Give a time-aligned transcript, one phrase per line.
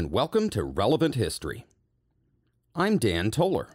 [0.00, 1.66] And welcome to Relevant History.
[2.74, 3.68] I'm Dan Toller.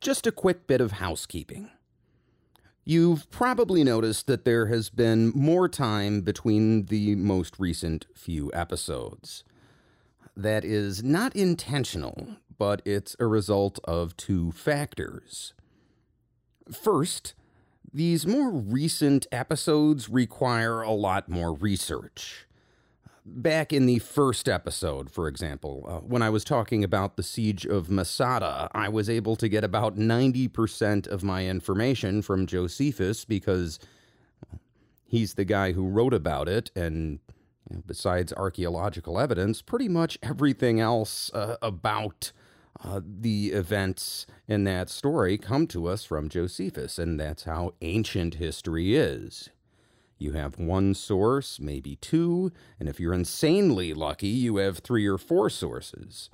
[0.00, 1.70] Just a quick bit of housekeeping.
[2.84, 9.44] You've probably noticed that there has been more time between the most recent few episodes.
[10.36, 12.26] That is not intentional,
[12.58, 15.54] but it's a result of two factors.
[16.72, 17.34] First,
[17.92, 22.47] these more recent episodes require a lot more research
[23.28, 27.66] back in the first episode, for example, uh, when I was talking about the siege
[27.66, 33.78] of Masada, I was able to get about 90% of my information from Josephus because
[35.06, 36.70] he's the guy who wrote about it.
[36.74, 37.20] And
[37.68, 42.32] you know, besides archaeological evidence, pretty much everything else uh, about
[42.82, 46.98] uh, the events in that story come to us from Josephus.
[46.98, 49.50] And that's how ancient history is.
[50.18, 55.18] You have one source, maybe two, and if you're insanely lucky, you have three or
[55.18, 56.28] four sources.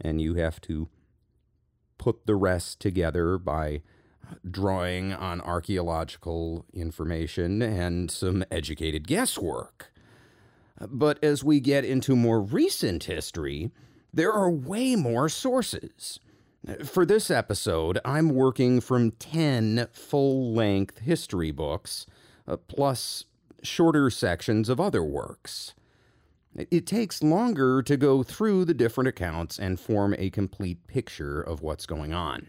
[0.00, 0.88] And you have to
[1.98, 3.82] put the rest together by
[4.48, 9.92] drawing on archaeological information and some educated guesswork.
[10.80, 13.70] But as we get into more recent history,
[14.12, 16.20] there are way more sources.
[16.84, 22.06] For this episode, I'm working from 10 full length history books
[22.46, 23.24] Uh, plus
[23.62, 25.74] shorter sections of other works.
[26.56, 31.62] It takes longer to go through the different accounts and form a complete picture of
[31.62, 32.48] what's going on.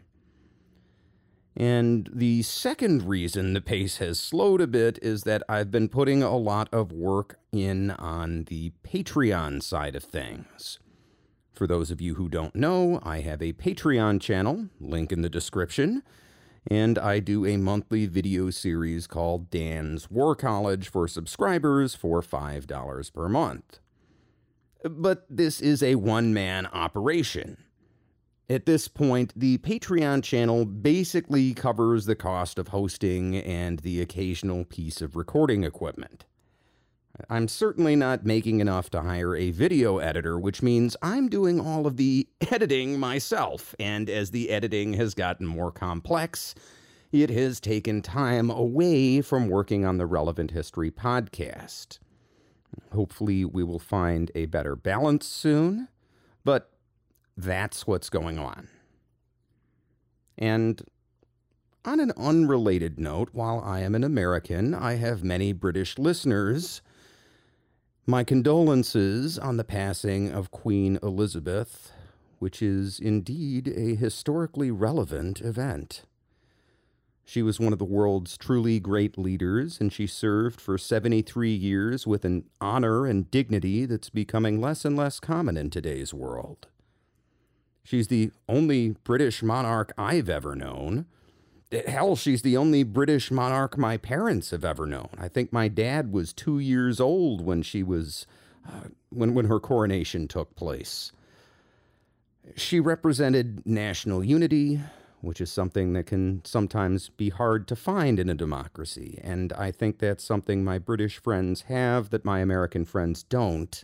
[1.58, 6.22] And the second reason the pace has slowed a bit is that I've been putting
[6.22, 10.80] a lot of work in on the Patreon side of things.
[11.54, 15.30] For those of you who don't know, I have a Patreon channel, link in the
[15.30, 16.04] description,
[16.68, 23.14] and I do a monthly video series called Dan's War College for subscribers for $5
[23.14, 23.80] per month.
[24.84, 27.58] But this is a one man operation.
[28.48, 34.66] At this point, the Patreon channel basically covers the cost of hosting and the occasional
[34.66, 36.26] piece of recording equipment.
[37.30, 41.88] I'm certainly not making enough to hire a video editor, which means I'm doing all
[41.88, 43.74] of the editing myself.
[43.80, 46.56] And as the editing has gotten more complex,
[47.12, 52.00] it has taken time away from working on the Relevant History podcast.
[52.94, 55.88] Hopefully, we will find a better balance soon,
[56.44, 56.72] but
[57.38, 58.68] that's what's going on.
[60.38, 60.82] And
[61.86, 66.82] on an unrelated note, while I am an American, I have many British listeners
[68.08, 71.92] my condolences on the passing of Queen Elizabeth,
[72.38, 76.04] which is indeed a historically relevant event.
[77.28, 82.06] She was one of the world's truly great leaders, and she served for 73 years
[82.06, 86.68] with an honor and dignity that's becoming less and less common in today's world.
[87.84, 91.08] She's the only British monarch I've ever known
[91.88, 95.10] Hell, she's the only British monarch my parents have ever known.
[95.18, 98.28] I think my dad was two years old when she was,
[98.68, 101.12] uh, when, when her coronation took place.
[102.56, 104.80] She represented national unity,
[105.22, 109.20] which is something that can sometimes be hard to find in a democracy.
[109.24, 113.84] And I think that's something my British friends have that my American friends don't.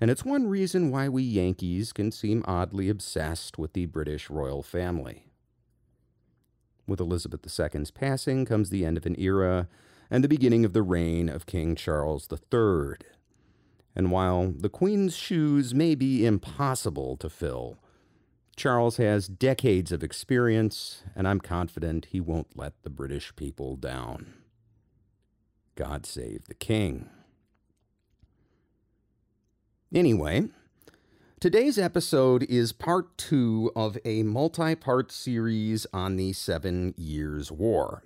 [0.00, 4.62] And it's one reason why we Yankees can seem oddly obsessed with the British royal
[4.62, 5.26] family.
[6.86, 9.68] With Elizabeth II's passing comes the end of an era
[10.10, 12.96] and the beginning of the reign of King Charles III.
[13.94, 17.78] And while the Queen's shoes may be impossible to fill,
[18.56, 24.34] Charles has decades of experience, and I'm confident he won't let the British people down.
[25.74, 27.10] God save the King.
[29.94, 30.48] Anyway,
[31.38, 38.02] Today's episode is part two of a multi part series on the Seven Years' War.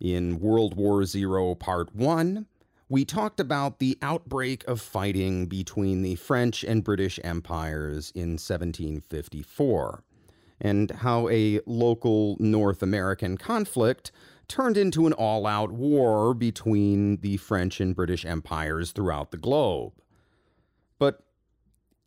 [0.00, 2.46] In World War Zero Part 1,
[2.88, 10.02] we talked about the outbreak of fighting between the French and British empires in 1754,
[10.58, 14.10] and how a local North American conflict
[14.48, 19.92] turned into an all out war between the French and British empires throughout the globe.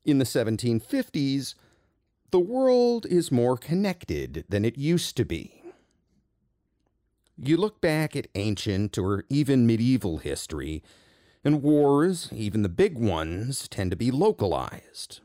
[0.10, 1.54] In the 1750s,
[2.32, 5.62] the world is more connected than it used to be.
[7.38, 10.82] You look back at ancient or even medieval history,
[11.44, 15.22] and wars, even the big ones, tend to be localized.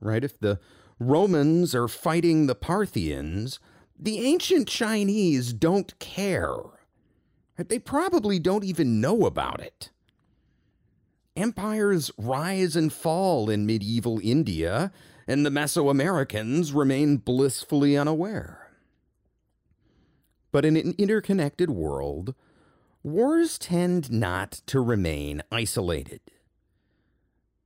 [0.00, 0.24] Right?
[0.24, 0.58] If the
[0.98, 3.60] Romans are fighting the Parthians,
[3.98, 6.56] the ancient Chinese don't care.
[7.58, 9.90] They probably don't even know about it.
[11.38, 14.92] Empires rise and fall in medieval India,
[15.26, 18.70] and the Mesoamericans remain blissfully unaware.
[20.50, 22.34] But in an interconnected world,
[23.02, 26.20] wars tend not to remain isolated.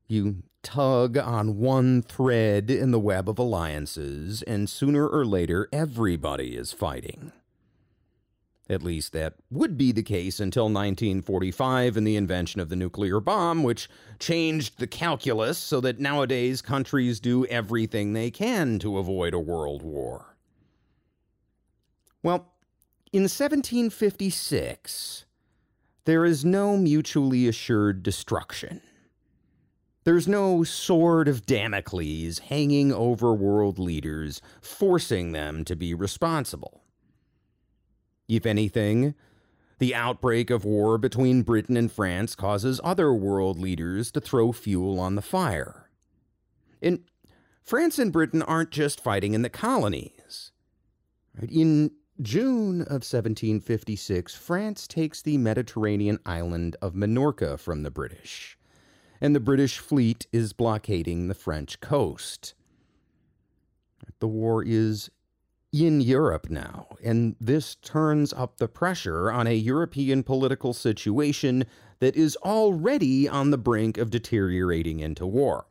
[0.07, 6.57] You tug on one thread in the web of alliances, and sooner or later everybody
[6.57, 7.33] is fighting.
[8.73, 13.21] At least that would be the case until 1945 and the invention of the nuclear
[13.21, 13.87] bomb, which
[14.19, 19.83] changed the calculus so that nowadays countries do everything they can to avoid a world
[19.83, 20.39] war.
[22.23, 22.55] Well,
[23.13, 25.27] in 1756,
[26.07, 28.81] there is no mutually assured destruction.
[30.05, 36.82] There's no sword of Damocles hanging over world leaders, forcing them to be responsible.
[38.33, 39.15] If anything,
[39.79, 44.99] the outbreak of war between Britain and France causes other world leaders to throw fuel
[44.99, 45.91] on the fire.
[46.81, 47.01] And
[47.63, 50.51] France and Britain aren't just fighting in the colonies.
[51.47, 51.91] In
[52.23, 58.57] June of 1756, France takes the Mediterranean island of Minorca from the British,
[59.21, 62.55] and the British fleet is blockading the French coast.
[64.21, 65.11] The war is
[65.73, 71.65] in Europe now, and this turns up the pressure on a European political situation
[72.01, 75.67] that is already on the brink of deteriorating into war.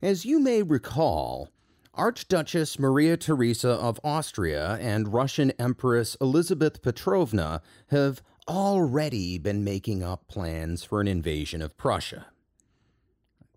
[0.00, 1.50] As you may recall,
[1.92, 10.26] Archduchess Maria Theresa of Austria and Russian Empress Elizabeth Petrovna have already been making up
[10.28, 12.26] plans for an invasion of Prussia.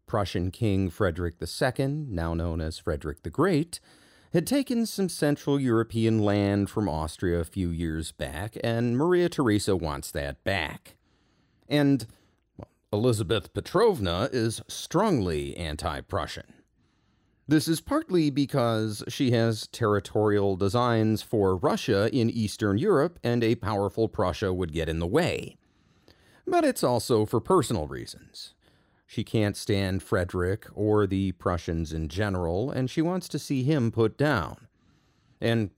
[0.06, 3.80] Prussian King Frederick II, now known as Frederick the Great,
[4.33, 9.75] had taken some Central European land from Austria a few years back, and Maria Theresa
[9.75, 10.95] wants that back.
[11.69, 12.06] And
[12.57, 16.53] well, Elizabeth Petrovna is strongly anti Prussian.
[17.50, 23.56] This is partly because she has territorial designs for Russia in Eastern Europe, and a
[23.56, 25.56] powerful Prussia would get in the way.
[26.45, 28.53] But it's also for personal reasons.
[29.07, 33.89] She can't stand Frederick or the Prussians in general, and she wants to see him
[33.89, 34.68] put down.
[35.39, 35.71] And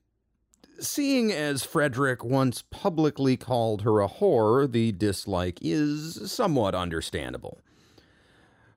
[0.79, 7.61] seeing as Frederick once publicly called her a whore, the dislike is somewhat understandable.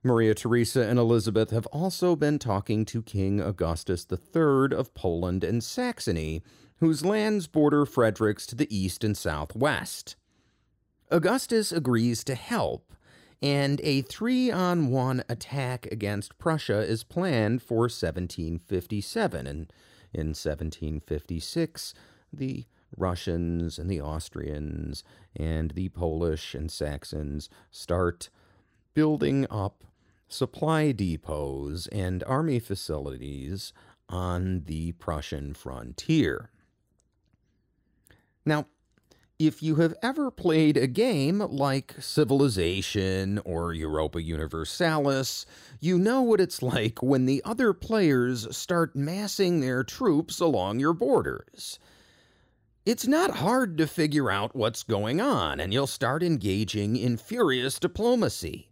[0.05, 5.65] Maria Theresa and Elizabeth have also been talking to King Augustus III of Poland and
[5.65, 6.43] Saxony,
[6.77, 10.17] whose lands border Frederick's to the east and southwest.
[11.11, 12.93] Augustus agrees to help,
[13.43, 19.47] and a three on one attack against Prussia is planned for 1757.
[19.47, 19.73] And
[20.15, 21.95] in 1756,
[22.33, 22.67] the
[22.97, 25.03] Russians and the Austrians
[25.35, 28.31] and the Polish and Saxons start
[28.95, 29.85] building up
[30.29, 33.73] supply depots and army facilities
[34.09, 36.51] on the Prussian frontier.
[38.45, 38.67] Now,
[39.47, 45.47] if you have ever played a game like Civilization or Europa Universalis,
[45.81, 50.93] you know what it's like when the other players start massing their troops along your
[50.93, 51.79] borders.
[52.85, 57.79] It's not hard to figure out what's going on, and you'll start engaging in furious
[57.79, 58.69] diplomacy.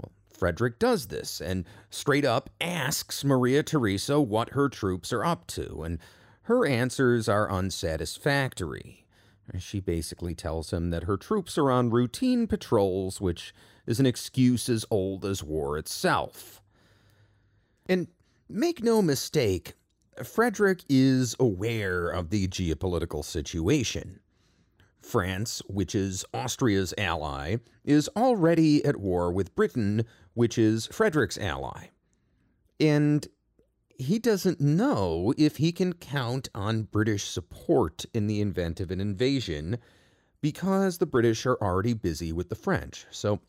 [0.00, 5.46] Well, Frederick does this and straight up asks Maria Theresa what her troops are up
[5.48, 5.98] to, and
[6.42, 9.05] her answers are unsatisfactory.
[9.58, 13.54] She basically tells him that her troops are on routine patrols, which
[13.86, 16.60] is an excuse as old as war itself.
[17.86, 18.08] And
[18.48, 19.74] make no mistake,
[20.24, 24.20] Frederick is aware of the geopolitical situation.
[25.00, 31.88] France, which is Austria's ally, is already at war with Britain, which is Frederick's ally.
[32.80, 33.26] And
[33.98, 39.00] he doesn't know if he can count on British support in the event of an
[39.00, 39.78] invasion
[40.40, 43.06] because the British are already busy with the French.
[43.10, 43.40] So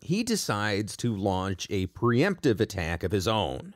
[0.00, 3.74] he decides to launch a preemptive attack of his own.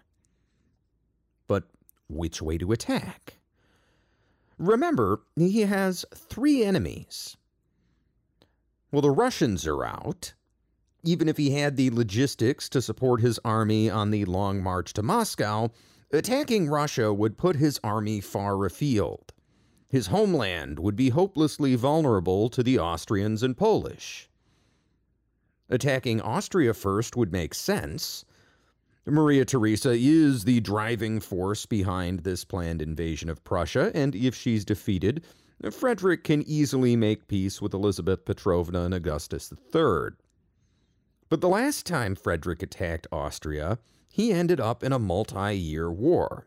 [1.46, 1.64] But
[2.08, 3.38] which way to attack?
[4.58, 7.36] Remember, he has three enemies.
[8.90, 10.34] Well, the Russians are out.
[11.04, 15.02] Even if he had the logistics to support his army on the long march to
[15.02, 15.70] Moscow,
[16.10, 19.32] attacking Russia would put his army far afield.
[19.88, 24.28] His homeland would be hopelessly vulnerable to the Austrians and Polish.
[25.70, 28.24] Attacking Austria first would make sense.
[29.06, 34.64] Maria Theresa is the driving force behind this planned invasion of Prussia, and if she's
[34.64, 35.24] defeated,
[35.70, 40.10] Frederick can easily make peace with Elizabeth Petrovna and Augustus III.
[41.30, 43.78] But the last time Frederick attacked Austria,
[44.10, 46.46] he ended up in a multi year war.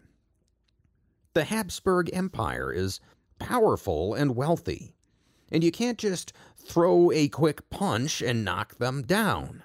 [1.34, 3.00] The Habsburg Empire is
[3.40, 4.94] powerful and wealthy,
[5.52, 9.64] and you can't just throw a quick punch and knock them down.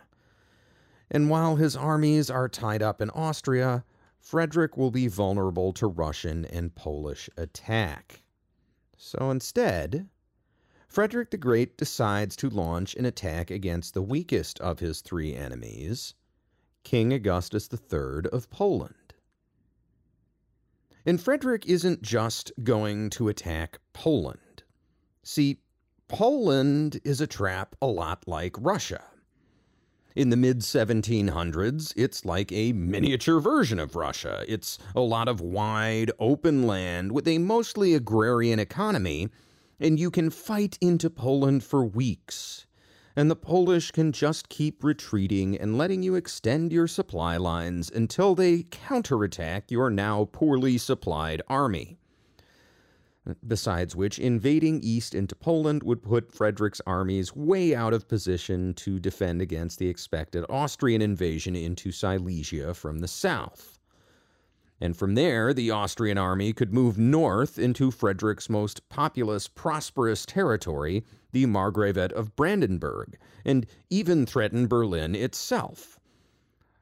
[1.10, 3.84] And while his armies are tied up in Austria,
[4.18, 8.24] Frederick will be vulnerable to Russian and Polish attack.
[8.96, 10.08] So instead,
[10.88, 16.14] Frederick the Great decides to launch an attack against the weakest of his three enemies,
[16.86, 19.12] King Augustus III of Poland.
[21.04, 24.62] And Frederick isn't just going to attack Poland.
[25.24, 25.58] See,
[26.06, 29.02] Poland is a trap a lot like Russia.
[30.14, 34.44] In the mid 1700s, it's like a miniature version of Russia.
[34.46, 39.28] It's a lot of wide, open land with a mostly agrarian economy,
[39.80, 42.65] and you can fight into Poland for weeks.
[43.18, 48.34] And the Polish can just keep retreating and letting you extend your supply lines until
[48.34, 51.96] they counterattack your now poorly supplied army.
[53.44, 59.00] Besides which, invading east into Poland would put Frederick's armies way out of position to
[59.00, 63.75] defend against the expected Austrian invasion into Silesia from the south.
[64.80, 71.04] And from there, the Austrian army could move north into Frederick's most populous, prosperous territory,
[71.32, 75.98] the Margravate of Brandenburg, and even threaten Berlin itself.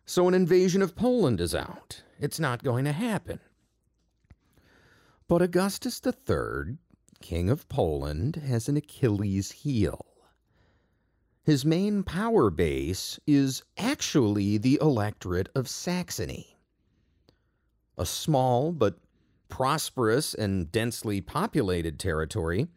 [0.07, 2.03] So an invasion of Poland is out.
[2.19, 3.41] It's not going to happen.
[5.29, 6.79] But Augustus III,
[7.21, 10.05] King of Poland, has an Achilles heel.
[11.45, 16.54] His main power base is actually the electorate of Saxony.
[17.97, 18.99] A small but
[19.49, 22.69] prosperous and densely populated territory,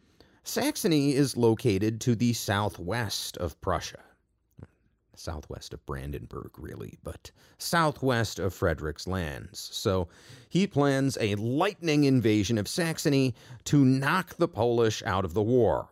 [0.43, 4.00] Saxony is located to the southwest of Prussia
[5.19, 9.69] southwest of Brandenburg, really, but southwest of Frederick's lands.
[9.71, 10.07] So
[10.50, 15.89] he plans a lightning invasion of Saxony to knock the Polish out of the war.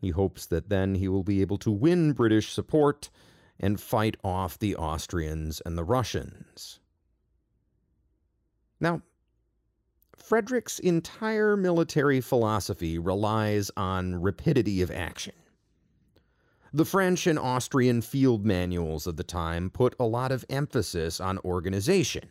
[0.00, 3.10] He hopes that then he will be able to win British support
[3.58, 6.80] and fight off the Austrians and the Russians.
[8.80, 9.02] Now,
[10.16, 15.34] Frederick's entire military philosophy relies on rapidity of action.
[16.72, 21.38] The French and Austrian field manuals of the time put a lot of emphasis on
[21.44, 22.28] organization.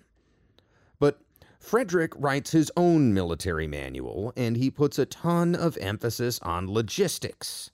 [1.00, 1.22] But
[1.60, 7.72] Frederick writes his own military manual, and he puts a ton of emphasis on logistics.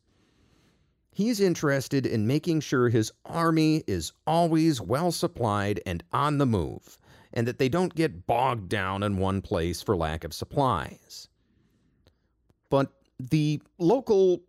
[1.11, 6.99] He's interested in making sure his army is always well supplied and on the move,
[7.33, 11.27] and that they don't get bogged down in one place for lack of supplies.
[12.69, 14.41] But the local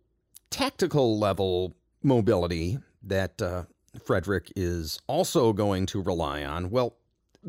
[0.49, 1.73] tactical level
[2.03, 3.63] mobility that uh,
[4.03, 6.97] Frederick is also going to rely on, well,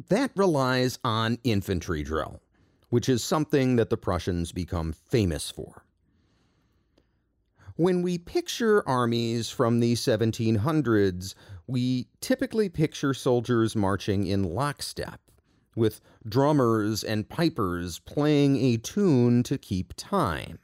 [0.09, 2.41] that relies on infantry drill,
[2.89, 5.85] which is something that the Prussians become famous for.
[7.77, 11.35] When we picture armies from the 1700s,
[11.73, 15.21] we typically picture soldiers marching in lockstep,
[15.75, 20.59] with drummers and pipers playing a tune to keep time.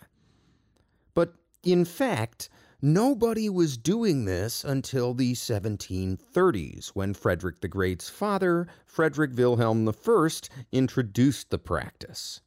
[1.14, 1.34] But
[1.64, 2.48] in fact,
[2.80, 10.28] Nobody was doing this until the 1730s, when Frederick the Great's father, Frederick Wilhelm I,
[10.70, 12.40] introduced the practice.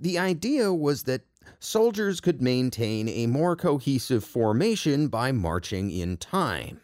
[0.00, 1.26] The idea was that
[1.60, 6.80] soldiers could maintain a more cohesive formation by marching in time.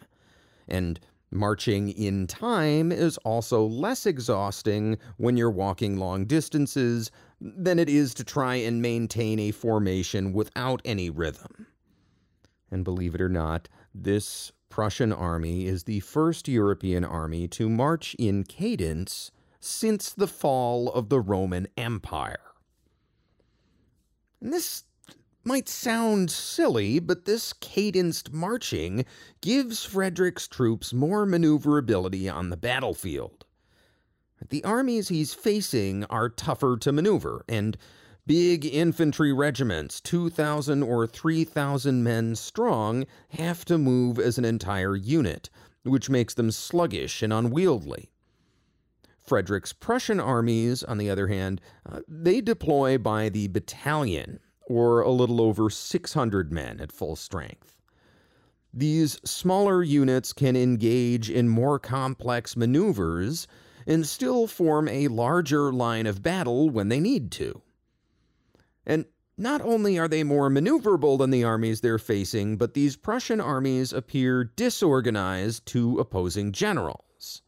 [0.69, 7.89] And marching in time is also less exhausting when you're walking long distances than it
[7.89, 11.67] is to try and maintain a formation without any rhythm.
[12.71, 18.15] And believe it or not, this Prussian army is the first European army to march
[18.19, 19.31] in cadence
[19.61, 22.41] since the fall of the Roman Empire.
[24.41, 24.85] And this
[25.47, 29.05] might sound silly, but this cadenced marching
[29.41, 33.45] gives Frederick's troops more maneuverability on the battlefield.
[34.49, 37.79] The armies he's facing are tougher to maneuver, and
[38.27, 45.49] Big infantry regiments, 2,000 or 3,000 men strong, have to move as an entire unit,
[45.85, 48.11] which makes them sluggish and unwieldy.
[49.21, 55.11] Frederick's Prussian armies, on the other hand, uh, they deploy by the battalion, or a
[55.11, 57.77] little over 600 men at full strength.
[58.75, 63.47] These smaller units can engage in more complex maneuvers
[63.87, 67.63] and still form a larger line of battle when they need to.
[68.85, 69.07] And
[69.39, 73.93] not only are they more maneuverable than the armies they're facing, but these Prussian armies
[73.93, 77.43] appear disorganized to opposing generals.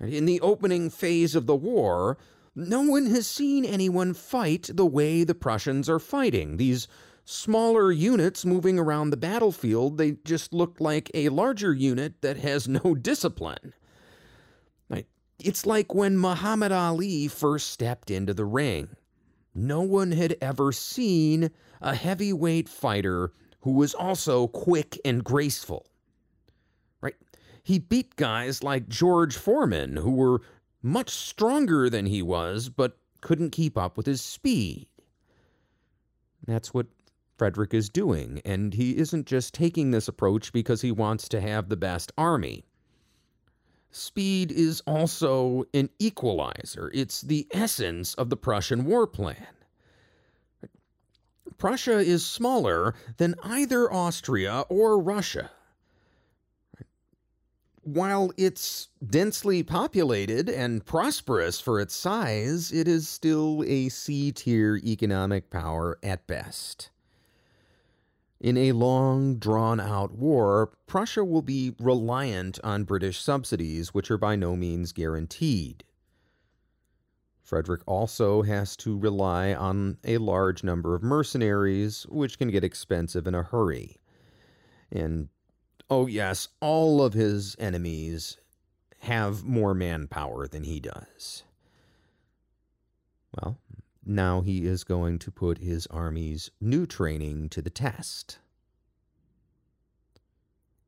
[0.00, 2.18] In the opening phase of the war,
[2.54, 6.56] no one has seen anyone fight the way the Prussians are fighting.
[6.56, 6.88] These
[7.24, 12.68] smaller units moving around the battlefield, they just look like a larger unit that has
[12.68, 13.74] no discipline.
[15.44, 18.90] It's like when Muhammad Ali first stepped into the ring.
[19.54, 25.86] No one had ever seen a heavyweight fighter who was also quick and graceful.
[27.00, 27.16] Right?
[27.62, 30.42] He beat guys like George Foreman, who were
[30.82, 34.86] much stronger than he was, but couldn't keep up with his speed.
[36.46, 36.88] That's what
[37.38, 41.68] Frederick is doing, and he isn't just taking this approach because he wants to have
[41.68, 42.64] the best army.
[43.90, 46.90] Speed is also an equalizer.
[46.94, 49.46] It's the essence of the Prussian war plan.
[51.58, 55.50] Prussia is smaller than either Austria or Russia.
[57.84, 64.76] While it's densely populated and prosperous for its size, it is still a C tier
[64.76, 66.90] economic power at best.
[68.38, 74.18] In a long, drawn out war, Prussia will be reliant on British subsidies, which are
[74.18, 75.82] by no means guaranteed.
[77.42, 83.26] Frederick also has to rely on a large number of mercenaries, which can get expensive
[83.26, 83.96] in a hurry.
[84.90, 85.28] And,
[85.90, 88.38] oh yes, all of his enemies
[89.00, 91.42] have more manpower than he does.
[93.34, 93.58] Well,
[94.04, 98.38] now he is going to put his army's new training to the test.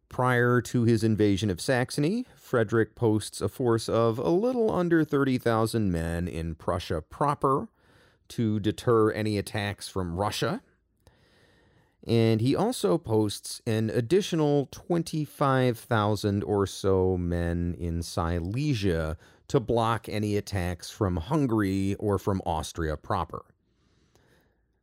[0.08, 5.90] Prior to his invasion of Saxony, Frederick posts a force of a little under 30,000
[5.90, 7.68] men in Prussia proper
[8.28, 10.62] to deter any attacks from Russia.
[12.06, 19.16] And he also posts an additional 25,000 or so men in Silesia
[19.48, 23.44] to block any attacks from Hungary or from Austria proper.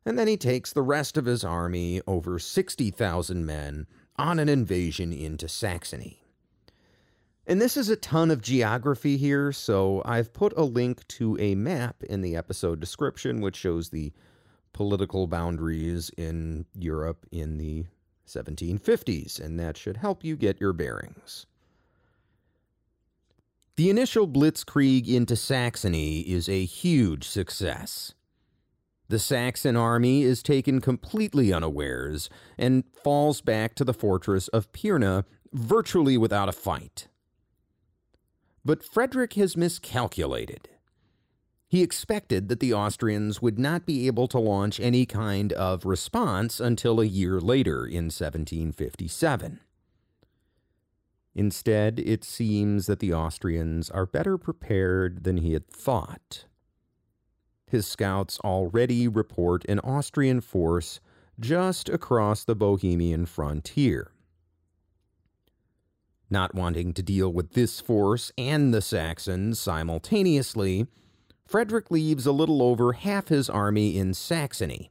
[0.04, 5.12] And then he takes the rest of his army, over 60,000 men, on an invasion
[5.12, 6.24] into Saxony.
[7.46, 11.54] And this is a ton of geography here, so I've put a link to a
[11.54, 14.12] map in the episode description which shows the
[14.72, 17.84] political boundaries in Europe in the
[18.26, 21.46] 1750s, and that should help you get your bearings.
[23.76, 28.14] The initial blitzkrieg into Saxony is a huge success.
[29.08, 35.24] The Saxon army is taken completely unawares and falls back to the fortress of Pirna
[35.52, 37.08] virtually without a fight.
[38.64, 40.68] But Frederick has miscalculated.
[41.72, 46.60] He expected that the Austrians would not be able to launch any kind of response
[46.60, 49.58] until a year later in 1757.
[51.34, 56.44] Instead, it seems that the Austrians are better prepared than he had thought.
[57.66, 61.00] His scouts already report an Austrian force
[61.40, 64.12] just across the Bohemian frontier.
[66.28, 70.86] Not wanting to deal with this force and the Saxons simultaneously,
[71.44, 74.90] Frederick leaves a little over half his army in Saxony,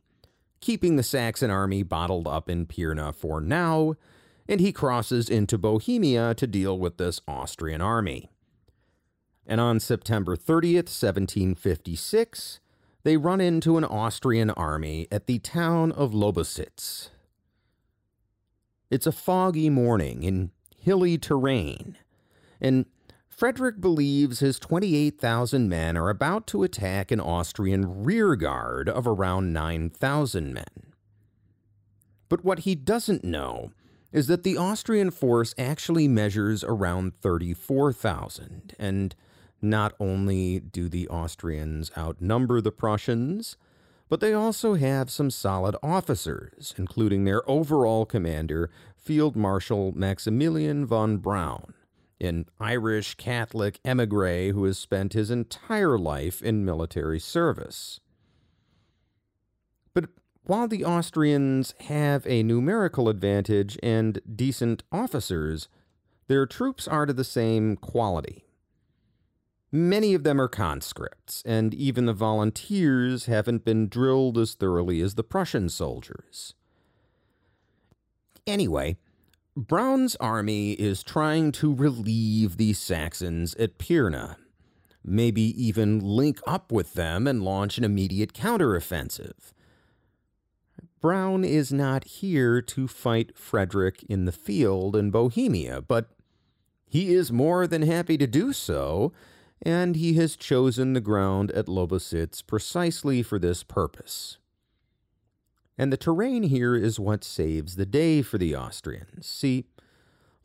[0.60, 3.96] keeping the Saxon army bottled up in Pirna for now
[4.52, 8.30] and he crosses into Bohemia to deal with this Austrian army.
[9.48, 12.60] And on September 30th, 1756,
[13.04, 17.10] they run into an Austrian army at the town of Lobositz.
[18.90, 21.98] It's a foggy morning in hilly terrain,
[22.60, 22.86] and
[23.42, 30.54] Frederick believes his 28,000 men are about to attack an Austrian rearguard of around 9,000
[30.54, 30.94] men.
[32.30, 33.72] But what he doesn't know
[34.12, 38.76] is that the Austrian force actually measures around 34,000.
[38.78, 39.16] And
[39.60, 43.58] not only do the Austrians outnumber the Prussians,
[44.08, 51.18] but they also have some solid officers, including their overall commander, Field Marshal Maximilian von
[51.18, 51.74] Browne,
[52.22, 58.00] an Irish Catholic emigre who has spent his entire life in military service.
[59.94, 60.06] But
[60.44, 65.68] while the Austrians have a numerical advantage and decent officers,
[66.28, 68.46] their troops are to the same quality.
[69.72, 75.16] Many of them are conscripts, and even the volunteers haven't been drilled as thoroughly as
[75.16, 76.54] the Prussian soldiers.
[78.46, 78.98] Anyway,
[79.56, 84.38] Browne's army is trying to relieve the Saxons at Pirna,
[85.04, 89.52] maybe even link up with them and launch an immediate counteroffensive
[91.02, 96.12] Browne is not here to fight Frederick in the field in Bohemia, but
[96.88, 99.12] he is more than happy to do so,
[99.64, 104.38] and he has chosen the ground at Lobositz precisely for this purpose.
[105.82, 109.26] And the terrain here is what saves the day for the Austrians.
[109.26, 109.66] See,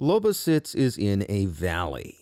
[0.00, 2.16] Lobositz is in a valley,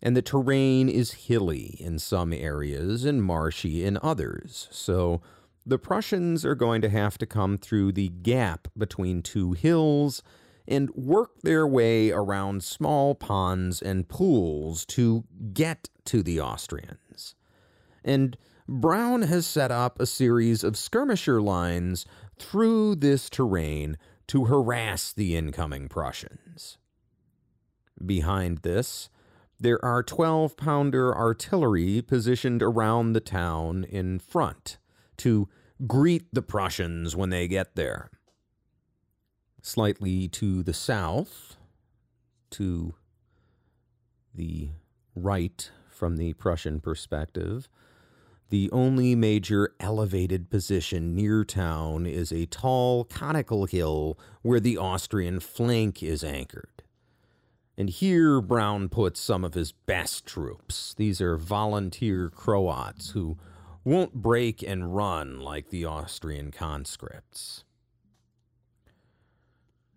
[0.00, 5.20] and the terrain is hilly in some areas and marshy in others, so
[5.66, 10.22] the Prussians are going to have to come through the gap between two hills
[10.66, 17.34] and work their way around small ponds and pools to get to the Austrians.
[18.02, 22.06] And Browne has set up a series of skirmisher lines
[22.40, 23.96] through this terrain
[24.28, 26.78] to harass the incoming Prussians.
[28.04, 29.10] Behind this,
[29.58, 34.78] there are 12 pounder artillery positioned around the town in front
[35.18, 35.48] to
[35.86, 38.10] greet the Prussians when they get there.
[39.62, 41.56] Slightly to the south,
[42.50, 42.94] to
[44.34, 44.70] the
[45.14, 47.68] right from the Prussian perspective,
[48.50, 55.38] the only major elevated position near town is a tall conical hill where the Austrian
[55.38, 56.82] flank is anchored.
[57.78, 60.94] And here Browne puts some of his best troops.
[60.94, 63.38] These are volunteer Croats who
[63.84, 67.64] won't break and run like the Austrian conscripts.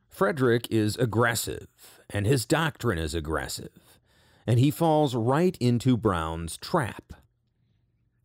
[0.08, 1.68] Frederick is aggressive,
[2.08, 4.00] and his doctrine is aggressive,
[4.46, 7.13] and he falls right into Browne's trap.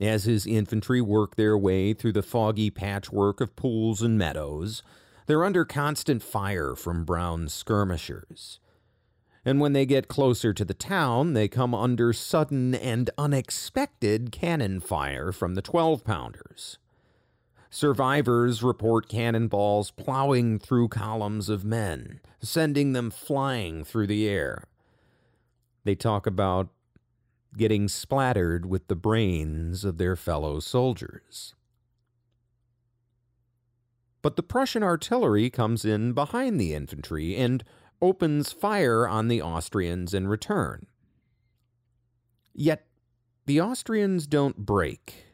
[0.01, 4.83] As his infantry work their way through the foggy patchwork of pools and meadows,
[5.27, 8.61] they're under constant fire from Browne's skirmishers
[9.49, 14.79] and when they get closer to the town, they come under sudden and unexpected cannon
[14.79, 16.77] fire from the 12 pounders.
[17.71, 24.65] Survivors report cannonballs plowing through columns of men, sending them flying through the air.
[25.85, 26.69] They talk about
[27.57, 31.55] getting splattered with the brains of their fellow soldiers.
[34.21, 37.65] But the Prussian artillery comes in behind the infantry and
[38.03, 40.87] opens fire on the Austrians in return.
[42.53, 42.87] Yet
[43.47, 45.25] the Austrians don't break.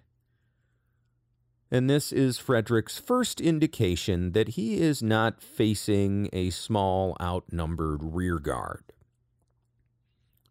[1.70, 8.84] And this is Frederick's first indication that he is not facing a small, outnumbered rearguard.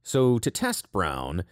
[0.03, 1.45] So, to test Browne,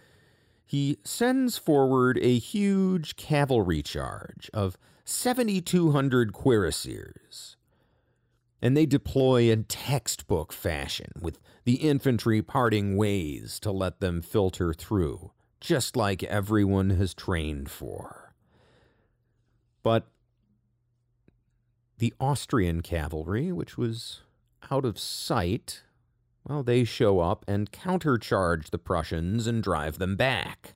[0.66, 7.56] he sends forward a huge cavalry charge of 7,200 cuirassiers
[8.62, 14.74] and they deploy in textbook fashion, with the infantry parting ways to let them filter
[14.74, 18.34] through, just like everyone has trained for.
[19.82, 20.08] But
[21.98, 24.22] the Austrian cavalry, which was
[24.70, 25.82] out of sight,
[26.48, 30.74] well, they show up and countercharge the Prussians and drive them back.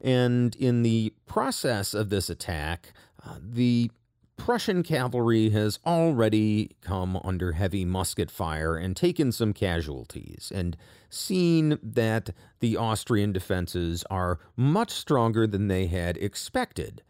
[0.00, 2.92] And in the process of this attack,
[3.24, 3.90] uh, the
[4.38, 10.78] Prussian cavalry has already come under heavy musket fire and taken some casualties, and
[11.10, 17.02] seen that the Austrian defenses are much stronger than they had expected.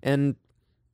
[0.00, 0.36] And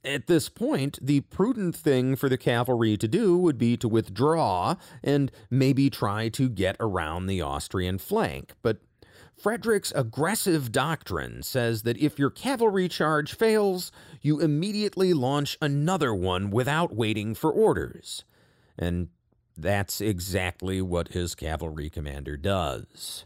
[0.05, 4.77] at this point, the prudent thing for the cavalry to do would be to withdraw
[5.03, 8.53] and maybe try to get around the Austrian flank.
[8.63, 8.79] But
[9.37, 13.91] Frederick's aggressive doctrine says that if your cavalry charge fails,
[14.21, 18.25] you immediately launch another one without waiting for orders.
[18.79, 19.09] And
[19.57, 23.25] that's exactly what his cavalry commander does.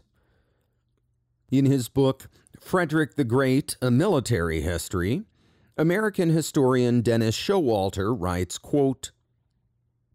[1.51, 2.27] In his book,
[2.59, 5.23] Frederick the Great, A Military History,
[5.79, 9.11] American historian Dennis Showalter writes, quote,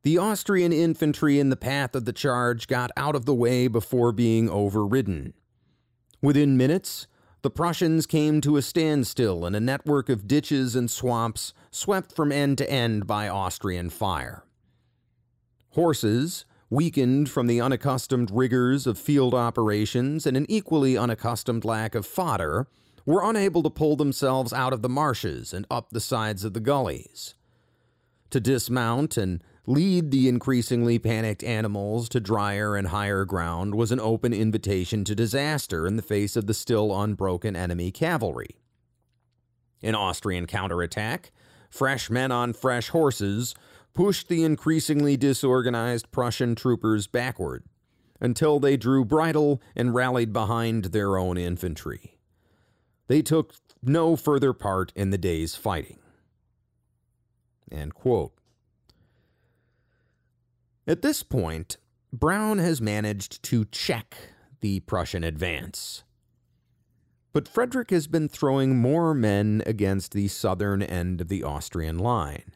[0.02, 4.12] The Austrian infantry in the path of the charge got out of the way before
[4.12, 5.32] being overridden.
[6.20, 7.06] Within minutes,
[7.40, 12.30] the Prussians came to a standstill in a network of ditches and swamps swept from
[12.30, 14.44] end to end by Austrian fire.
[15.70, 22.04] Horses, weakened from the unaccustomed rigors of field operations and an equally unaccustomed lack of
[22.04, 22.66] fodder,
[23.06, 26.60] were unable to pull themselves out of the marshes and up the sides of the
[26.60, 27.34] gullies.
[28.30, 34.00] To dismount and lead the increasingly panicked animals to drier and higher ground was an
[34.00, 38.58] open invitation to disaster in the face of the still unbroken enemy cavalry.
[39.82, 41.30] An Austrian counterattack,
[41.70, 43.54] fresh men on fresh horses
[43.92, 47.64] pushed the increasingly disorganized Prussian troopers backward
[48.20, 52.13] until they drew bridle and rallied behind their own infantry.
[53.06, 55.98] They took no further part in the day's fighting.
[57.70, 58.32] End quote.
[60.86, 61.76] At this point,
[62.12, 64.16] Browne has managed to check
[64.60, 66.04] the Prussian advance.
[67.32, 72.52] But Frederick has been throwing more men against the southern end of the Austrian line,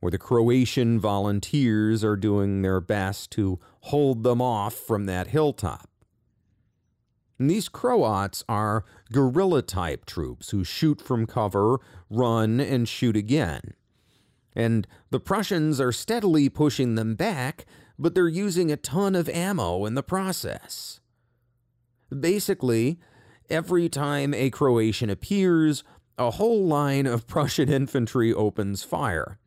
[0.00, 5.88] where the Croatian volunteers are doing their best to hold them off from that hilltop.
[7.38, 11.78] And these Croats are guerrilla type troops who shoot from cover,
[12.10, 13.74] run, and shoot again.
[14.54, 17.64] And the Prussians are steadily pushing them back,
[17.98, 21.00] but they're using a ton of ammo in the process.
[22.18, 22.98] Basically,
[23.48, 25.84] every time a Croatian appears,
[26.16, 29.38] a whole line of Prussian infantry opens fire.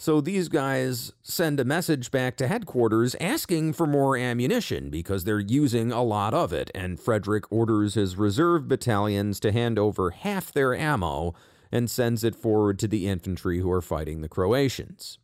[0.00, 5.38] So these guys send a message back to headquarters asking for more ammunition because they're
[5.38, 10.54] using a lot of it, and Frederick orders his reserve battalions to hand over half
[10.54, 11.34] their ammo
[11.70, 15.18] and sends it forward to the infantry who are fighting the Croatians.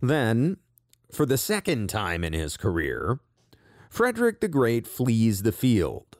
[0.00, 0.56] Then,
[1.12, 3.20] for the second time in his career,
[3.90, 6.16] Frederick the Great flees the field.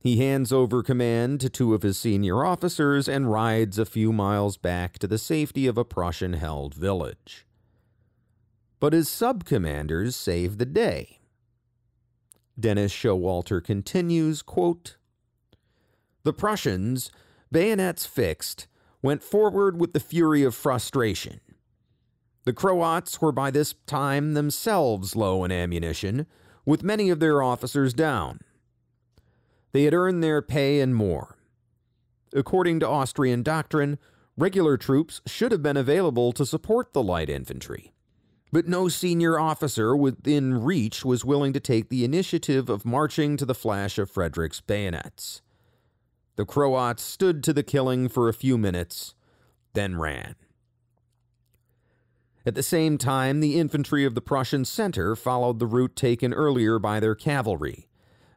[0.00, 4.56] He hands over command to two of his senior officers and rides a few miles
[4.56, 7.46] back to the safety of a Prussian held village.
[8.78, 11.18] But his sub commanders save the day.
[12.58, 14.96] Dennis Showalter continues quote,
[16.22, 17.10] The Prussians,
[17.50, 18.68] bayonets fixed,
[19.02, 21.40] went forward with the fury of frustration.
[22.44, 26.26] The Croats were by this time themselves low in ammunition,
[26.64, 28.40] with many of their officers down.
[29.72, 31.36] They had earned their pay and more.
[32.32, 33.98] According to Austrian doctrine,
[34.36, 37.92] regular troops should have been available to support the light infantry.
[38.50, 43.44] But no senior officer within reach was willing to take the initiative of marching to
[43.44, 45.42] the flash of Frederick's bayonets.
[46.36, 49.14] The Croats stood to the killing for a few minutes,
[49.74, 50.36] then ran.
[52.46, 56.78] At the same time, the infantry of the Prussian center followed the route taken earlier
[56.78, 57.87] by their cavalry,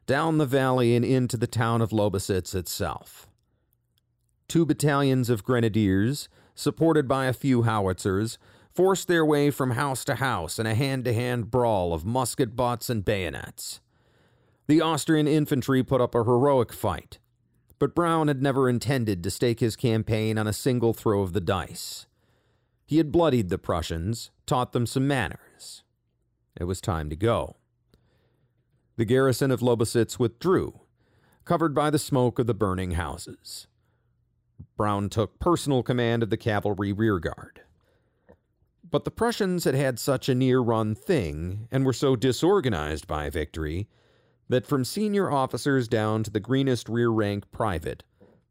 [0.06, 3.28] down the valley and into the town of Lobositz itself.
[4.48, 8.38] Two battalions of grenadiers, supported by a few howitzers,
[8.74, 12.56] forced their way from house to house in a hand to hand brawl of musket
[12.56, 13.80] butts and bayonets.
[14.66, 17.18] The Austrian infantry put up a heroic fight,
[17.78, 21.40] but Browne had never intended to stake his campaign on a single throw of the
[21.40, 22.06] dice.
[22.86, 25.82] He had bloodied the Prussians, taught them some manners.
[26.56, 27.56] It was time to go
[28.96, 30.80] the garrison of Lobositz withdrew,
[31.44, 33.66] covered by the smoke of the burning houses.
[34.76, 37.62] Browne took personal command of the cavalry rearguard.
[38.88, 43.30] But the Prussians had had such a near run thing and were so disorganized by
[43.30, 43.88] victory
[44.48, 48.04] that from senior officers down to the greenest rear rank private,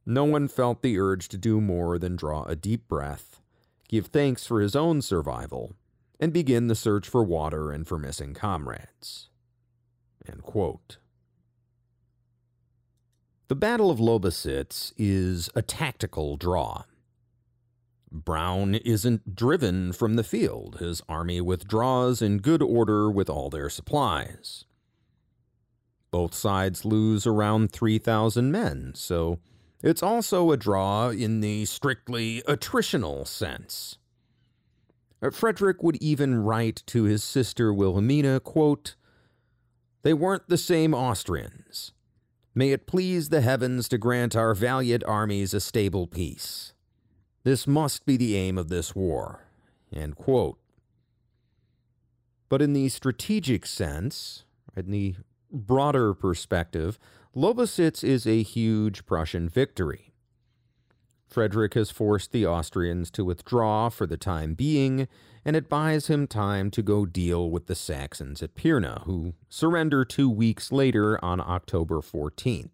[0.05, 3.39] no one felt the urge to do more than draw a deep breath,
[3.87, 5.73] give thanks for his own survival,
[6.19, 9.30] and begin the search for water and for missing comrades.
[13.47, 16.83] The Battle of Lobositz is a tactical draw.
[18.11, 20.77] Browne isn't driven from the field.
[20.79, 24.65] His army withdraws in good order with all their supplies.
[26.11, 29.39] Both sides lose around 3,000 men, so
[29.81, 33.97] it's also a draw in the strictly attritional sense.
[35.31, 38.95] Frederick would even write to his sister Wilhelmina, quote,
[40.03, 41.93] they weren't the same Austrians.
[42.53, 46.73] May it please the heavens to grant our valiant armies a stable peace.
[47.43, 49.45] This must be the aim of this war.
[52.49, 54.43] But in the strategic sense,
[54.75, 55.15] in the
[55.51, 56.99] broader perspective,
[57.35, 60.11] Lobositz is a huge Prussian victory.
[61.27, 65.07] Frederick has forced the Austrians to withdraw for the time being,
[65.43, 70.05] and it buys him time to go deal with the Saxons at Pirna, who surrender
[70.05, 72.69] two weeks later on October 14th.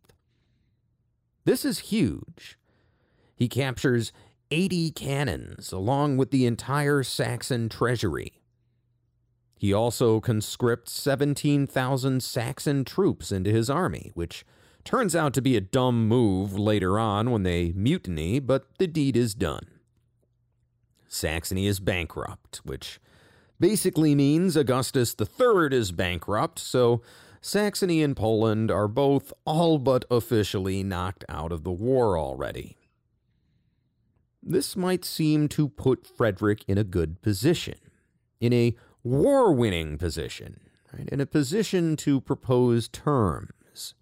[1.45, 2.57] This is huge.
[3.35, 4.11] He captures
[4.51, 8.41] 80 cannons along with the entire Saxon treasury.
[9.57, 14.45] He also conscripts 17,000 Saxon troops into his army, which
[14.87, 19.17] Turns out to be a dumb move later on when they mutiny, but the deed
[19.17, 19.67] is done.
[21.07, 22.99] Saxony is bankrupt, which
[23.59, 27.01] basically means Augustus III is bankrupt, so
[27.41, 32.77] Saxony and Poland are both all but officially knocked out of the war already.
[34.41, 37.75] This might seem to put Frederick in a good position,
[38.39, 40.61] in a war winning position,
[40.93, 41.07] right?
[41.09, 43.93] in a position to propose terms.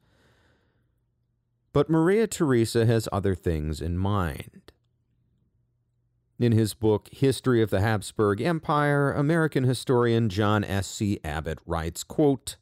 [1.73, 4.71] But Maria Theresa has other things in mind.
[6.37, 10.85] In his book History of the Habsburg Empire, American historian John S.
[10.85, 11.17] C.
[11.23, 12.57] Abbott writes, quote,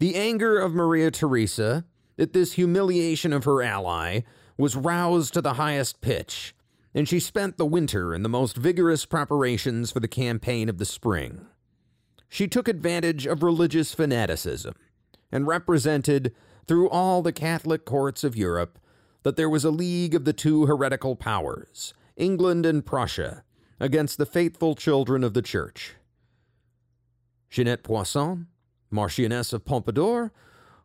[0.00, 1.84] The anger of Maria Theresa
[2.18, 4.22] at this humiliation of her ally
[4.58, 6.52] was roused to the highest pitch,
[6.92, 10.84] and she spent the winter in the most vigorous preparations for the campaign of the
[10.84, 11.46] spring.
[12.28, 14.74] She took advantage of religious fanaticism
[15.30, 16.34] and represented,
[16.66, 18.80] through all the Catholic courts of Europe,
[19.22, 23.44] that there was a league of the two heretical powers, England and Prussia,
[23.80, 25.96] against the faithful children of the Church.
[27.50, 28.46] Jeanette Poisson,
[28.90, 30.32] Marchioness of Pompadour,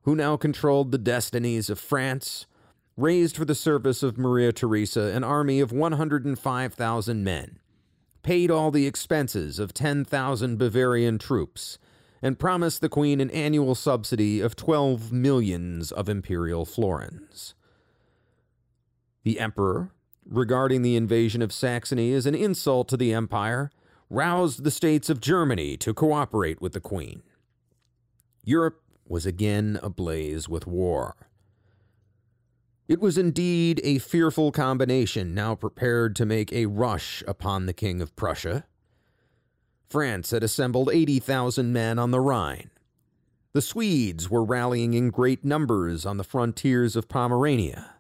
[0.04, 2.46] who now controlled the destinies of France,
[2.96, 7.60] raised for the service of Maria Theresa an army of 105,000 men,
[8.24, 11.78] paid all the expenses of 10,000 Bavarian troops,
[12.22, 17.54] and promised the Queen an annual subsidy of 12 millions of imperial florins.
[19.24, 19.92] The Emperor,
[20.30, 23.72] regarding the invasion of Saxony as an insult to the Empire,
[24.10, 27.24] roused the states of Germany to cooperate with the Queen.
[28.44, 31.16] Europe was again ablaze with war.
[32.88, 38.02] It was indeed a fearful combination now prepared to make a rush upon the King
[38.02, 38.66] of Prussia.
[39.90, 42.70] France had assembled 80,000 men on the Rhine.
[43.54, 47.97] The Swedes were rallying in great numbers on the frontiers of Pomerania.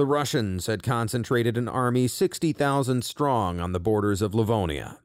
[0.00, 4.98] The Russians had concentrated an army 60,000 strong on the borders of Livonia.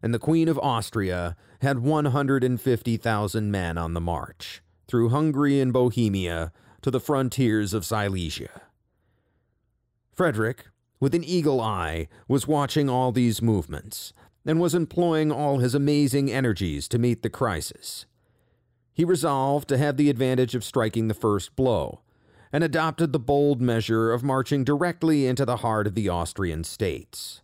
[0.00, 6.52] And the Queen of Austria had 150,000 men on the march through Hungary and Bohemia
[6.82, 8.62] to the frontiers of Silesia.
[10.12, 10.66] Frederick,
[11.00, 14.12] with an eagle eye, was watching all these movements
[14.46, 18.06] and was employing all his amazing energies to meet the crisis.
[18.94, 22.02] He resolved to have the advantage of striking the first blow
[22.52, 27.42] and adopted the bold measure of marching directly into the heart of the Austrian states.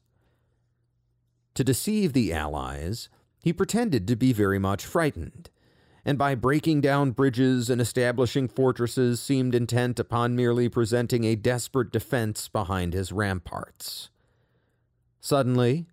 [1.55, 3.09] To deceive the Allies,
[3.43, 5.51] he pretended to be very much frightened,
[6.05, 11.93] and by breaking down bridges and establishing fortresses seemed intent upon merely presenting a desperate
[11.93, 14.11] defense behind his ramparts.
[15.21, 15.87] Suddenly,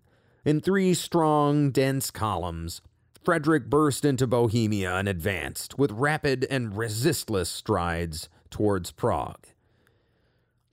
[0.44, 2.82] in three strong, dense columns,
[3.22, 9.48] Frederick burst into Bohemia and advanced, with rapid and resistless strides, towards Prague.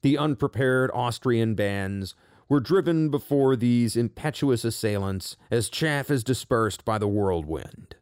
[0.02, 2.14] The unprepared Austrian bands
[2.48, 7.96] were driven before these impetuous assailants as chaff is dispersed by the whirlwind.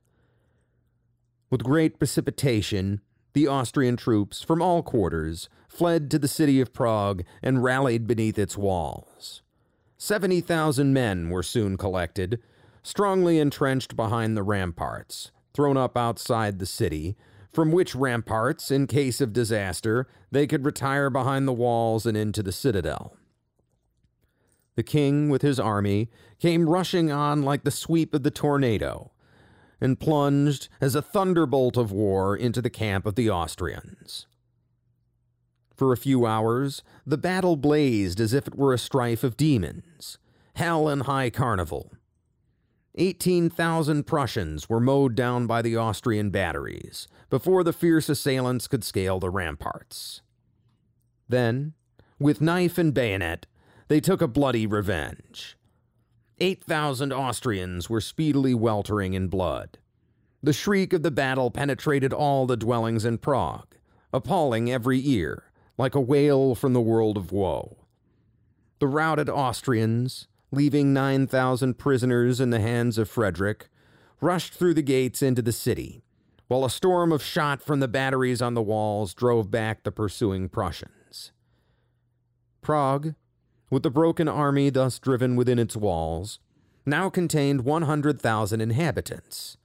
[1.49, 3.01] With great precipitation,
[3.33, 8.39] the Austrian troops from all quarters fled to the city of Prague and rallied beneath
[8.39, 9.41] its walls.
[9.97, 12.41] 70,000 men were soon collected,
[12.83, 17.15] strongly entrenched behind the ramparts, thrown up outside the city,
[17.57, 22.43] from which ramparts, in case of disaster, they could retire behind the walls and into
[22.43, 23.17] the citadel.
[24.75, 29.09] The king, with his army, came rushing on like the sweep of the tornado,
[29.81, 34.27] and plunged as a thunderbolt of war into the camp of the Austrians.
[35.75, 40.19] For a few hours, the battle blazed as if it were a strife of demons,
[40.53, 41.96] hell and high carnival.
[42.97, 49.19] 18,000 Prussians were mowed down by the Austrian batteries before the fierce assailants could scale
[49.19, 50.21] the ramparts.
[51.29, 51.73] Then,
[52.19, 53.45] with knife and bayonet,
[53.87, 55.57] they took a bloody revenge.
[56.39, 59.77] 8,000 Austrians were speedily weltering in blood.
[60.41, 63.75] The shriek of the battle penetrated all the dwellings in Prague,
[64.11, 67.77] appalling every ear, like a wail from the world of woe.
[68.79, 73.69] The routed Austrians, leaving 9,000 prisoners in the hands of Frederick,
[74.21, 76.01] rushed through the gates into the city,
[76.47, 80.47] while a storm of shot from the batteries on the walls drove back the pursuing
[80.49, 81.31] Prussians.
[82.61, 83.15] Prague,
[83.69, 86.39] with the broken army thus driven within its walls,
[86.85, 89.57] now contained 100,000 inhabitants.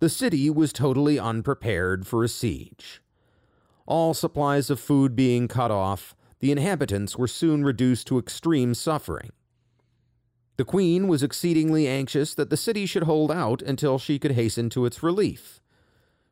[0.00, 3.00] The city was totally unprepared for a siege.
[3.86, 9.30] All supplies of food being cut off, the inhabitants were soon reduced to extreme suffering.
[10.58, 14.68] The queen was exceedingly anxious that the city should hold out until she could hasten
[14.70, 15.60] to its relief.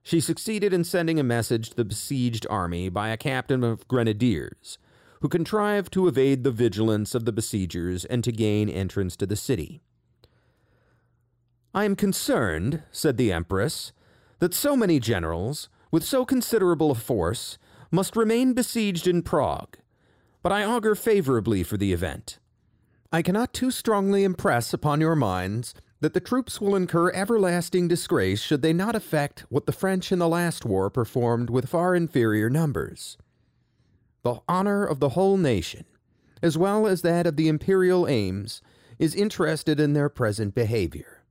[0.03, 4.79] She succeeded in sending a message to the besieged army by a captain of grenadiers,
[5.21, 9.37] who contrived to evade the vigilance of the besiegers and to gain entrance to the
[9.37, 9.81] city.
[11.73, 13.93] I am concerned, said the Empress,
[14.41, 17.59] that so many generals, with so considerable a force,
[17.93, 19.77] must remain besieged in Prague,
[20.43, 22.41] but I augur favorably for the event.
[23.13, 28.41] I cannot too strongly impress upon your minds that the troops will incur everlasting disgrace
[28.41, 32.51] should they not effect what the French in the last war performed with far inferior
[32.51, 33.17] numbers.
[34.23, 35.85] The honor of the whole nation,
[36.43, 38.61] as well as that of the imperial aims,
[38.99, 41.25] is interested in their present behavior.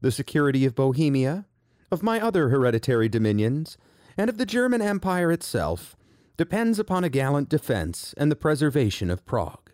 [0.00, 1.46] The security of Bohemia,
[1.92, 3.76] of my other hereditary dominions,
[4.16, 5.96] and of the German Empire itself
[6.36, 9.69] depends upon a gallant defense and the preservation of Prague.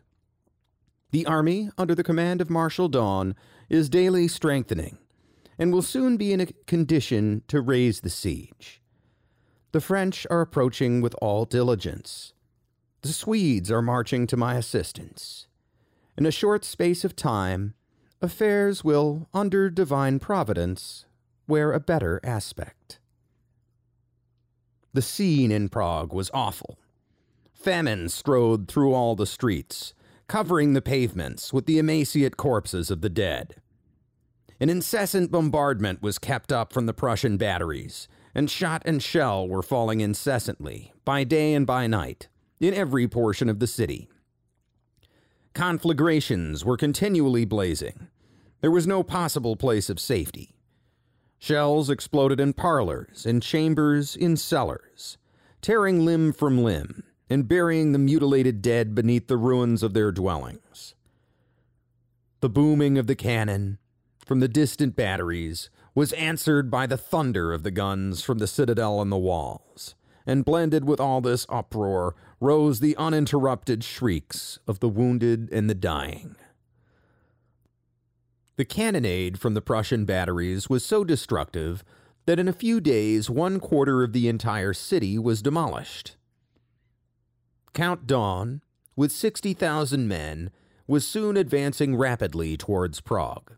[1.11, 3.34] The army, under the command of Marshal Daun,
[3.68, 4.98] is daily strengthening
[5.59, 8.82] and will soon be in a condition to raise the siege.
[9.72, 12.32] The French are approaching with all diligence.
[13.02, 15.46] The Swedes are marching to my assistance.
[16.16, 17.74] In a short space of time,
[18.20, 21.04] affairs will, under divine providence,
[21.46, 22.98] wear a better aspect.
[24.92, 26.78] The scene in Prague was awful.
[27.52, 29.92] Famine strode through all the streets,
[30.28, 33.56] covering the pavements with the emaciate corpses of the dead.
[34.58, 39.62] An incessant bombardment was kept up from the Prussian batteries, and shot and shell were
[39.62, 44.08] falling incessantly, by day and by night, in every portion of the city.
[45.54, 48.08] Conflagrations were continually blazing.
[48.60, 50.54] There was no possible place of safety.
[51.38, 55.18] Shells exploded in parlors, in chambers, in cellars,
[55.60, 60.94] tearing limb from limb, and burying the mutilated dead beneath the ruins of their dwellings.
[62.40, 63.78] The booming of the cannon,
[64.24, 69.00] from the distant batteries was answered by the thunder of the guns from the citadel
[69.00, 69.94] and the walls,
[70.26, 75.74] and blended with all this uproar rose the uninterrupted shrieks of the wounded and the
[75.74, 76.36] dying.
[78.56, 81.84] The cannonade from the Prussian batteries was so destructive
[82.26, 86.15] that in a few days one quarter of the entire city was demolished.
[87.76, 88.62] Count Daun,
[88.96, 90.50] with 60,000 men,
[90.86, 93.52] was soon advancing rapidly towards Prague.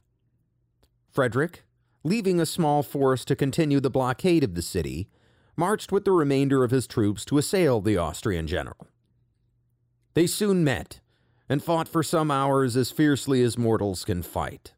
[1.08, 1.62] Frederick,
[2.02, 5.08] leaving a small force to continue the blockade of the city,
[5.56, 8.88] marched with the remainder of his troops to assail the Austrian general.
[10.14, 10.98] They soon met
[11.48, 14.72] and fought for some hours as fiercely as mortals can fight.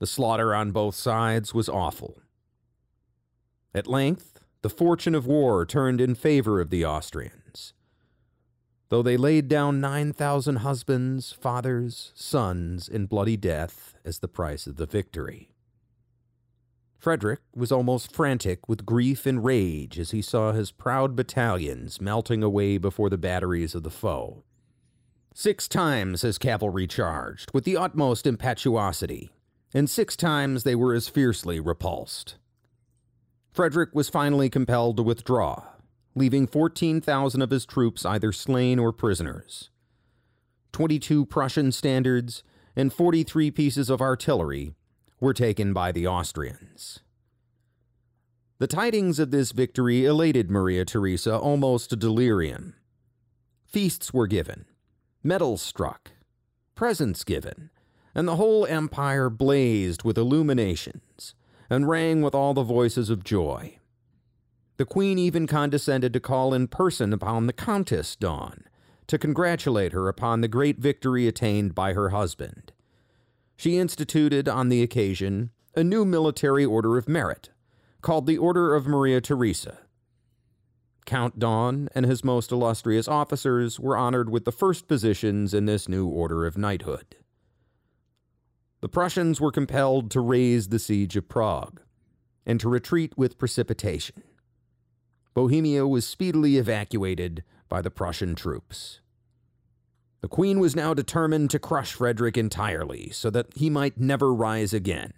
[0.00, 2.20] The slaughter on both sides was awful.
[3.74, 7.72] At length, the fortune of war turned in favor of the Austrians.
[8.94, 14.76] Though they laid down 9,000 husbands, fathers, sons in bloody death, as the price of
[14.76, 15.50] the victory.
[16.96, 22.44] Frederick was almost frantic with grief and rage as he saw his proud battalions melting
[22.44, 24.44] away before the batteries of the foe.
[25.34, 29.32] Six times his cavalry charged with the utmost impetuosity,
[29.74, 32.36] and six times they were as fiercely repulsed.
[33.50, 35.64] Frederick was finally compelled to withdraw,
[36.14, 39.70] leaving 14,000 of his troops either slain or prisoners.
[40.72, 42.42] Twenty two Prussian standards
[42.74, 44.74] and 43 pieces of artillery
[45.20, 47.00] were taken by the Austrians.
[48.58, 52.74] The tidings of this victory elated Maria Theresa almost to delirium.
[53.64, 54.64] Feasts were given,
[55.22, 56.12] medals struck,
[56.74, 57.70] presents given,
[58.14, 61.34] and the whole empire blazed with illuminations
[61.68, 63.78] and rang with all the voices of joy.
[64.76, 68.64] The queen even condescended to call in person upon the Countess Daun
[69.06, 72.72] to congratulate her upon the great victory attained by her husband.
[73.56, 77.50] She instituted on the occasion a new military order of merit,
[78.00, 79.78] called the Order of Maria Theresa.
[81.06, 85.88] Count Daun and his most illustrious officers were honored with the first positions in this
[85.88, 87.16] new order of knighthood.
[88.80, 91.80] The Prussians were compelled to raise the siege of Prague
[92.46, 94.22] and to retreat with precipitation.
[95.34, 99.00] Bohemia was speedily evacuated by the Prussian troops.
[100.20, 104.72] The queen was now determined to crush Frederick entirely so that he might never rise
[104.72, 105.12] again.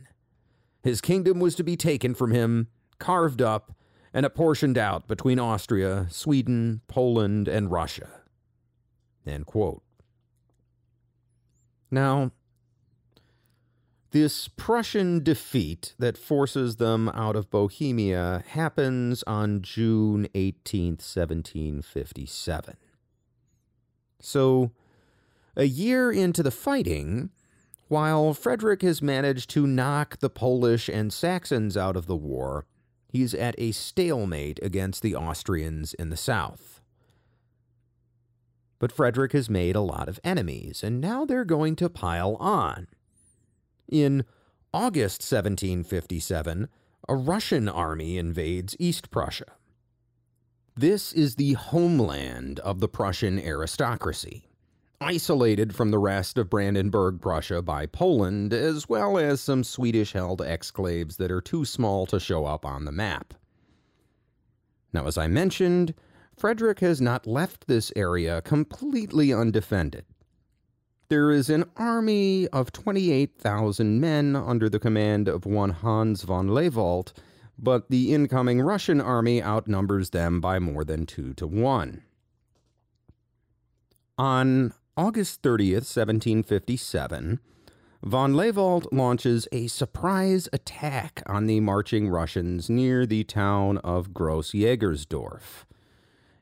[0.82, 3.76] His kingdom was to be taken from him, carved up,
[4.14, 8.08] and apportioned out between Austria, Sweden, Poland, and Russia.
[11.90, 12.32] Now,
[14.18, 22.78] this Prussian defeat that forces them out of Bohemia happens on June 18th, 1757.
[24.18, 24.70] So,
[25.54, 27.28] a year into the fighting,
[27.88, 32.64] while Frederick has managed to knock the Polish and Saxons out of the war,
[33.10, 36.80] he's at a stalemate against the Austrians in the south.
[38.78, 42.86] But Frederick has made a lot of enemies, and now they're going to pile on.
[43.88, 44.24] In
[44.74, 46.68] August 1757,
[47.08, 49.52] a Russian army invades East Prussia.
[50.74, 54.48] This is the homeland of the Prussian aristocracy,
[55.00, 60.40] isolated from the rest of Brandenburg Prussia by Poland, as well as some Swedish held
[60.40, 63.34] exclaves that are too small to show up on the map.
[64.92, 65.94] Now, as I mentioned,
[66.36, 70.04] Frederick has not left this area completely undefended.
[71.08, 77.12] There is an army of 28,000 men under the command of one Hans von Lehwald,
[77.56, 82.02] but the incoming Russian army outnumbers them by more than two to one.
[84.18, 87.38] On August 30th, 1757,
[88.02, 94.50] von Lehwald launches a surprise attack on the marching Russians near the town of Gross
[94.50, 95.66] Jägersdorf.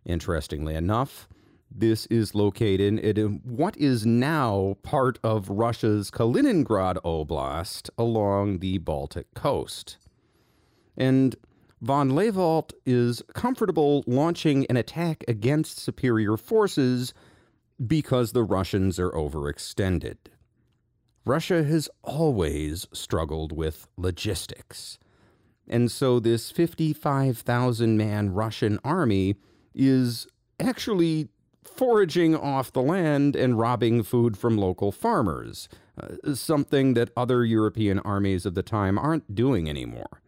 [0.06, 1.28] Interestingly enough,
[1.74, 9.26] this is located in what is now part of Russia's Kaliningrad Oblast along the Baltic
[9.34, 9.96] coast.
[10.96, 11.34] And
[11.82, 17.12] von Lehwald is comfortable launching an attack against superior forces
[17.84, 20.16] because the Russians are overextended.
[21.26, 24.98] Russia has always struggled with logistics.
[25.66, 29.36] And so this 55,000 man Russian army
[29.74, 30.28] is
[30.60, 31.28] actually
[31.64, 35.68] foraging off the land and robbing food from local farmers,
[36.00, 40.20] uh, something that other European armies of the time aren't doing anymore.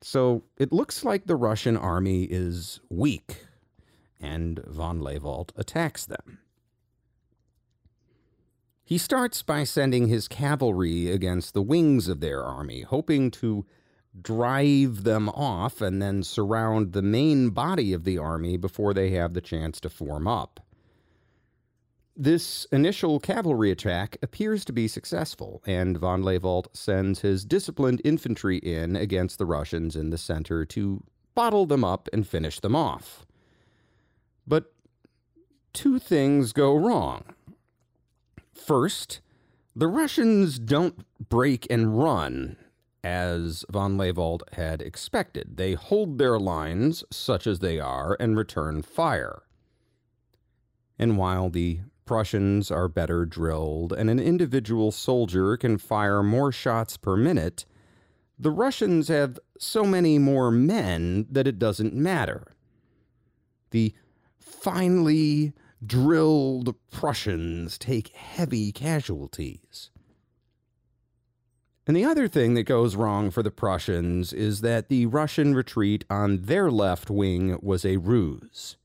[0.00, 3.44] So it looks like the Russian army is weak,
[4.20, 6.38] and von Lehwald attacks them.
[8.84, 13.66] He starts by sending his cavalry against the wings of their army, hoping to
[14.22, 19.34] drive them off and then surround the main body of the army before they have
[19.34, 20.60] the chance to form up.
[22.16, 28.56] This initial cavalry attack appears to be successful, and von Lehwald sends his disciplined infantry
[28.58, 31.02] in against the Russians in the center to
[31.34, 33.26] bottle them up and finish them off.
[34.46, 34.72] But
[35.74, 37.34] two things go wrong.
[38.54, 39.20] First,
[39.74, 42.56] the Russians don't break and run
[43.04, 45.56] as von Lehwald had expected.
[45.56, 49.42] They hold their lines, such as they are, and return fire.
[50.98, 56.96] And while the Prussians are better drilled and an individual soldier can fire more shots
[56.96, 57.64] per minute,
[58.38, 62.54] the Russians have so many more men that it doesn't matter.
[63.70, 63.94] The
[64.38, 65.52] finely
[65.84, 69.90] drilled Prussians take heavy casualties.
[71.86, 76.04] And the other thing that goes wrong for the Prussians is that the Russian retreat
[76.10, 78.76] on their left wing was a ruse.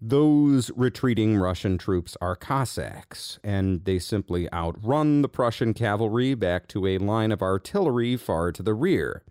[0.00, 6.86] Those retreating Russian troops are Cossacks, and they simply outrun the Prussian cavalry back to
[6.86, 9.22] a line of artillery far to the rear.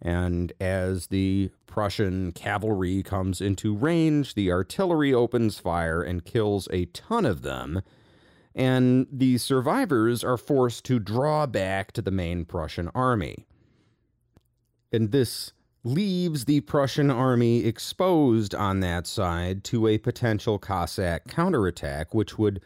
[0.00, 6.86] And as the Prussian cavalry comes into range, the artillery opens fire and kills a
[6.86, 7.82] ton of them
[8.58, 13.46] and the survivors are forced to draw back to the main Prussian army.
[14.92, 15.52] And this
[15.84, 22.60] leaves the Prussian army exposed on that side to a potential Cossack counterattack, which would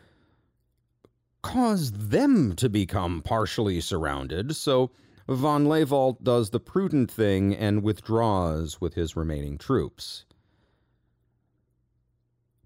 [1.42, 4.56] cause them to become partially surrounded.
[4.56, 4.92] So
[5.28, 10.24] von Lehwald does the prudent thing and withdraws with his remaining troops.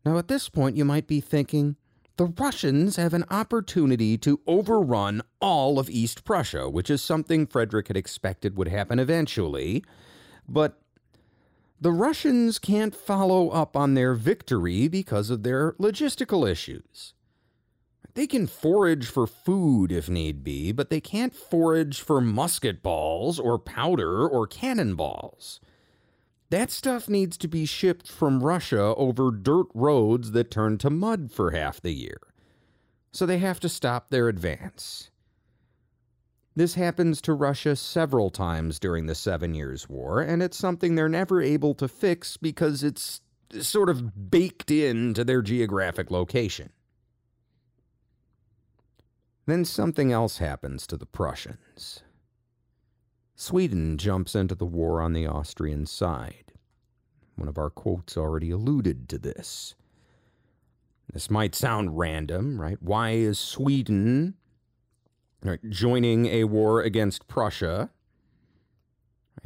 [0.04, 1.74] Now, at this point, you might be thinking,
[2.16, 7.88] the Russians have an opportunity to overrun all of East Prussia, which is something Frederick
[7.88, 9.84] had expected would happen eventually.
[10.48, 10.80] But
[11.78, 17.12] the Russians can't follow up on their victory because of their logistical issues.
[18.14, 23.38] They can forage for food if need be, but they can't forage for musket balls
[23.38, 25.60] or powder or cannonballs.
[26.50, 31.32] That stuff needs to be shipped from Russia over dirt roads that turn to mud
[31.32, 32.20] for half the year.
[33.12, 35.10] So they have to stop their advance.
[36.54, 41.08] This happens to Russia several times during the Seven Years' War, and it's something they're
[41.08, 43.20] never able to fix because it's
[43.60, 46.70] sort of baked into their geographic location.
[49.46, 52.02] Then something else happens to the Prussians.
[53.38, 56.52] Sweden jumps into the war on the Austrian side.
[57.36, 59.74] One of our quotes already alluded to this.
[61.12, 62.78] This might sound random, right?
[62.80, 64.34] Why is Sweden
[65.44, 67.90] right, joining a war against Prussia?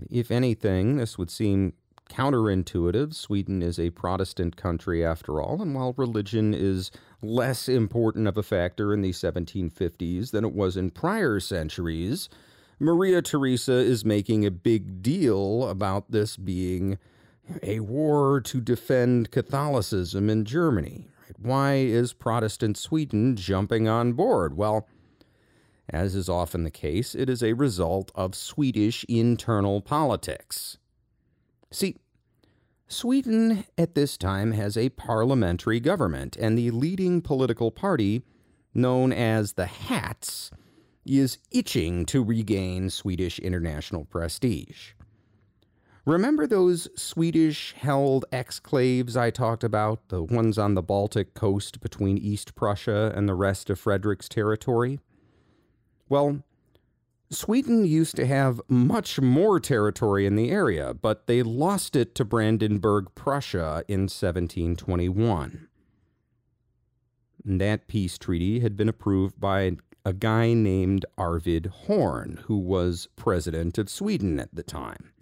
[0.09, 1.72] If anything, this would seem
[2.09, 3.12] counterintuitive.
[3.12, 8.43] Sweden is a Protestant country after all, and while religion is less important of a
[8.45, 12.28] factor in the 1750s than it was in prior centuries,
[12.83, 16.97] Maria Theresa is making a big deal about this being
[17.62, 21.07] a war to defend Catholicism in Germany.
[21.39, 24.57] Why is Protestant Sweden jumping on board?
[24.57, 24.89] Well,
[25.91, 30.78] as is often the case, it is a result of Swedish internal politics.
[31.70, 31.97] See,
[32.89, 38.22] Sweden at this time has a parliamentary government, and the leading political party,
[38.72, 40.51] known as the Hats,
[41.05, 44.92] is itching to regain Swedish international prestige.
[46.07, 52.18] Remember those Swedish held exclaves I talked about, the ones on the Baltic coast between
[52.18, 54.98] East Prussia and the rest of Frederick's territory?
[56.09, 56.42] Well,
[57.30, 62.24] Sweden used to have much more territory in the area, but they lost it to
[62.24, 65.68] Brandenburg Prussia in 1721.
[67.44, 73.78] That peace treaty had been approved by a guy named Arvid Horn, who was president
[73.78, 75.12] of Sweden at the time.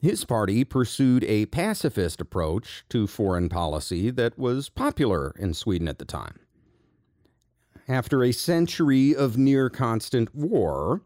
[0.00, 5.98] His party pursued a pacifist approach to foreign policy that was popular in Sweden at
[5.98, 6.40] the time.
[7.88, 11.02] After a century of near constant war,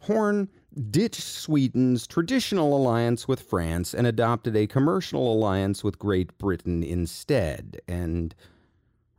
[0.00, 0.48] Horn
[0.90, 7.80] ditched Sweden's traditional alliance with France and adopted a commercial alliance with Great Britain instead,
[7.88, 8.34] and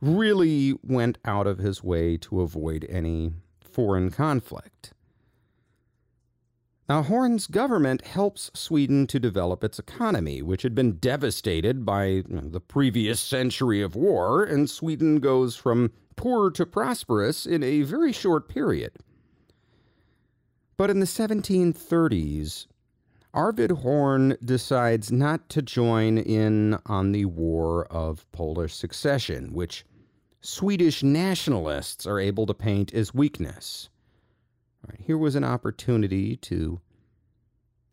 [0.00, 4.92] really went out of his way to avoid any foreign conflict.
[6.88, 12.60] Now, Horn's government helps Sweden to develop its economy, which had been devastated by the
[12.60, 18.48] previous century of war, and Sweden goes from poor to prosperous in a very short
[18.48, 18.92] period.
[20.78, 22.66] But in the 1730s,
[23.34, 29.84] Arvid Horn decides not to join in on the War of Polish Succession, which
[30.40, 33.88] Swedish nationalists are able to paint as weakness.
[34.98, 36.80] Here was an opportunity to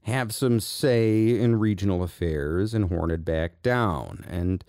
[0.04, 4.24] have some say in regional affairs, and Horn had backed down.
[4.28, 4.64] And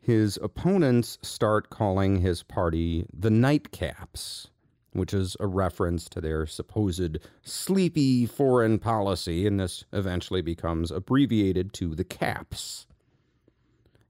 [0.00, 4.48] his opponents start calling his party the Nightcaps,
[4.92, 11.72] which is a reference to their supposed sleepy foreign policy, and this eventually becomes abbreviated
[11.74, 12.86] to the Caps.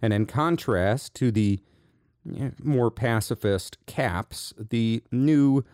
[0.01, 1.61] And in contrast to the
[2.63, 5.65] more pacifist Caps, the new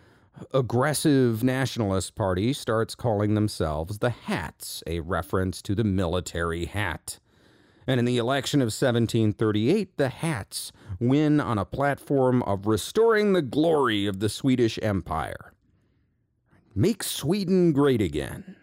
[0.53, 7.19] aggressive nationalist party starts calling themselves the Hats, a reference to the military hat.
[7.87, 13.41] And in the election of 1738, the Hats win on a platform of restoring the
[13.41, 15.53] glory of the Swedish Empire.
[16.75, 18.55] Make Sweden great again.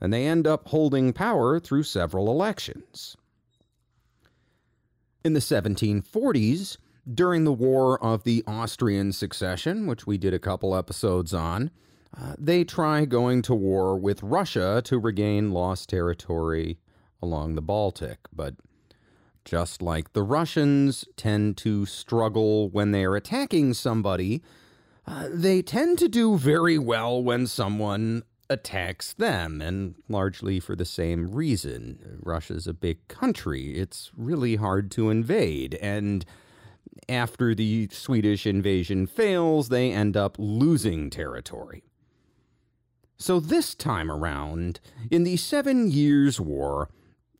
[0.00, 3.16] And they end up holding power through several elections.
[5.24, 6.78] In the 1740s,
[7.12, 11.70] during the War of the Austrian Succession, which we did a couple episodes on,
[12.16, 16.78] uh, they try going to war with Russia to regain lost territory
[17.22, 18.18] along the Baltic.
[18.32, 18.54] But
[19.44, 24.42] just like the Russians tend to struggle when they are attacking somebody,
[25.06, 30.84] uh, they tend to do very well when someone attacks them, and largely for the
[30.84, 32.20] same reason.
[32.22, 36.24] Russia's a big country, it's really hard to invade, and
[37.08, 41.84] after the Swedish invasion fails, they end up losing territory.
[43.16, 44.80] So this time around,
[45.10, 46.88] in the Seven Years' War,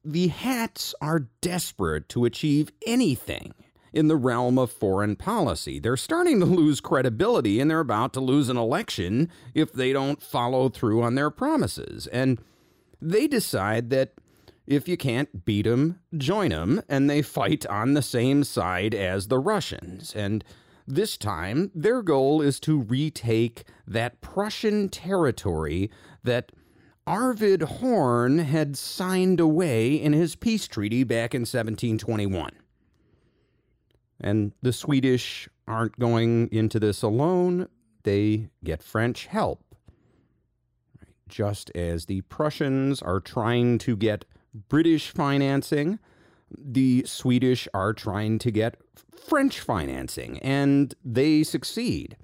[0.05, 3.55] the Hats are desperate to achieve anything
[3.93, 5.79] in the realm of foreign policy.
[5.79, 10.23] They're starting to lose credibility and they're about to lose an election if they don't
[10.23, 12.07] follow through on their promises.
[12.07, 12.41] And
[13.01, 14.13] they decide that
[14.67, 19.29] if you can't beat them, join them, and they fight on the same side as
[19.29, 20.15] the Russians.
[20.15, 20.45] And
[20.87, 25.91] this time, their goal is to retake that Prussian territory
[26.23, 26.53] that
[27.07, 32.51] Arvid Horn had signed away in his peace treaty back in 1721.
[34.21, 37.69] And the Swedish aren't going into this alone,
[38.05, 39.65] they get French help.
[41.29, 45.99] Just as the Prussians are trying to get British financing.
[46.51, 48.77] The Swedish are trying to get
[49.27, 52.17] French financing, and they succeed.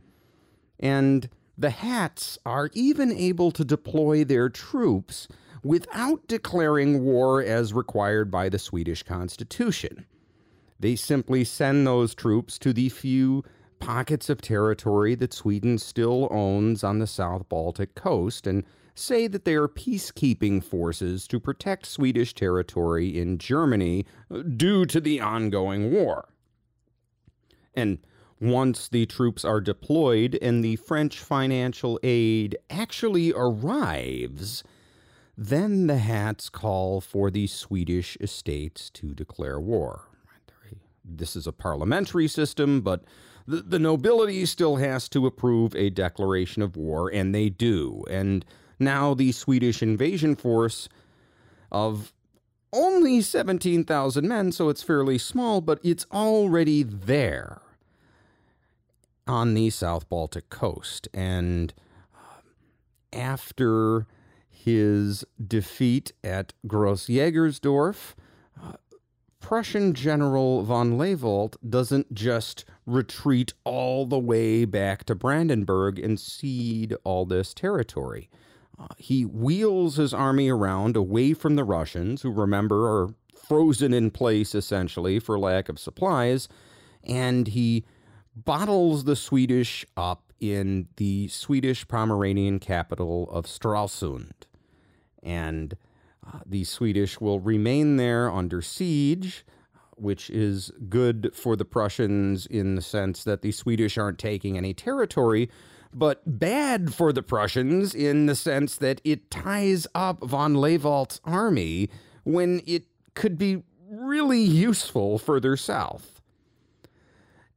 [0.79, 5.29] And the Hats are even able to deploy their troops
[5.63, 10.07] without declaring war as required by the Swedish constitution.
[10.79, 13.43] They simply send those troops to the few
[13.81, 18.65] pockets of territory that Sweden still owns on the South Baltic coast and
[18.99, 25.01] say that they are peacekeeping forces to protect Swedish territory in Germany uh, due to
[25.01, 26.29] the ongoing war.
[27.75, 27.99] And
[28.41, 34.63] once the troops are deployed and the French financial aid actually arrives,
[35.37, 40.09] then the Hats call for the Swedish estates to declare war.
[41.05, 43.05] This is a parliamentary system, but
[43.47, 48.05] the, the nobility still has to approve a declaration of war, and they do.
[48.11, 48.45] And
[48.79, 50.89] now the Swedish invasion force
[51.71, 52.13] of
[52.73, 57.63] only 17,000 men, so it's fairly small, but it's already there
[59.27, 61.09] on the South Baltic coast.
[61.15, 61.73] And
[62.15, 62.41] uh,
[63.13, 64.07] after
[64.49, 68.15] his defeat at Grossjägersdorf,
[68.63, 68.73] uh,
[69.41, 76.95] Prussian General von Leopold doesn't just retreat all the way back to Brandenburg and cede
[77.05, 78.29] all this territory.
[78.79, 84.11] Uh, he wheels his army around away from the Russians, who remember are frozen in
[84.11, 86.49] place essentially for lack of supplies,
[87.03, 87.85] and he
[88.37, 94.33] bottles the Swedish up in the Swedish Pomeranian capital of Stralsund.
[95.23, 95.77] And
[96.25, 99.45] uh, the Swedish will remain there under siege,
[99.97, 104.73] which is good for the Prussians in the sense that the Swedish aren't taking any
[104.73, 105.51] territory,
[105.93, 111.89] but bad for the Prussians in the sense that it ties up von Leopold's army
[112.25, 112.85] when it
[113.15, 116.21] could be really useful further south.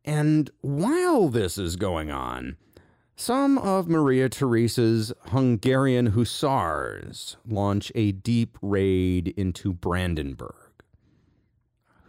[0.04, 2.58] And while this is going on,
[3.16, 10.56] some of Maria Theresa's Hungarian hussars launch a deep raid into Brandenburg.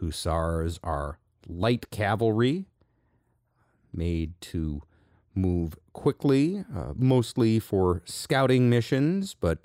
[0.01, 2.67] Hussars are light cavalry
[3.93, 4.83] made to
[5.35, 9.59] move quickly, uh, mostly for scouting missions, but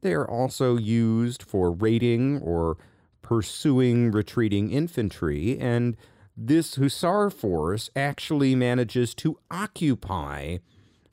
[0.00, 2.76] they are also used for raiding or
[3.22, 5.96] pursuing retreating infantry, and
[6.36, 10.58] this Hussar force actually manages to occupy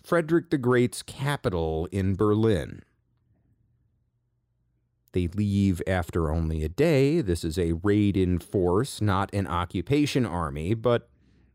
[0.03, 2.81] Frederick the Great's capital in Berlin.
[5.13, 7.21] They leave after only a day.
[7.21, 11.07] This is a raid in force, not an occupation army, but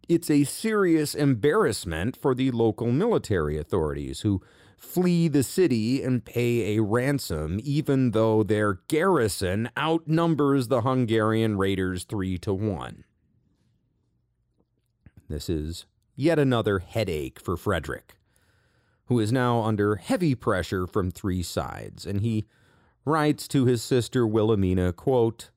[0.09, 4.43] it's a serious embarrassment for the local military authorities who
[4.77, 12.05] flee the city and pay a ransom, even though their garrison outnumbers the Hungarian raiders
[12.05, 13.05] three to one.
[15.29, 15.85] This is
[16.17, 18.17] yet another headache for Frederick,
[19.07, 22.47] who is now under heavy pressure from three sides, and he
[23.05, 25.51] writes to his sister Wilhelmina, quote,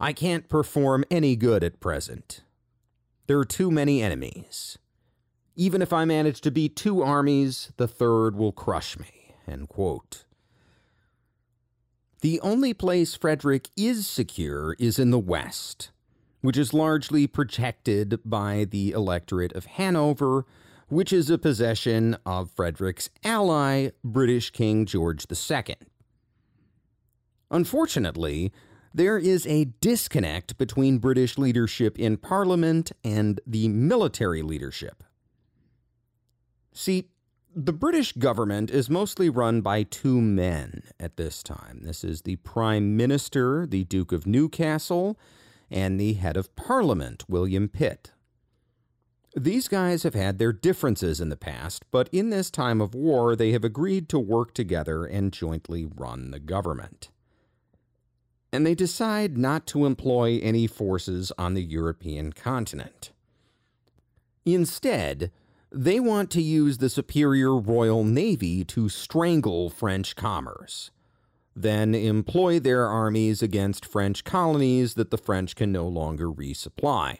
[0.00, 2.42] I can't perform any good at present.
[3.26, 4.78] There are too many enemies.
[5.56, 9.34] Even if I manage to beat two armies, the third will crush me.
[12.20, 15.90] The only place Frederick is secure is in the West,
[16.40, 20.46] which is largely protected by the electorate of Hanover,
[20.88, 25.76] which is a possession of Frederick's ally, British King George II.
[27.50, 28.52] Unfortunately,
[28.94, 35.02] there is a disconnect between British leadership in Parliament and the military leadership.
[36.72, 37.08] See,
[37.56, 41.80] the British government is mostly run by two men at this time.
[41.82, 45.18] This is the Prime Minister, the Duke of Newcastle,
[45.70, 48.12] and the head of Parliament, William Pitt.
[49.36, 53.34] These guys have had their differences in the past, but in this time of war,
[53.34, 57.08] they have agreed to work together and jointly run the government
[58.54, 63.10] and they decide not to employ any forces on the European continent.
[64.44, 65.32] Instead,
[65.72, 70.92] they want to use the superior Royal Navy to strangle French commerce,
[71.56, 77.18] then employ their armies against French colonies that the French can no longer resupply.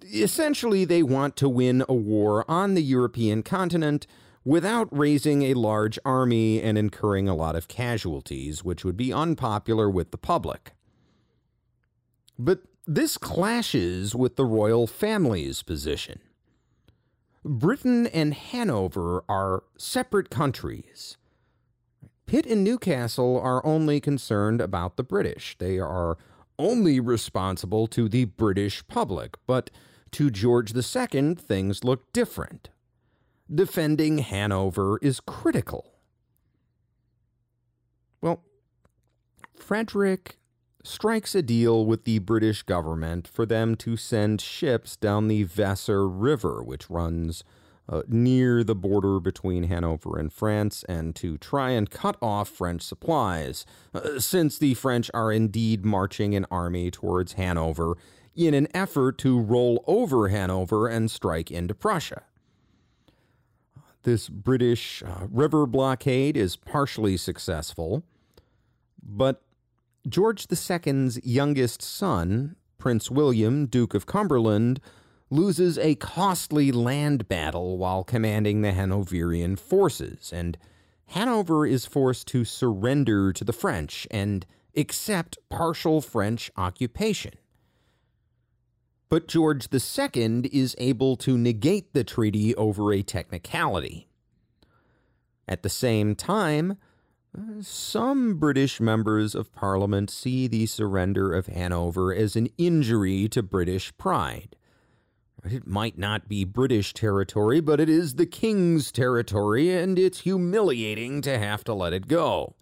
[0.00, 4.06] Essentially, they want to win a war on the European continent
[4.44, 9.88] without raising a large army and incurring a lot of casualties, which would be unpopular
[9.88, 10.72] with the public.
[12.38, 16.20] But this clashes with the royal family's position.
[17.44, 21.16] Britain and Hanover are separate countries.
[22.26, 25.56] Pitt and Newcastle are only concerned about the British.
[25.58, 26.16] They are
[26.58, 29.70] only responsible to the British public, but
[30.12, 32.68] to George II, things look different
[33.54, 35.94] defending Hanover is critical.
[38.20, 38.42] Well,
[39.56, 40.38] Frederick
[40.84, 46.08] strikes a deal with the British government for them to send ships down the Weser
[46.10, 47.44] River, which runs
[47.88, 52.82] uh, near the border between Hanover and France, and to try and cut off French
[52.82, 57.96] supplies, uh, since the French are indeed marching an army towards Hanover
[58.34, 62.22] in an effort to roll over Hanover and strike into Prussia.
[64.04, 68.02] This British uh, river blockade is partially successful,
[69.02, 69.42] but
[70.08, 74.80] George II's youngest son, Prince William, Duke of Cumberland,
[75.30, 80.58] loses a costly land battle while commanding the Hanoverian forces, and
[81.06, 84.44] Hanover is forced to surrender to the French and
[84.76, 87.32] accept partial French occupation.
[89.12, 94.08] But George II is able to negate the treaty over a technicality.
[95.46, 96.78] At the same time,
[97.60, 103.94] some British members of Parliament see the surrender of Hanover as an injury to British
[103.98, 104.56] pride.
[105.44, 111.20] It might not be British territory, but it is the King's territory, and it's humiliating
[111.20, 112.54] to have to let it go.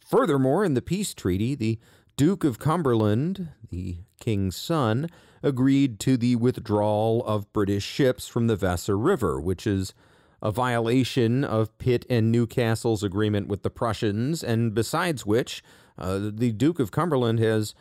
[0.00, 1.78] Furthermore, in the peace treaty, the
[2.16, 5.10] Duke of Cumberland, the King's son,
[5.42, 9.92] agreed to the withdrawal of British ships from the Weser River, which is
[10.40, 15.62] a violation of Pitt and Newcastle's agreement with the Prussians, and besides which,
[15.98, 17.74] uh, the Duke of Cumberland has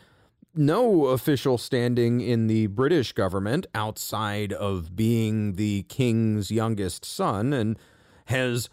[0.54, 7.80] no official standing in the British government outside of being the king's youngest son and
[8.26, 8.70] has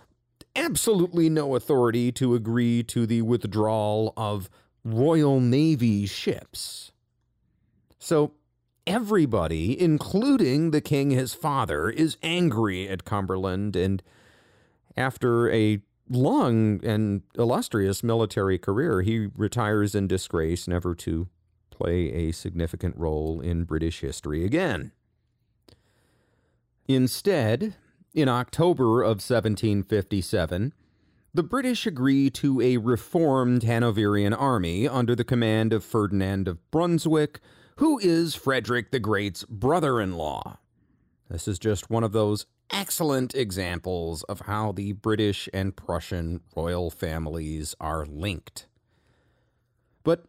[0.56, 4.50] absolutely no authority to agree to the withdrawal of
[4.84, 6.89] Royal Navy ships.
[8.00, 8.32] So
[8.86, 14.02] everybody, including the king his father, is angry at Cumberland and
[14.96, 21.28] after a long and illustrious military career, he retires in disgrace, never to
[21.70, 24.92] play a significant role in British history again.
[26.88, 27.76] Instead,
[28.12, 30.72] in October of 1757,
[31.32, 37.38] the British agree to a reformed Hanoverian army under the command of Ferdinand of Brunswick,
[37.80, 40.58] who is Frederick the Great's brother in law.
[41.30, 46.90] This is just one of those excellent examples of how the British and Prussian royal
[46.90, 48.66] families are linked.
[50.04, 50.26] But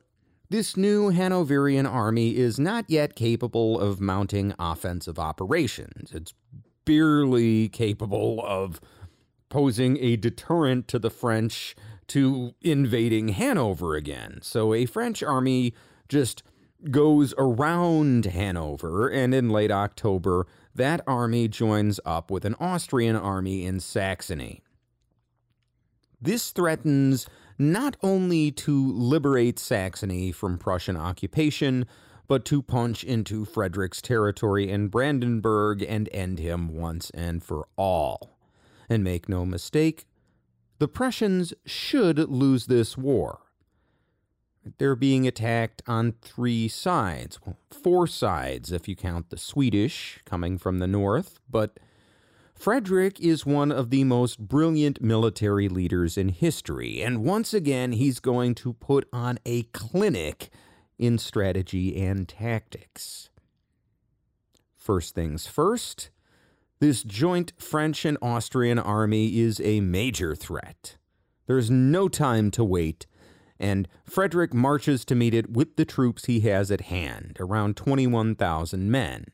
[0.49, 6.13] this new Hanoverian army is not yet capable of mounting offensive operations.
[6.13, 6.33] It's
[6.85, 8.79] barely capable of
[9.49, 11.75] posing a deterrent to the French
[12.07, 14.39] to invading Hanover again.
[14.41, 15.73] So a French army
[16.07, 16.43] just
[16.89, 23.65] goes around Hanover, and in late October, that army joins up with an Austrian army
[23.65, 24.63] in Saxony.
[26.21, 27.27] This threatens
[27.57, 31.85] not only to liberate Saxony from Prussian occupation,
[32.27, 38.37] but to punch into Frederick's territory in Brandenburg and end him once and for all.
[38.89, 40.05] And make no mistake,
[40.79, 43.41] the Prussians should lose this war.
[44.77, 47.39] They're being attacked on three sides.
[47.43, 51.79] Well, four sides if you count the Swedish coming from the north, but
[52.53, 58.19] Frederick is one of the most brilliant military leaders in history, and once again, he's
[58.19, 60.51] going to put on a clinic
[60.99, 63.31] in strategy and tactics.
[64.77, 66.11] First things first,
[66.79, 70.97] this joint French and Austrian army is a major threat.
[71.47, 73.07] There's no time to wait,
[73.61, 78.91] and Frederick marches to meet it with the troops he has at hand, around 21,000
[78.91, 79.25] men.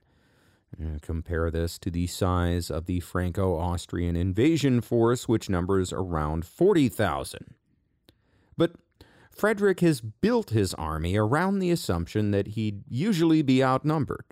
[1.01, 7.55] Compare this to the size of the Franco Austrian invasion force, which numbers around 40,000.
[8.57, 8.73] But
[9.31, 14.25] Frederick has built his army around the assumption that he'd usually be outnumbered.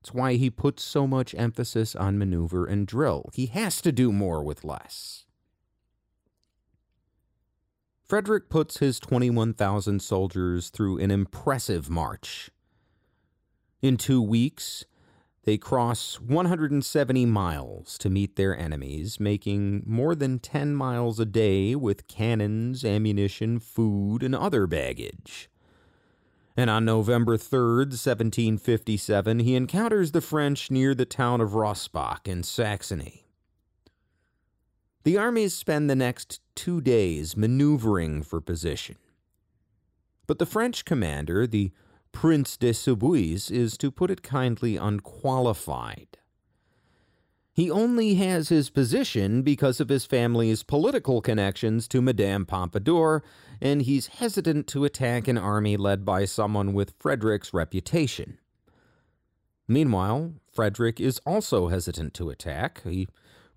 [0.00, 3.30] It's why he puts so much emphasis on maneuver and drill.
[3.34, 5.23] He has to do more with less.
[8.04, 12.50] Frederick puts his 21,000 soldiers through an impressive march.
[13.80, 14.84] In two weeks,
[15.44, 21.74] they cross 170 miles to meet their enemies, making more than 10 miles a day
[21.74, 25.48] with cannons, ammunition, food, and other baggage.
[26.56, 32.42] And on November 3rd, 1757, he encounters the French near the town of Rossbach in
[32.42, 33.23] Saxony.
[35.04, 38.96] The armies spend the next two days maneuvering for position.
[40.26, 41.72] But the French commander, the
[42.10, 46.16] Prince de Soubise is, to put it kindly, unqualified.
[47.52, 53.22] He only has his position because of his family's political connections to Madame Pompadour,
[53.60, 58.38] and he's hesitant to attack an army led by someone with Frederick's reputation.
[59.68, 62.82] Meanwhile, Frederick is also hesitant to attack.
[62.84, 63.06] He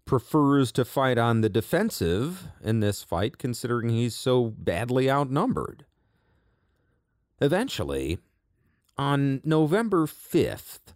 [0.07, 5.85] prefers to fight on the defensive in this fight, considering he's so badly outnumbered.
[7.39, 8.17] Eventually,
[8.97, 10.93] on November 5th,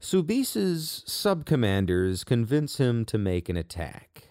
[0.00, 4.30] Soubise's subcommanders convince him to make an attack.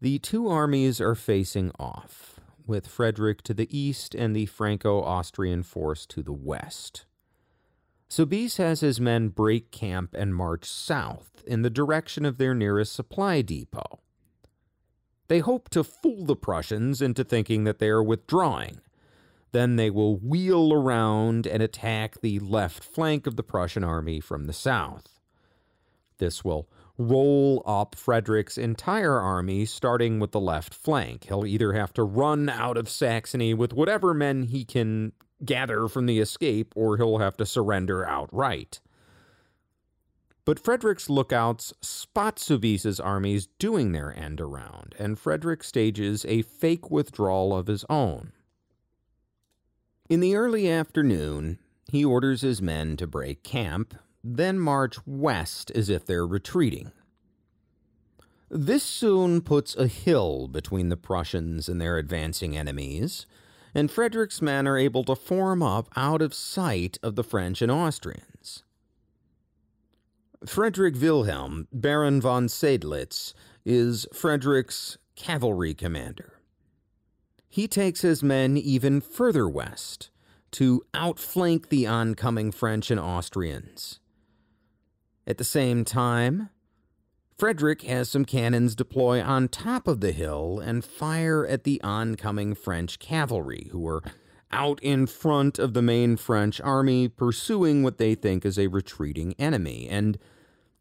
[0.00, 5.62] The two armies are facing off, with Frederick to the east and the Franco Austrian
[5.62, 7.04] force to the west.
[8.08, 12.92] Soubise has his men break camp and march south in the direction of their nearest
[12.92, 14.00] supply depot.
[15.28, 18.80] They hope to fool the Prussians into thinking that they are withdrawing.
[19.52, 24.44] Then they will wheel around and attack the left flank of the Prussian army from
[24.44, 25.20] the south.
[26.16, 26.68] This will
[26.98, 31.24] roll up Frederick's entire army, starting with the left flank.
[31.24, 35.12] He'll either have to run out of Saxony with whatever men he can
[35.44, 38.80] gather from the escape, or he'll have to surrender outright.
[40.44, 46.90] But Frederick's lookouts spot Soubise's armies doing their end around, and Frederick stages a fake
[46.90, 48.32] withdrawal of his own.
[50.08, 51.58] In the early afternoon,
[51.90, 56.92] he orders his men to break camp, then march west as if they're retreating.
[58.50, 63.26] This soon puts a hill between the Prussians and their advancing enemies,
[63.74, 67.70] and Frederick's men are able to form up out of sight of the French and
[67.70, 68.64] Austrians.
[70.46, 76.40] Frederick Wilhelm, Baron von Seydlitz, is Frederick's cavalry commander.
[77.48, 80.10] He takes his men even further west
[80.52, 84.00] to outflank the oncoming French and Austrians.
[85.28, 86.48] At the same time,
[87.36, 92.54] Frederick has some cannons deploy on top of the hill and fire at the oncoming
[92.54, 94.02] French cavalry, who are
[94.50, 99.34] out in front of the main French army, pursuing what they think is a retreating
[99.38, 99.86] enemy.
[99.86, 100.18] And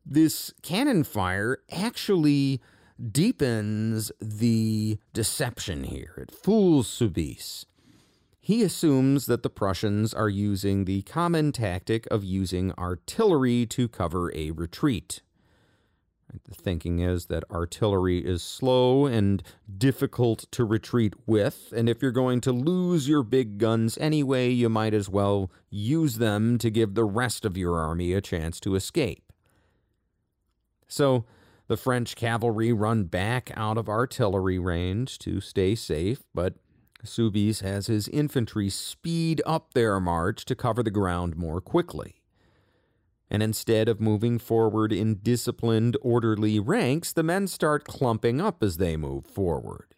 [0.06, 2.62] this cannon fire actually
[3.12, 6.14] deepens the deception here.
[6.18, 7.66] It fools Soubise.
[8.48, 14.34] He assumes that the Prussians are using the common tactic of using artillery to cover
[14.34, 15.22] a retreat.
[16.46, 19.44] The thinking is that artillery is slow and
[19.78, 24.70] difficult to retreat with, and if you're going to lose your big guns anyway, you
[24.70, 28.76] might as well use them to give the rest of your army a chance to
[28.76, 29.34] escape.
[30.88, 31.26] So,
[31.68, 36.54] the French cavalry run back out of artillery range to stay safe, but
[37.06, 42.22] Soubise has his infantry speed up their march to cover the ground more quickly.
[43.30, 48.78] And instead of moving forward in disciplined, orderly ranks, the men start clumping up as
[48.78, 49.96] they move forward.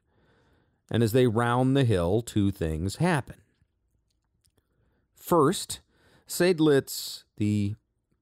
[0.89, 3.41] And as they round the hill, two things happen.
[5.15, 5.81] First,
[6.27, 7.75] Seydlitz, the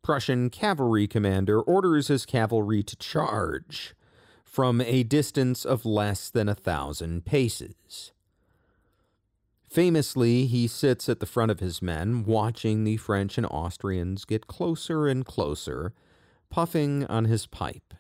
[0.03, 3.95] Prussian cavalry commander, orders his cavalry to charge
[4.43, 8.11] from a distance of less than a thousand paces.
[9.68, 14.47] Famously, he sits at the front of his men, watching the French and Austrians get
[14.47, 15.93] closer and closer,
[16.49, 17.93] puffing on his pipe.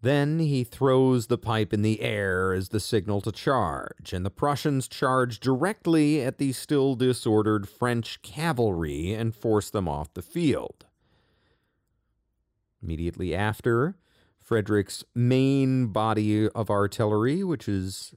[0.00, 4.30] Then he throws the pipe in the air as the signal to charge, and the
[4.30, 10.84] Prussians charge directly at the still disordered French cavalry and force them off the field.
[12.82, 13.96] Immediately after,
[14.38, 18.14] Frederick's main body of artillery, which is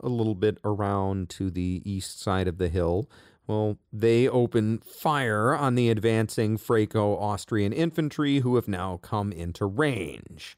[0.00, 3.08] a little bit around to the east side of the hill.
[3.46, 9.66] Well, they open fire on the advancing Franco Austrian infantry who have now come into
[9.66, 10.56] range.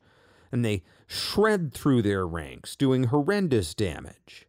[0.52, 4.46] And they shred through their ranks, doing horrendous damage.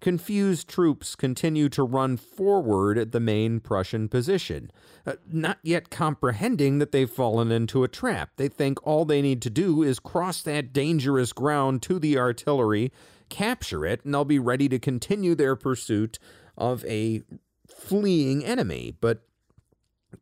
[0.00, 4.70] Confused troops continue to run forward at the main Prussian position,
[5.04, 8.30] uh, not yet comprehending that they've fallen into a trap.
[8.36, 12.92] They think all they need to do is cross that dangerous ground to the artillery
[13.30, 16.18] capture it, and they'll be ready to continue their pursuit
[16.58, 17.22] of a
[17.66, 18.94] fleeing enemy.
[19.00, 19.22] But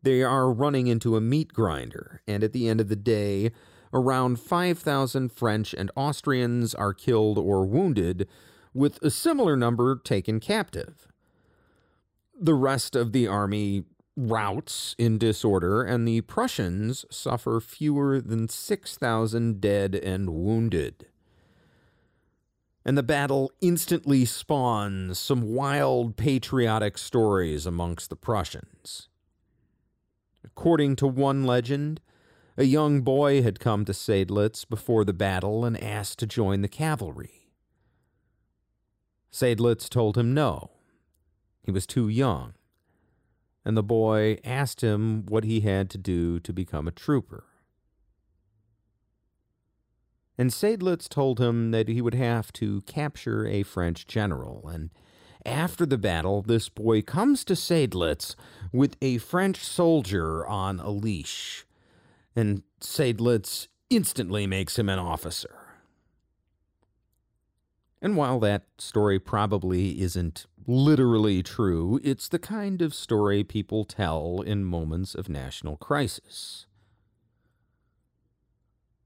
[0.01, 3.51] they are running into a meat grinder, and at the end of the day,
[3.91, 8.27] around 5,000 French and Austrians are killed or wounded,
[8.73, 11.07] with a similar number taken captive.
[12.39, 13.83] The rest of the army
[14.15, 21.07] routs in disorder, and the Prussians suffer fewer than 6,000 dead and wounded
[22.85, 29.09] and the battle instantly spawns some wild patriotic stories amongst the Prussians.
[30.43, 32.01] According to one legend,
[32.57, 36.67] a young boy had come to Seydlitz before the battle and asked to join the
[36.67, 37.49] cavalry.
[39.31, 40.71] Seydlitz told him no.
[41.63, 42.53] He was too young,
[43.63, 47.48] and the boy asked him what he had to do to become a trooper
[50.39, 54.69] and Seydlitz told him that he would have to capture a French general.
[54.69, 54.89] And
[55.45, 58.35] after the battle, this boy comes to Seydlitz
[58.71, 61.65] with a French soldier on a leash,
[62.37, 65.55] and Seydlitz instantly makes him an officer.
[68.01, 74.39] And while that story probably isn't literally true, it's the kind of story people tell
[74.39, 76.65] in moments of national crisis.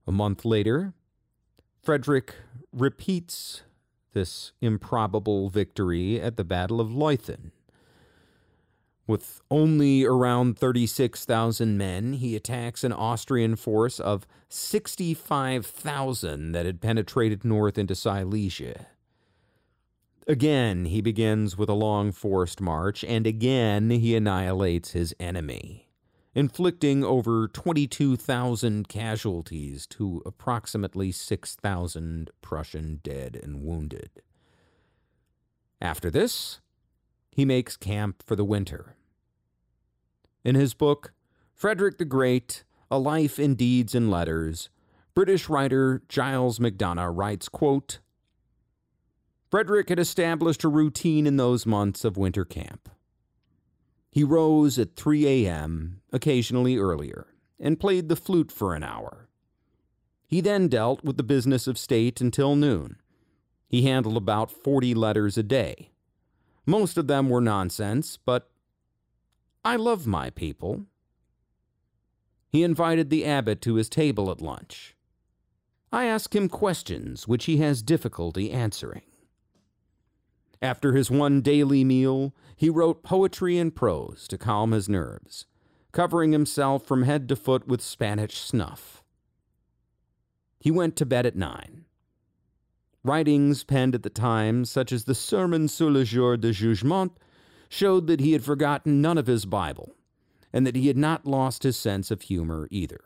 [0.06, 0.94] A month later,
[1.84, 2.36] Frederick
[2.72, 3.62] repeats
[4.14, 7.52] this improbable victory at the Battle of Leuthen.
[9.06, 17.44] With only around 36,000 men, he attacks an Austrian force of 65,000 that had penetrated
[17.44, 18.88] north into Silesia.
[20.26, 25.90] Again, he begins with a long forced march, and again he annihilates his enemy,
[26.36, 34.10] inflicting over 22,000 casualties to approximately 6,000 Prussian dead and wounded.
[35.80, 36.60] After this,
[37.32, 38.96] he makes camp for the winter.
[40.44, 41.14] In his book,
[41.54, 44.70] Frederick the Great A Life in Deeds and Letters,
[45.14, 48.00] British writer Giles MacDonogh writes, quote,
[49.52, 52.90] Frederick had established a routine in those months of winter camp.
[54.14, 57.26] He rose at 3 a.m., occasionally earlier,
[57.59, 59.28] and played the flute for an hour.
[60.28, 62.97] He then dealt with the business of state until noon.
[63.68, 65.93] He handled about 40 letters a day.
[66.64, 68.51] Most of them were nonsense, but
[69.66, 70.86] I love my people.
[72.49, 74.95] He invited the abbot to his table at lunch.
[75.91, 79.01] I ask him questions which he has difficulty answering.
[80.64, 85.45] After his one daily meal, he wrote poetry and prose to calm his nerves,
[85.91, 89.03] covering himself from head to foot with Spanish snuff.
[90.61, 91.84] He went to bed at nine.
[93.03, 97.11] Writings penned at the time, such as the Sermon sur le jour de jugement,
[97.68, 99.93] showed that he had forgotten none of his Bible,
[100.53, 103.01] and that he had not lost his sense of humor either.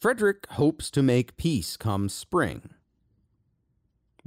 [0.00, 2.74] Frederick hopes to make peace come spring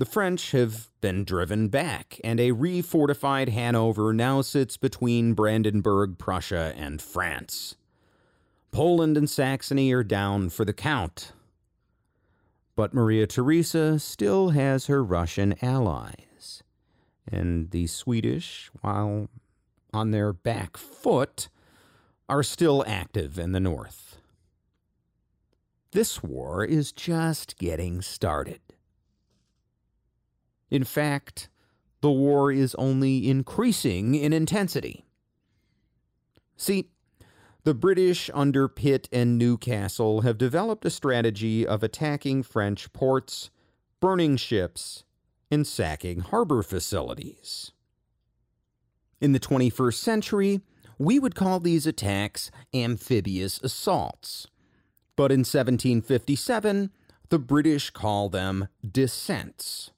[0.01, 6.73] the French have been driven back, and a refortified Hanover now sits between Brandenburg, Prussia,
[6.75, 7.75] and France.
[8.71, 11.33] Poland and Saxony are down for the count.
[12.75, 16.63] But Maria Theresa still has her Russian allies.
[17.31, 19.29] And the Swedish, while
[19.93, 21.47] on their back foot,
[22.27, 24.17] are still active in the north.
[25.91, 28.61] This war is just getting started.
[30.71, 31.49] In fact,
[31.99, 35.05] the war is only increasing in intensity.
[36.55, 36.89] See,
[37.63, 43.51] the British under Pitt and Newcastle have developed a strategy of attacking French ports,
[43.99, 45.03] burning ships,
[45.51, 47.71] and sacking harbor facilities.
[49.19, 50.61] In the 21st century,
[50.97, 54.47] we would call these attacks amphibious assaults.
[55.15, 56.89] But in 1757,
[57.29, 59.91] the British call them descents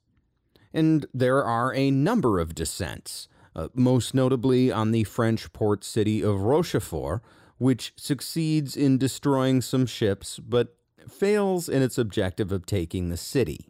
[0.74, 6.20] and there are a number of descents, uh, most notably on the French port city
[6.20, 7.22] of Rochefort,
[7.58, 10.76] which succeeds in destroying some ships but
[11.08, 13.68] fails in its objective of taking the city.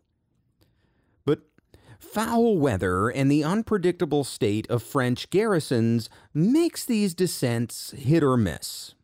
[1.27, 1.43] But
[1.99, 8.95] foul weather and the unpredictable state of French garrisons makes these descents hit or miss.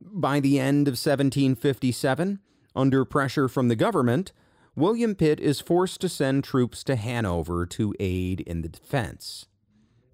[0.00, 2.38] By the end of 1757,
[2.74, 4.32] under pressure from the government,
[4.78, 9.46] William Pitt is forced to send troops to Hanover to aid in the defense.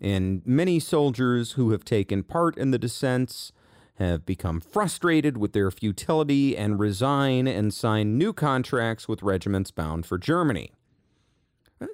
[0.01, 3.53] And many soldiers who have taken part in the descents
[3.97, 10.07] have become frustrated with their futility and resign and sign new contracts with regiments bound
[10.07, 10.73] for Germany.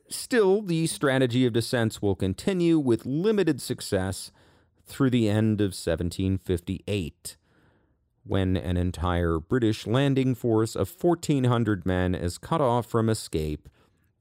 [0.09, 4.31] Still, the strategy of descents will continue with limited success
[4.87, 7.37] through the end of 1758
[8.25, 13.69] when an entire British landing force of 1,400 men is cut off from escape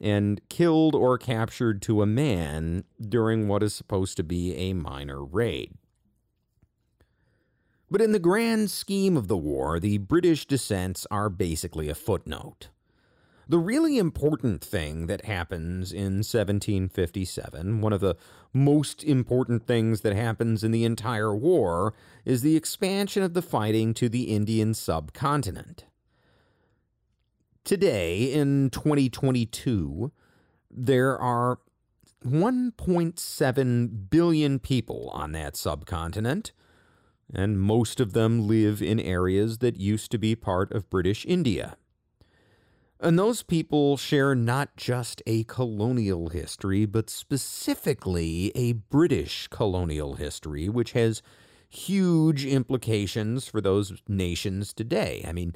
[0.02, 5.24] and killed or captured to a man during what is supposed to be a minor
[5.24, 5.74] raid.
[7.92, 12.70] But in the grand scheme of the war, the British descents are basically a footnote.
[13.50, 18.16] The really important thing that happens in 1757, one of the
[18.54, 21.96] most important things that happens in the entire war,
[22.26, 25.86] is the expansion of the fighting to the Indian subcontinent.
[27.64, 30.12] Today, in 2022,
[30.70, 31.58] there are
[32.24, 36.52] 1.7 billion people on that subcontinent,
[37.34, 41.78] and most of them live in areas that used to be part of British India.
[43.02, 50.68] And those people share not just a colonial history, but specifically a British colonial history,
[50.68, 51.22] which has
[51.70, 55.24] huge implications for those nations today.
[55.26, 55.56] I mean,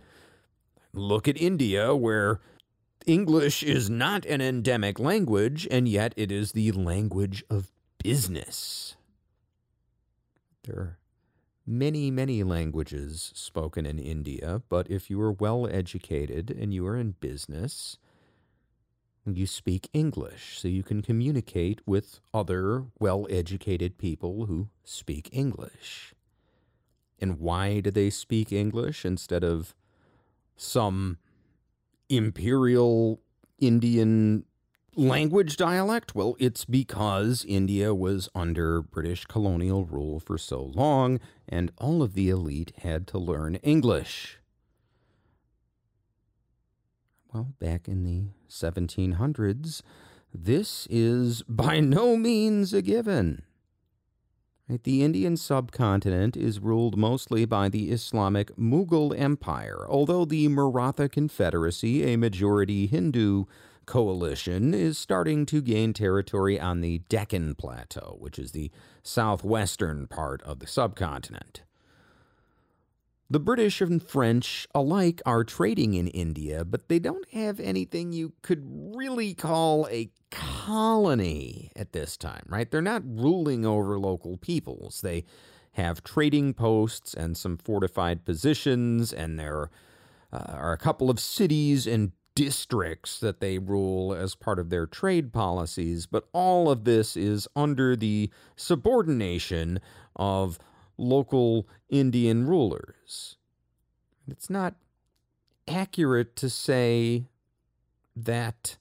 [0.93, 2.39] look at India, where
[3.05, 7.71] English is not an endemic language, and yet it is the language of
[8.01, 8.95] business.
[10.63, 10.97] There
[11.65, 16.97] many, many languages spoken in India, but if you are well educated and you are
[16.97, 17.97] in business,
[19.25, 26.13] you speak English, so you can communicate with other well educated people who speak English.
[27.19, 29.73] And why do they speak English instead of
[30.57, 31.17] some
[32.09, 33.21] imperial
[33.59, 34.43] Indian
[34.95, 36.15] language dialect?
[36.15, 42.13] Well, it's because India was under British colonial rule for so long, and all of
[42.13, 44.39] the elite had to learn English.
[47.33, 49.81] Well, back in the 1700s,
[50.33, 53.43] this is by no means a given.
[54.83, 62.03] The Indian subcontinent is ruled mostly by the Islamic Mughal Empire, although the Maratha Confederacy,
[62.03, 63.43] a majority Hindu
[63.85, 70.41] coalition, is starting to gain territory on the Deccan Plateau, which is the southwestern part
[70.43, 71.63] of the subcontinent.
[73.29, 78.33] The British and French alike are trading in India, but they don't have anything you
[78.43, 78.61] could
[78.95, 82.69] really call a colony at this time, right?
[82.69, 85.01] They're not ruling over local peoples.
[85.01, 85.23] They
[85.73, 89.71] have trading posts and some fortified positions, and there
[90.31, 94.85] uh, are a couple of cities and districts that they rule as part of their
[94.85, 99.79] trade policies, but all of this is under the subordination
[100.15, 100.57] of
[100.97, 103.37] local Indian rulers.
[104.27, 104.75] It's not
[105.67, 107.25] accurate to say
[108.15, 108.77] that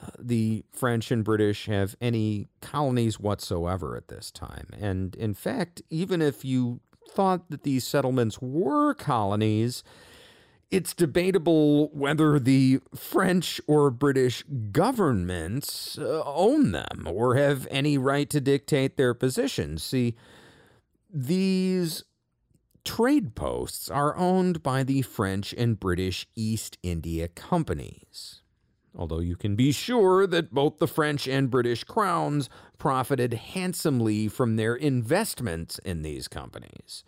[0.00, 4.68] uh, the French and British have any colonies whatsoever at this time.
[4.78, 9.82] And in fact, even if you thought that these settlements were colonies,
[10.70, 18.28] it's debatable whether the French or British governments uh, own them or have any right
[18.30, 19.82] to dictate their positions.
[19.82, 20.16] See,
[21.12, 22.04] these
[22.84, 28.42] trade posts are owned by the French and British East India companies.
[28.96, 32.48] Although you can be sure that both the French and British crowns
[32.78, 37.04] profited handsomely from their investments in these companies.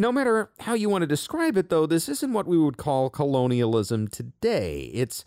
[0.00, 3.10] No matter how you want to describe it, though, this isn't what we would call
[3.10, 4.90] colonialism today.
[4.94, 5.26] It's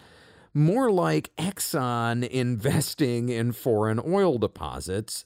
[0.51, 5.25] more like Exxon investing in foreign oil deposits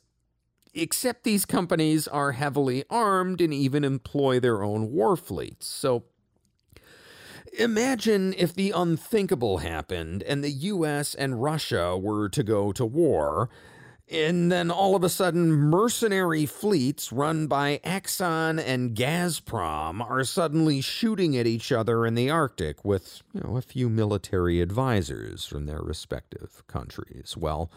[0.74, 5.66] except these companies are heavily armed and even employ their own war fleets.
[5.66, 6.04] So
[7.58, 13.50] imagine if the unthinkable happened and the US and Russia were to go to war.
[14.10, 20.80] And then all of a sudden, mercenary fleets run by Exxon and Gazprom are suddenly
[20.80, 25.66] shooting at each other in the Arctic with, you know, a few military advisors from
[25.66, 27.36] their respective countries.
[27.36, 27.70] Well,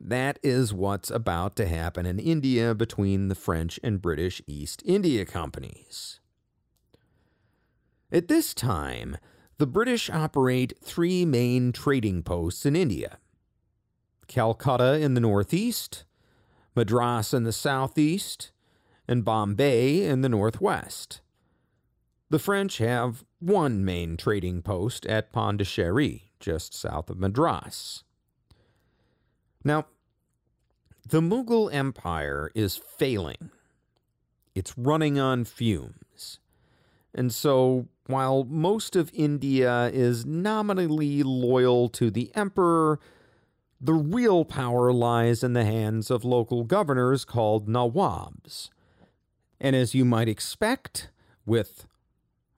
[0.00, 5.24] that is what's about to happen in India between the French and British East India
[5.24, 6.20] Companies.
[8.12, 9.16] At this time,
[9.58, 13.18] the British operate three main trading posts in India
[14.26, 16.04] Calcutta in the northeast,
[16.74, 18.50] Madras in the southeast,
[19.06, 21.20] and Bombay in the northwest.
[22.30, 28.02] The French have one main trading post at Pondicherry, just south of Madras.
[29.62, 29.86] Now,
[31.08, 33.50] the Mughal Empire is failing.
[34.54, 36.40] It's running on fumes.
[37.14, 42.98] And so, while most of India is nominally loyal to the emperor,
[43.84, 48.70] the real power lies in the hands of local governors called Nawabs.
[49.60, 51.10] And as you might expect,
[51.44, 51.86] with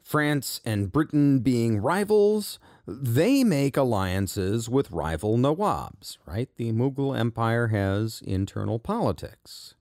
[0.01, 6.49] France and Britain being rivals, they make alliances with rival Nawabs, right?
[6.57, 9.75] The Mughal Empire has internal politics.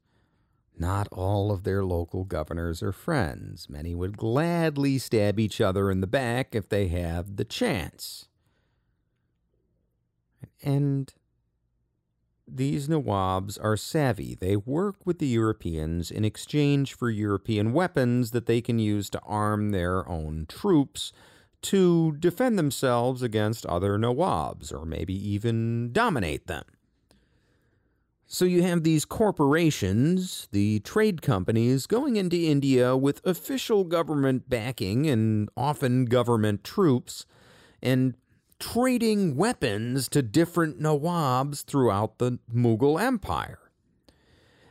[0.75, 3.69] Not all of their local governors are friends.
[3.69, 8.27] Many would gladly stab each other in the back if they have the chance.
[10.63, 11.13] And
[12.47, 14.35] these Nawabs are savvy.
[14.35, 19.21] They work with the Europeans in exchange for European weapons that they can use to
[19.21, 21.11] arm their own troops
[21.63, 26.63] to defend themselves against other Nawabs, or maybe even dominate them.
[28.27, 35.07] So you have these corporations, the trade companies, going into India with official government backing
[35.07, 37.25] and often government troops,
[37.81, 38.15] and
[38.73, 43.59] trading weapons to different Nawabs throughout the Mughal Empire.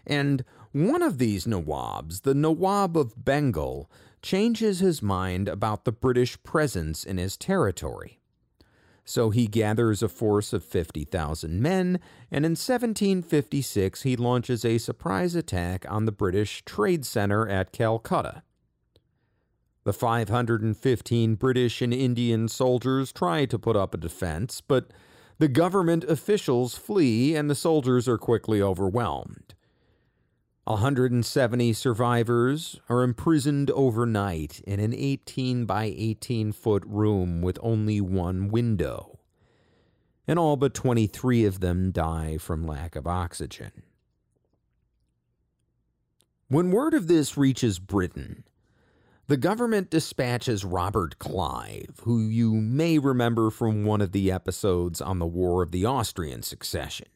[0.04, 3.88] And one of these Nawabs, the Nawab of Bengal,
[4.20, 8.18] changes his mind about the British presence in his territory.
[9.04, 12.00] So he gathers a force of 50,000 men,
[12.32, 18.42] and in 1756 he launches a surprise attack on the British Trade Center at Calcutta.
[19.84, 24.90] The 515 British and Indian soldiers try to put up a defense, but
[25.38, 29.54] the government officials flee and the soldiers are quickly overwhelmed.
[30.64, 38.48] 170 survivors are imprisoned overnight in an 18 by 18 foot room with only one
[38.48, 39.18] window.
[40.26, 43.82] And all but 23 of them die from lack of oxygen.
[46.48, 48.44] When word of this reaches Britain,
[49.26, 55.18] the government dispatches Robert Clive, who you may remember from one of the episodes on
[55.18, 57.08] the War of the Austrian Succession.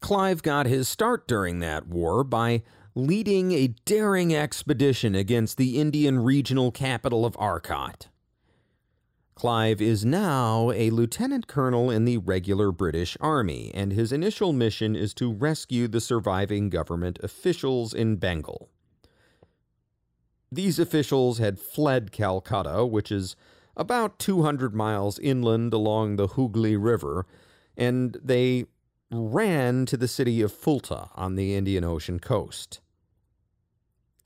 [0.00, 2.62] Clive got his start during that war by
[2.94, 8.08] leading a daring expedition against the Indian regional capital of Arcot.
[9.34, 14.94] Clive is now a lieutenant colonel in the regular British Army, and his initial mission
[14.94, 18.71] is to rescue the surviving government officials in Bengal.
[20.52, 23.36] These officials had fled Calcutta, which is
[23.74, 27.24] about 200 miles inland along the Hooghly River,
[27.74, 28.66] and they
[29.10, 32.80] ran to the city of Fulta on the Indian Ocean coast.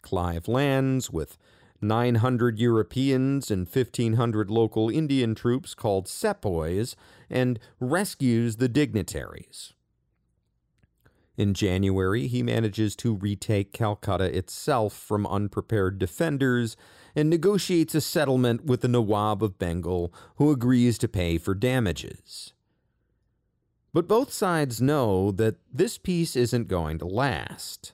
[0.02, 1.38] Clive lands with
[1.80, 6.96] 900 Europeans and 1,500 local Indian troops called sepoys
[7.30, 9.74] and rescues the dignitaries.
[11.36, 16.76] In January, he manages to retake Calcutta itself from unprepared defenders
[17.14, 22.54] and negotiates a settlement with the Nawab of Bengal, who agrees to pay for damages.
[23.92, 27.92] But both sides know that this peace isn't going to last.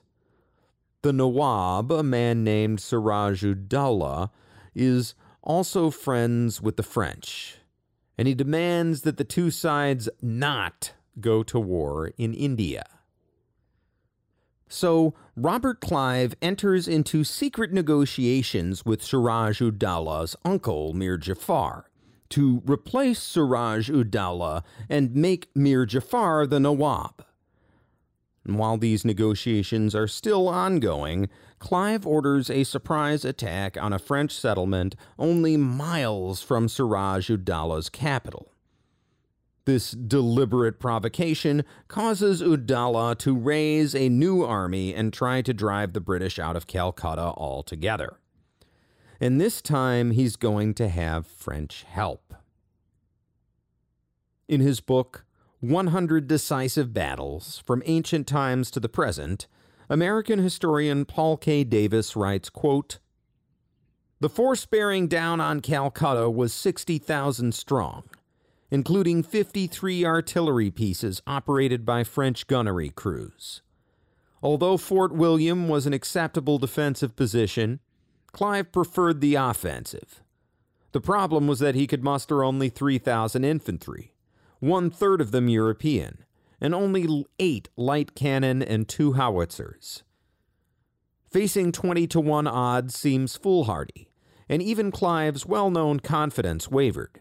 [1.01, 3.73] The Nawab, a man named Siraj ud
[4.73, 7.57] is also friends with the French,
[8.17, 12.83] and he demands that the two sides not go to war in India.
[14.73, 19.83] So Robert Clive enters into secret negotiations with Siraj ud
[20.43, 21.91] uncle Mir Jafar,
[22.29, 24.17] to replace Siraj ud
[24.89, 27.23] and make Mir Jafar the Nawab.
[28.45, 31.29] And while these negotiations are still ongoing,
[31.59, 38.52] Clive orders a surprise attack on a French settlement only miles from Siraj ud capital.
[39.65, 46.01] This deliberate provocation causes ud to raise a new army and try to drive the
[46.01, 48.17] British out of Calcutta altogether
[49.23, 52.33] and this time he's going to have French help.
[54.49, 55.23] In his book,
[55.61, 59.47] 100 Decisive Battles From Ancient Times to the Present,
[59.89, 61.63] American historian Paul K.
[61.63, 62.99] Davis writes, quote,
[64.19, 68.03] The force bearing down on Calcutta was 60,000 strong,
[68.73, 73.61] including 53 artillery pieces operated by French gunnery crews.
[74.41, 77.81] Although Fort William was an acceptable defensive position,
[78.31, 80.23] Clive preferred the offensive.
[80.91, 84.15] The problem was that he could muster only 3,000 infantry,
[84.59, 86.23] one third of them European,
[86.59, 90.01] and only eight light cannon and two howitzers.
[91.29, 94.09] Facing 20 to 1 odds seems foolhardy,
[94.49, 97.19] and even Clive's well known confidence wavered.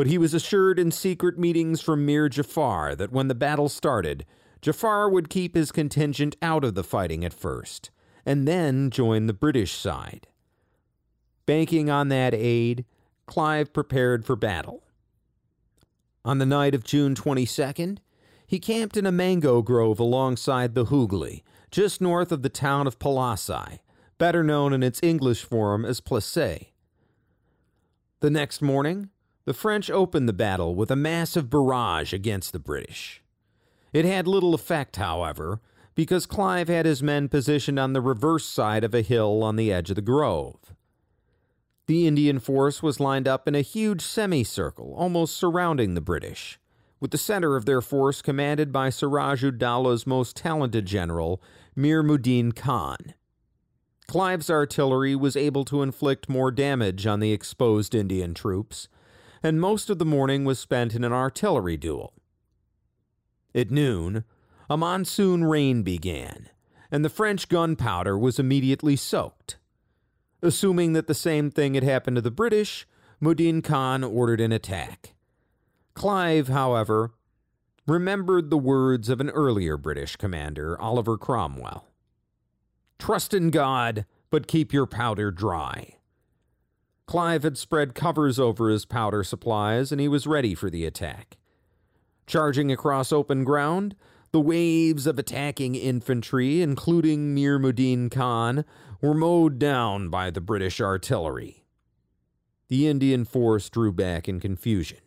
[0.00, 4.24] But he was assured in secret meetings from Mir Jafar that when the battle started,
[4.62, 7.90] Jafar would keep his contingent out of the fighting at first,
[8.24, 10.26] and then join the British side.
[11.44, 12.86] Banking on that aid,
[13.26, 14.84] Clive prepared for battle.
[16.24, 17.98] On the night of June 22nd,
[18.46, 22.98] he camped in a mango grove alongside the Hooghly, just north of the town of
[22.98, 23.80] Palasai,
[24.16, 26.68] better known in its English form as Plassey.
[28.20, 29.10] The next morning,
[29.50, 33.20] the French opened the battle with a massive barrage against the British.
[33.92, 35.60] It had little effect, however,
[35.96, 39.72] because Clive had his men positioned on the reverse side of a hill on the
[39.72, 40.72] edge of the grove.
[41.88, 46.60] The Indian force was lined up in a huge semicircle, almost surrounding the British,
[47.00, 51.42] with the center of their force commanded by Siraj ud most talented general,
[51.74, 53.14] Mir Mudin Khan.
[54.06, 58.86] Clive's artillery was able to inflict more damage on the exposed Indian troops,
[59.42, 62.12] and most of the morning was spent in an artillery duel.
[63.54, 64.24] At noon,
[64.68, 66.48] a monsoon rain began,
[66.90, 69.58] and the French gunpowder was immediately soaked.
[70.42, 72.86] Assuming that the same thing had happened to the British,
[73.20, 75.14] Mudin Khan ordered an attack.
[75.94, 77.12] Clive, however,
[77.86, 81.86] remembered the words of an earlier British commander, Oliver Cromwell
[82.98, 85.96] Trust in God, but keep your powder dry.
[87.10, 91.38] Clive had spread covers over his powder supplies and he was ready for the attack.
[92.24, 93.96] Charging across open ground,
[94.30, 98.64] the waves of attacking infantry, including Mir Mudin Khan,
[99.00, 101.64] were mowed down by the British artillery.
[102.68, 104.98] The Indian force drew back in confusion.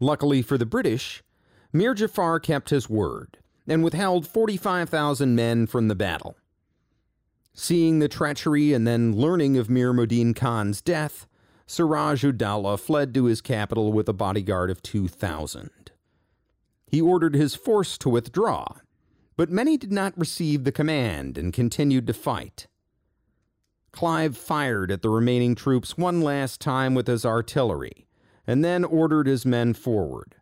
[0.00, 1.22] Luckily for the British,
[1.74, 3.36] Mir Jafar kept his word
[3.68, 6.38] and withheld 45,000 men from the battle.
[7.58, 11.26] Seeing the treachery and then learning of Mir Mudin Khan's death,
[11.66, 15.90] Siraj Uddaula fled to his capital with a bodyguard of 2,000.
[16.86, 18.66] He ordered his force to withdraw,
[19.38, 22.66] but many did not receive the command and continued to fight.
[23.90, 28.06] Clive fired at the remaining troops one last time with his artillery,
[28.46, 30.34] and then ordered his men forward.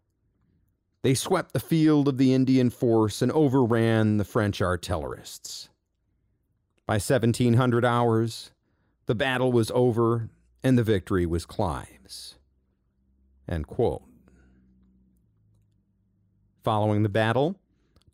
[1.02, 5.68] They swept the field of the Indian force and overran the French artillerists.
[6.86, 8.50] By 1700 hours,
[9.06, 10.28] the battle was over
[10.62, 12.36] and the victory was Clive's.
[16.62, 17.56] Following the battle,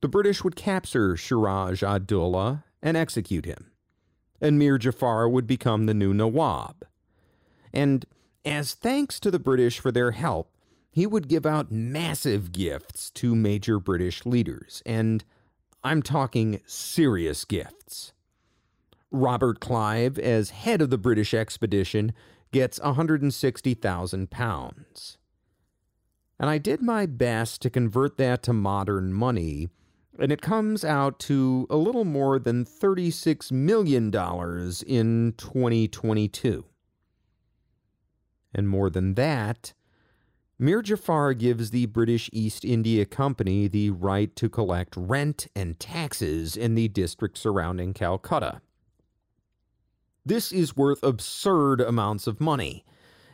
[0.00, 3.70] the British would capture Siraj ad-Dawla and execute him,
[4.40, 6.86] and Mir Jafar would become the new Nawab.
[7.72, 8.06] And
[8.44, 10.56] as thanks to the British for their help,
[10.90, 15.24] he would give out massive gifts to major British leaders, and
[15.84, 18.12] I'm talking serious gifts.
[19.10, 22.12] Robert Clive, as head of the British expedition,
[22.52, 25.18] gets 160,000 pounds.
[26.38, 29.68] And I did my best to convert that to modern money,
[30.18, 36.64] and it comes out to a little more than $36 million in 2022.
[38.54, 39.72] And more than that,
[40.58, 46.56] Mir Jafar gives the British East India Company the right to collect rent and taxes
[46.56, 48.60] in the district surrounding Calcutta.
[50.24, 52.84] This is worth absurd amounts of money.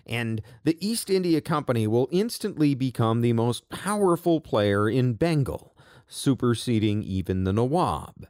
[0.07, 5.77] And the East India Company will instantly become the most powerful player in Bengal,
[6.07, 8.29] superseding even the Nawab.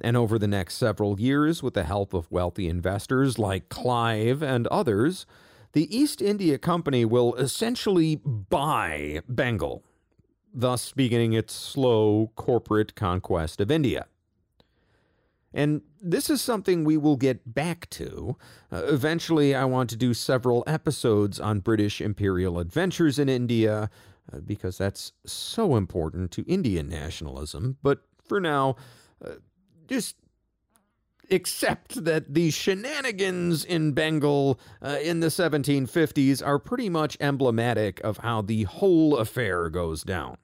[0.00, 4.66] And over the next several years, with the help of wealthy investors like Clive and
[4.68, 5.26] others,
[5.72, 9.84] the East India Company will essentially buy Bengal,
[10.54, 14.06] thus beginning its slow corporate conquest of India.
[15.52, 18.36] And this is something we will get back to.
[18.70, 23.90] Uh, eventually, I want to do several episodes on British imperial adventures in India,
[24.32, 27.78] uh, because that's so important to Indian nationalism.
[27.82, 28.76] But for now,
[29.24, 29.34] uh,
[29.88, 30.16] just
[31.32, 38.18] accept that the shenanigans in Bengal uh, in the 1750s are pretty much emblematic of
[38.18, 40.36] how the whole affair goes down.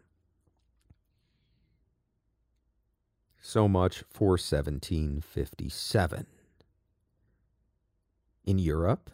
[3.49, 6.27] So much for 1757.
[8.45, 9.09] In Europe,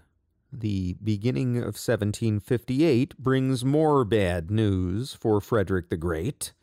[0.51, 6.55] the beginning of 1758 brings more bad news for Frederick the Great.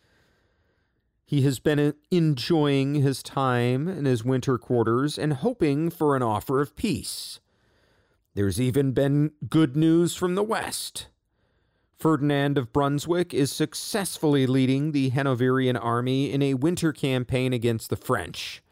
[1.23, 6.61] He has been enjoying his time in his winter quarters and hoping for an offer
[6.61, 7.39] of peace.
[8.33, 11.05] There's even been good news from the West.
[11.99, 17.97] Ferdinand of Brunswick is successfully leading the Hanoverian army in a winter campaign against the
[17.97, 18.63] French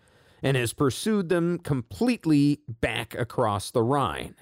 [0.41, 4.35] and has pursued them completely back across the Rhine.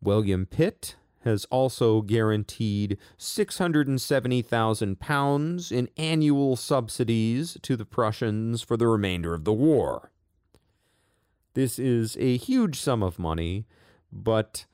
[0.00, 0.94] William Pitt
[1.24, 9.44] has also guaranteed 670,000 pounds in annual subsidies to the Prussians for the remainder of
[9.44, 10.12] the war.
[11.54, 13.66] This is a huge sum of money,
[14.12, 14.66] but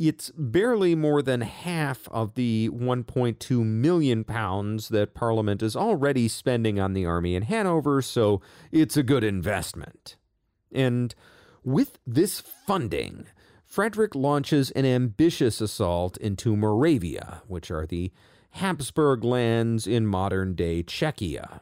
[0.00, 6.80] it's barely more than half of the 1.2 million pounds that Parliament is already spending
[6.80, 8.40] on the army in Hanover, so
[8.72, 10.16] it's a good investment.
[10.72, 11.14] And
[11.62, 13.26] with this funding,
[13.62, 18.10] Frederick launches an ambitious assault into Moravia, which are the
[18.52, 21.60] Habsburg lands in modern day Czechia.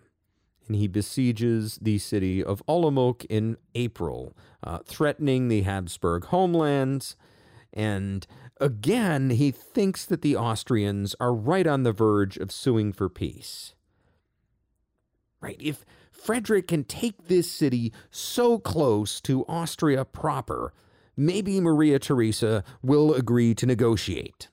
[0.68, 7.16] And he besieges the city of Olomouc in April, uh, threatening the Habsburg homelands
[7.72, 8.26] and
[8.60, 13.74] again, he thinks that the Austrians are right on the verge of suing for peace.
[15.40, 15.60] Right?
[15.60, 20.72] If Frederick can take this city so close to Austria proper,
[21.16, 24.48] maybe Maria Theresa will agree to negotiate.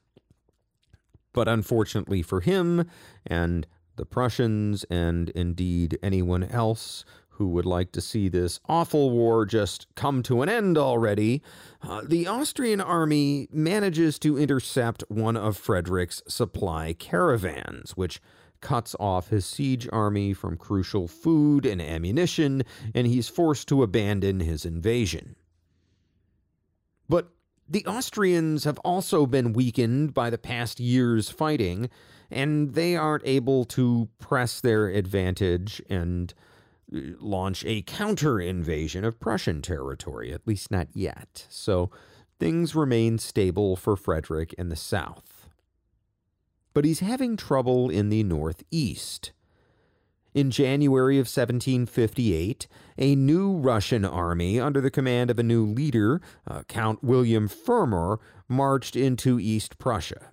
[1.34, 2.90] But unfortunately for him,
[3.26, 3.66] and
[3.96, 7.06] the Prussians, and indeed anyone else
[7.38, 11.42] who would like to see this awful war just come to an end already,
[11.82, 18.22] uh, the Austrian army manages to intercept one of Frederick's supply caravans, which
[18.62, 22.64] cuts off his siege army from crucial food and ammunition,
[22.94, 25.36] and he's forced to abandon his invasion.
[27.08, 27.30] But
[27.68, 31.90] the Austrians have also been weakened by the past year's fighting,
[32.32, 36.34] and they aren't able to press their advantage and
[36.92, 41.48] launch a counter invasion of Prussian territory, at least not yet.
[41.50, 41.90] So
[42.40, 45.48] things remain stable for Frederick in the south.
[46.74, 49.32] But he's having trouble in the northeast.
[50.34, 52.68] In January of 1758,
[52.98, 58.20] a new Russian army under the command of a new leader, uh, Count William Fermor,
[58.50, 60.32] marched into East Prussia.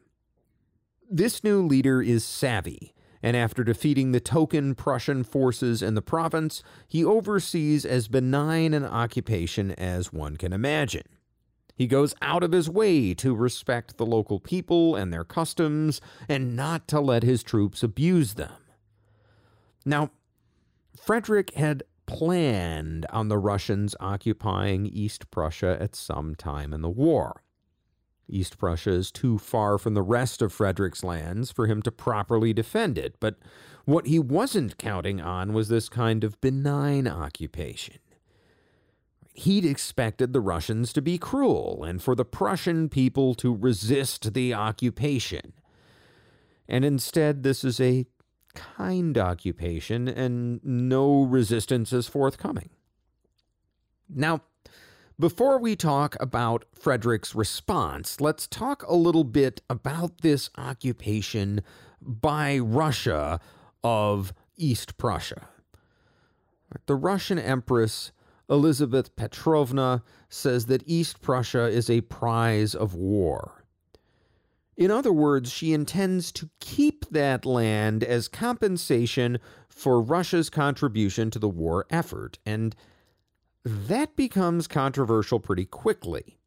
[1.09, 6.63] This new leader is savvy, and after defeating the token Prussian forces in the province,
[6.89, 11.07] he oversees as benign an occupation as one can imagine.
[11.75, 16.55] He goes out of his way to respect the local people and their customs and
[16.55, 18.53] not to let his troops abuse them.
[19.85, 20.11] Now,
[20.97, 27.42] Frederick had planned on the Russians occupying East Prussia at some time in the war.
[28.29, 32.53] East Prussia is too far from the rest of Frederick's lands for him to properly
[32.53, 33.37] defend it, but
[33.85, 37.99] what he wasn't counting on was this kind of benign occupation.
[39.35, 44.55] He'd expected the Russians to be cruel and for the Prussian people to resist the
[44.55, 45.55] occupation.
[46.69, 48.07] And instead, this is a
[48.55, 52.71] kind occupation, and no resistance is forthcoming.
[54.09, 54.43] Now,
[55.23, 61.61] before we talk about Frederick's response, let's talk a little bit about this occupation
[62.01, 63.39] by Russia
[63.85, 65.47] of East Prussia.
[66.87, 68.11] The Russian Empress
[68.51, 73.65] Elizabeth Petrovna says that East Prussia is a prize of war.
[74.77, 79.39] In other words, she intends to keep that land as compensation
[79.69, 82.75] for Russia's contribution to the war effort, and
[83.65, 86.39] that becomes controversial pretty quickly.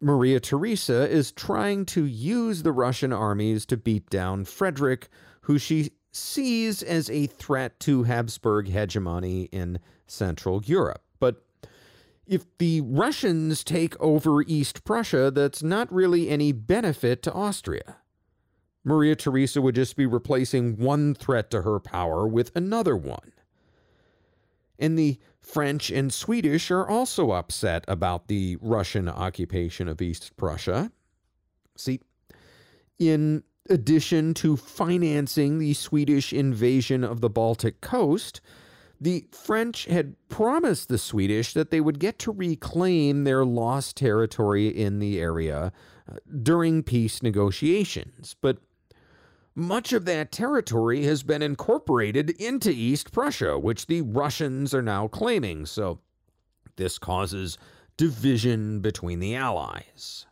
[0.00, 5.08] Maria Theresa is trying to use the Russian armies to beat down Frederick,
[5.42, 11.44] who she sees as a threat to Habsburg hegemony in Central Europe But
[12.26, 17.96] if the Russians take over East Prussia, that's not really any benefit to Austria.
[18.84, 23.32] Maria Theresa would just be replacing one threat to her power with another one.
[24.78, 30.92] And the French and Swedish are also upset about the Russian occupation of East Prussia.
[31.76, 32.00] See,
[32.98, 38.40] in addition to financing the Swedish invasion of the Baltic coast,
[39.00, 44.68] the French had promised the Swedish that they would get to reclaim their lost territory
[44.68, 45.72] in the area
[46.10, 48.58] uh, during peace negotiations, but
[49.58, 55.08] much of that territory has been incorporated into East Prussia, which the Russians are now
[55.08, 55.98] claiming, so
[56.76, 57.58] this causes
[57.96, 60.26] division between the Allies.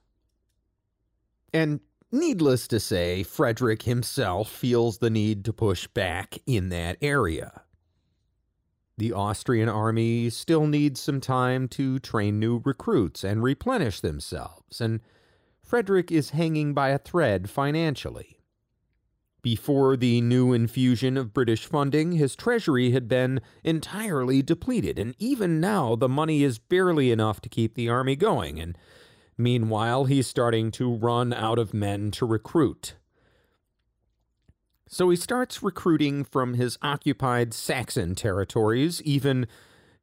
[1.52, 1.80] And
[2.12, 7.62] needless to say, Frederick himself feels the need to push back in that area.
[8.96, 15.00] The Austrian army still needs some time to train new recruits and replenish themselves, and
[15.62, 18.35] Frederick is hanging by a thread financially.
[19.42, 25.60] Before the new infusion of British funding, his treasury had been entirely depleted, and even
[25.60, 28.76] now the money is barely enough to keep the army going, and
[29.38, 32.96] meanwhile he's starting to run out of men to recruit.
[34.88, 39.46] So he starts recruiting from his occupied Saxon territories, even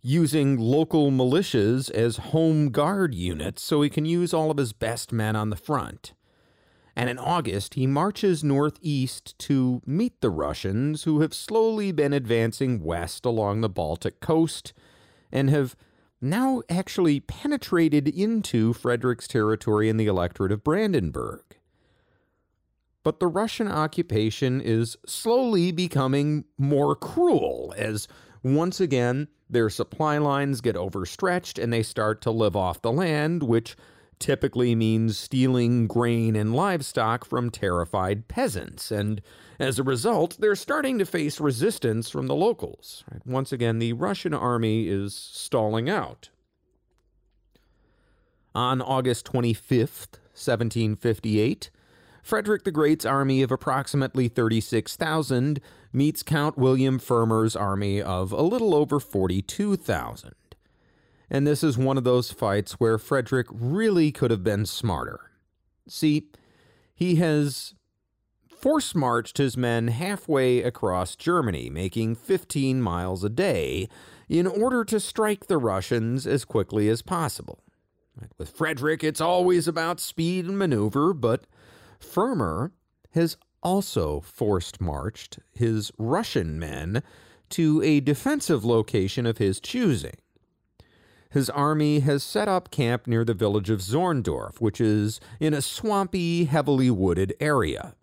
[0.01, 5.13] using local militias as home guard units so he can use all of his best
[5.13, 6.13] men on the front.
[6.95, 12.83] And in August, he marches northeast to meet the Russians, who have slowly been advancing
[12.83, 14.73] west along the Baltic coast
[15.31, 15.75] and have
[16.21, 21.41] now actually penetrated into Frederick's territory in the electorate of Brandenburg.
[23.03, 28.07] But the Russian occupation is slowly becoming more cruel as
[28.43, 33.43] once again their supply lines get overstretched and they start to live off the land,
[33.43, 33.75] which
[34.23, 38.89] typically means stealing grain and livestock from terrified peasants.
[38.89, 39.21] And
[39.59, 43.03] as a result, they're starting to face resistance from the locals.
[43.25, 46.29] Once again, the Russian army is stalling out.
[48.55, 51.69] On August 25th, 1758,
[52.21, 55.59] Frederick the Great's army of approximately 36,000
[55.91, 60.33] meets Count William Fermor's army of a little over 42,000.
[61.33, 65.31] And this is one of those fights where Frederick really could have been smarter.
[65.87, 66.27] See,
[66.93, 67.73] he has
[68.47, 73.89] force marched his men halfway across Germany, making 15 miles a day,
[74.29, 77.63] in order to strike the Russians as quickly as possible.
[78.37, 81.47] With Frederick, it's always about speed and maneuver, but
[81.99, 82.73] Fermor
[83.11, 87.01] has also forced marched his Russian men
[87.49, 90.13] to a defensive location of his choosing.
[91.33, 95.63] His army has set up camp near the village of Zorndorf, which is in a
[95.63, 97.95] swampy, heavily wooded area.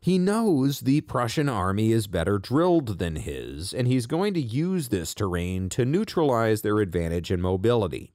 [0.00, 4.88] He knows the Prussian army is better drilled than his, and he's going to use
[4.88, 8.14] this terrain to neutralize their advantage in mobility.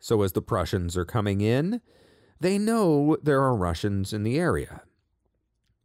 [0.00, 1.80] So, as the Prussians are coming in,
[2.40, 4.82] they know there are Russians in the area.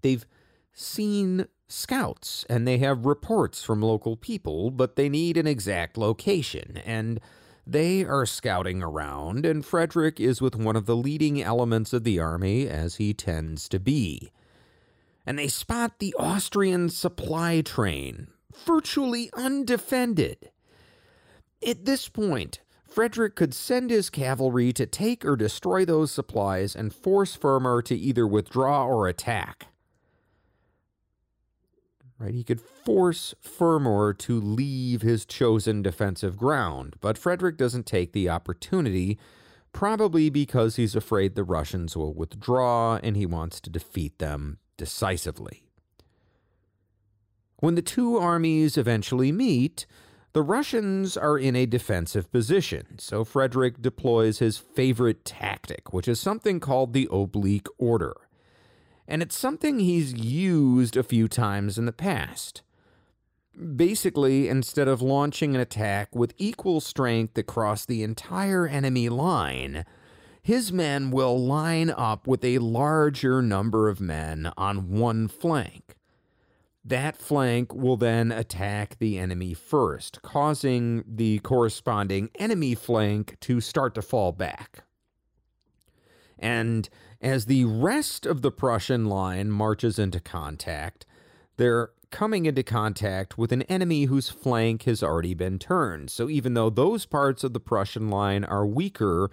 [0.01, 0.25] They've
[0.73, 6.77] seen scouts and they have reports from local people, but they need an exact location,
[6.85, 7.19] and
[7.65, 12.19] they are scouting around, and Frederick is with one of the leading elements of the
[12.19, 14.31] army, as he tends to be
[15.27, 18.27] and they spot the Austrian supply train,
[18.65, 20.51] virtually undefended.
[21.67, 26.95] At this point, Frederick could send his cavalry to take or destroy those supplies and
[26.95, 29.67] force Fermor to either withdraw or attack.
[32.19, 38.11] Right, he could force Fermor to leave his chosen defensive ground, but Frederick doesn't take
[38.11, 39.19] the opportunity,
[39.71, 45.63] probably because he's afraid the Russians will withdraw and he wants to defeat them decisively.
[47.59, 49.85] When the two armies eventually meet,
[50.33, 56.19] the Russians are in a defensive position, so Frederick deploys his favorite tactic, which is
[56.19, 58.15] something called the oblique order.
[59.07, 62.61] And it's something he's used a few times in the past.
[63.75, 69.85] Basically, instead of launching an attack with equal strength across the entire enemy line,
[70.41, 75.95] his men will line up with a larger number of men on one flank.
[76.85, 83.93] That flank will then attack the enemy first, causing the corresponding enemy flank to start
[83.95, 84.83] to fall back.
[86.39, 86.87] And
[87.21, 91.05] as the rest of the Prussian line marches into contact,
[91.57, 96.09] they're coming into contact with an enemy whose flank has already been turned.
[96.09, 99.29] So even though those parts of the Prussian line are weaker,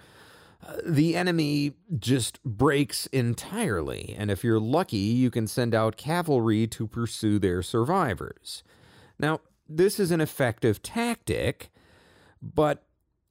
[0.67, 6.67] uh, the enemy just breaks entirely, and if you're lucky, you can send out cavalry
[6.69, 8.65] to pursue their survivors.
[9.19, 11.71] Now, this is an effective tactic,
[12.43, 12.83] but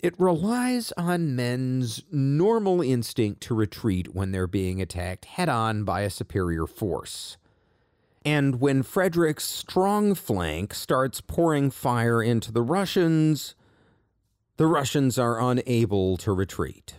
[0.04, 6.02] it relies on men's normal instinct to retreat when they're being attacked head on by
[6.02, 7.38] a superior force.
[8.26, 13.56] And when Frederick's strong flank starts pouring fire into the Russians,
[14.58, 16.96] the Russians are unable to retreat.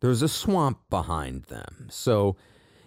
[0.00, 1.86] There's a swamp behind them.
[1.90, 2.34] So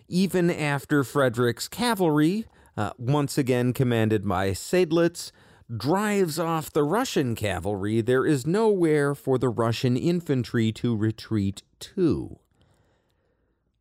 [0.10, 2.46] even after Frederick's cavalry,
[2.76, 5.32] uh, once again commanded by Seydlitz,
[5.76, 12.40] drives off the Russian cavalry, there is nowhere for the Russian infantry to retreat to.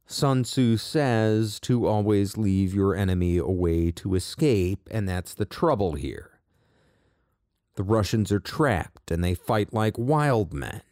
[0.07, 5.45] Sun Tzu says to always leave your enemy a way to escape, and that's the
[5.45, 6.33] trouble here.
[7.77, 10.83] The Russians are trapped and they fight like wild men.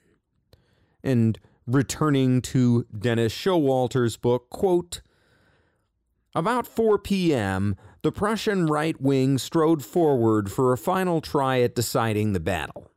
[1.03, 5.03] And returning to Dennis Showalter's book, quote,
[6.35, 12.33] About 4 p.m., the Prussian right wing strode forward for a final try at deciding
[12.33, 12.91] the battle.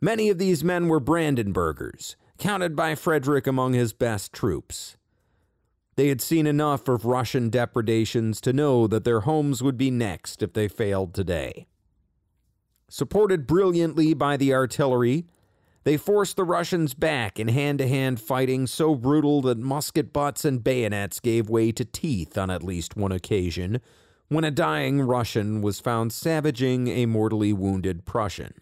[0.00, 4.96] Many of these men were Brandenburgers, counted by Frederick among his best troops.
[5.96, 10.42] They had seen enough of Russian depredations to know that their homes would be next
[10.42, 11.66] if they failed today.
[12.88, 15.26] Supported brilliantly by the artillery,
[15.84, 20.44] they forced the Russians back in hand to hand fighting so brutal that musket butts
[20.44, 23.80] and bayonets gave way to teeth on at least one occasion
[24.28, 28.54] when a dying Russian was found savaging a mortally wounded Prussian.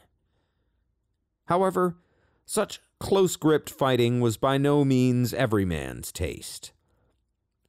[1.47, 1.97] However,
[2.45, 6.73] such close gripped fighting was by no means every man's taste.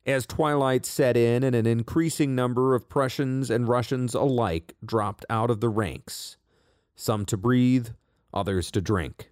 [0.05, 5.49] As twilight set in and an increasing number of Prussians and Russians alike dropped out
[5.49, 6.37] of the ranks,
[6.95, 7.89] some to breathe,
[8.33, 9.29] others to drink.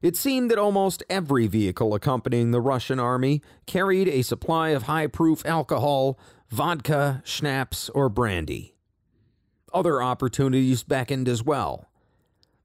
[0.00, 5.08] It seemed that almost every vehicle accompanying the Russian army carried a supply of high
[5.08, 6.18] proof alcohol,
[6.48, 8.76] vodka, schnapps, or brandy.
[9.74, 11.88] Other opportunities beckoned as well.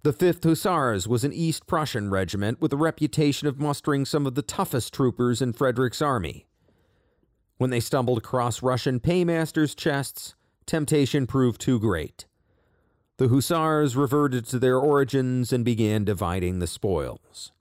[0.03, 4.35] The 5th Hussars was an East Prussian regiment with a reputation of mustering some of
[4.35, 6.45] the toughest troopers in Frederick's army.
[7.57, 10.35] When they stumbled across Russian paymasters' chests,
[10.65, 12.25] temptation proved too great.
[13.17, 17.51] The Hussars reverted to their origins and began dividing the spoils.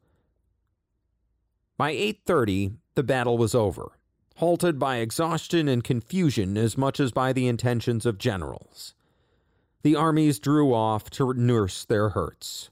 [1.76, 3.98] By 8:30, the battle was over,
[4.36, 8.94] halted by exhaustion and confusion as much as by the intentions of generals.
[9.82, 12.70] The armies drew off to nurse their hurts.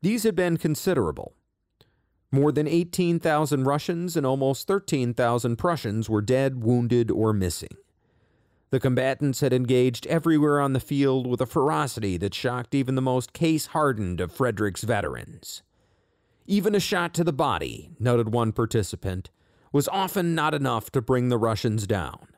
[0.00, 1.34] These had been considerable.
[2.32, 7.76] More than 18,000 Russians and almost 13,000 Prussians were dead, wounded, or missing.
[8.70, 13.02] The combatants had engaged everywhere on the field with a ferocity that shocked even the
[13.02, 15.62] most case hardened of Frederick's veterans.
[16.46, 19.30] Even a shot to the body, noted one participant,
[19.72, 22.28] was often not enough to bring the Russians down.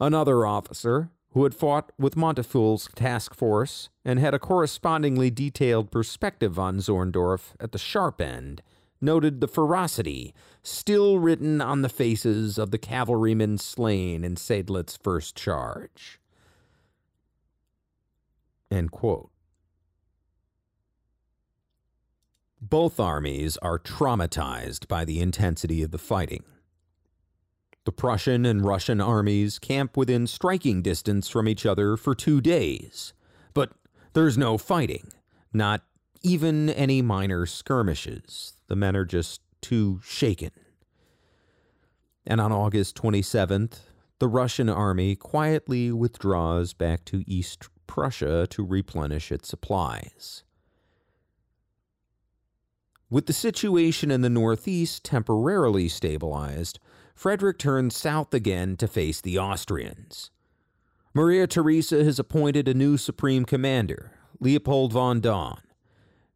[0.00, 6.58] Another officer, who had fought with Manteuffel's task force and had a correspondingly detailed perspective
[6.58, 8.62] on Zorndorf at the sharp end,
[9.00, 15.36] noted the ferocity still written on the faces of the cavalrymen slain in Seydlitz' first
[15.36, 16.20] charge.
[22.60, 26.44] Both armies are traumatized by the intensity of the fighting.
[27.84, 33.14] The Prussian and Russian armies camp within striking distance from each other for two days,
[33.54, 33.72] but
[34.12, 35.08] there's no fighting,
[35.52, 35.84] not
[36.22, 38.57] even any minor skirmishes.
[38.68, 40.50] The men are just too shaken.
[42.26, 43.80] And on August 27th,
[44.18, 50.44] the Russian army quietly withdraws back to East Prussia to replenish its supplies.
[53.10, 56.78] With the situation in the Northeast temporarily stabilized,
[57.14, 60.30] Frederick turns south again to face the Austrians.
[61.14, 65.58] Maria Theresa has appointed a new supreme commander, Leopold von Daun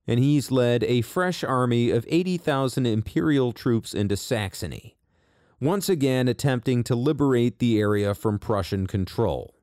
[0.07, 4.97] and he's led a fresh army of 80,000 imperial troops into Saxony,
[5.61, 9.55] once again attempting to liberate the area from Prussian control.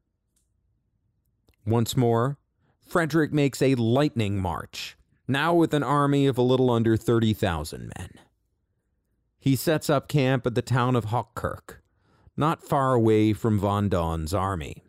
[1.66, 2.38] Once more,
[2.80, 4.98] Frederick makes a lightning march,
[5.28, 8.10] now with an army of a little under 30,000 men.
[9.40, 11.78] He sets up camp at the town of Hochkirch,
[12.36, 14.84] not far away from von Daun's army.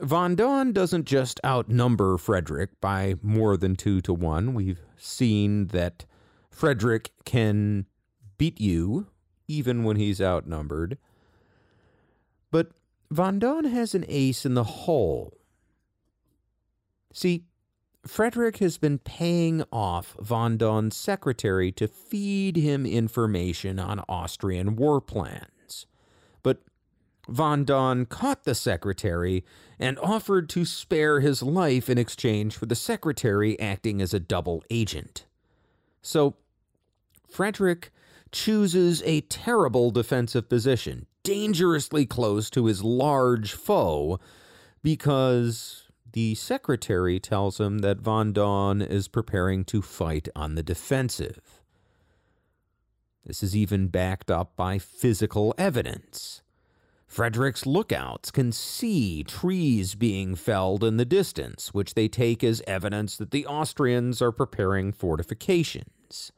[0.00, 4.54] Von Daun doesn't just outnumber Frederick by more than two to one.
[4.54, 6.04] We've seen that
[6.50, 7.86] Frederick can
[8.36, 9.08] beat you
[9.48, 10.98] even when he's outnumbered.
[12.50, 12.70] But
[13.10, 15.32] Von Daun has an ace in the hole.
[17.12, 17.44] See,
[18.06, 25.00] Frederick has been paying off Von Daun's secretary to feed him information on Austrian war
[25.00, 25.46] plans.
[27.28, 29.44] Von Daun caught the secretary
[29.78, 34.64] and offered to spare his life in exchange for the secretary acting as a double
[34.70, 35.26] agent.
[36.00, 36.36] So,
[37.28, 37.92] Frederick
[38.32, 44.18] chooses a terrible defensive position, dangerously close to his large foe,
[44.82, 51.60] because the secretary tells him that Von Daun is preparing to fight on the defensive.
[53.26, 56.40] This is even backed up by physical evidence.
[57.08, 63.16] Frederick's lookouts can see trees being felled in the distance, which they take as evidence
[63.16, 66.32] that the Austrians are preparing fortifications.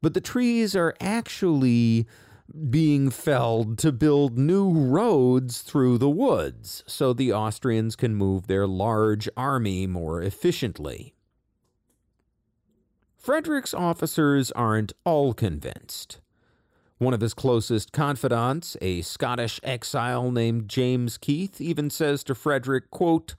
[0.00, 2.06] But the trees are actually
[2.70, 8.66] being felled to build new roads through the woods so the Austrians can move their
[8.66, 11.14] large army more efficiently.
[13.14, 16.20] Frederick's officers aren't all convinced.
[16.98, 22.90] One of his closest confidants, a Scottish exile named James Keith, even says to Frederick,
[22.90, 23.34] quote,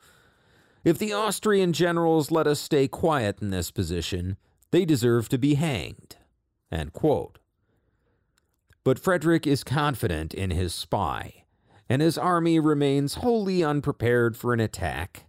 [0.84, 4.38] If the Austrian generals let us stay quiet in this position,
[4.70, 6.18] they deserve to be hanged.
[8.84, 11.46] But Frederick is confident in his spy,
[11.90, 15.26] and his army remains wholly unprepared for an attack,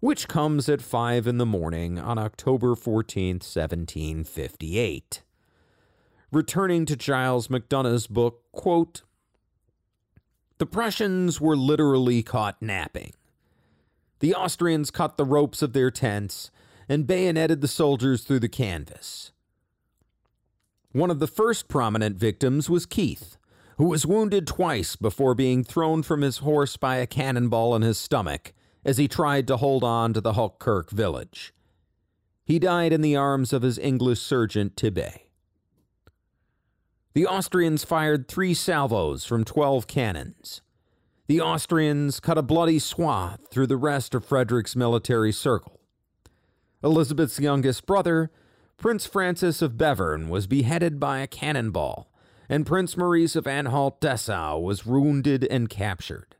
[0.00, 5.22] which comes at five in the morning on October 14, 1758
[6.30, 9.02] returning to Giles MacDonogh's book, quote,
[10.58, 13.12] The Prussians were literally caught napping.
[14.20, 16.50] The Austrians cut the ropes of their tents
[16.88, 19.32] and bayoneted the soldiers through the canvas.
[20.92, 23.36] One of the first prominent victims was Keith,
[23.76, 27.98] who was wounded twice before being thrown from his horse by a cannonball in his
[27.98, 28.52] stomach
[28.84, 31.52] as he tried to hold on to the Hochkirch village.
[32.44, 35.27] He died in the arms of his English sergeant Tibet.
[37.14, 40.60] The Austrians fired three salvos from 12 cannons.
[41.26, 45.80] The Austrians cut a bloody swath through the rest of Frederick's military circle.
[46.82, 48.30] Elizabeth's youngest brother,
[48.76, 52.12] Prince Francis of Bevern, was beheaded by a cannonball,
[52.48, 56.36] and Prince Maurice of Anhalt Dessau was wounded and captured.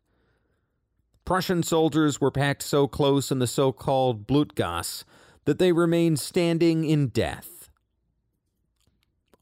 [1.25, 5.05] Prussian soldiers were packed so close in the so called Blutgasse
[5.45, 7.58] that they remained standing in death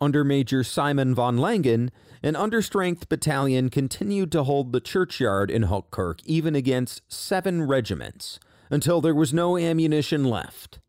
[0.01, 1.90] under Major Simon von Langen,
[2.23, 8.39] an understrength battalion continued to hold the churchyard in Hochkirch even against seven regiments,
[8.70, 10.81] until there was no ammunition left.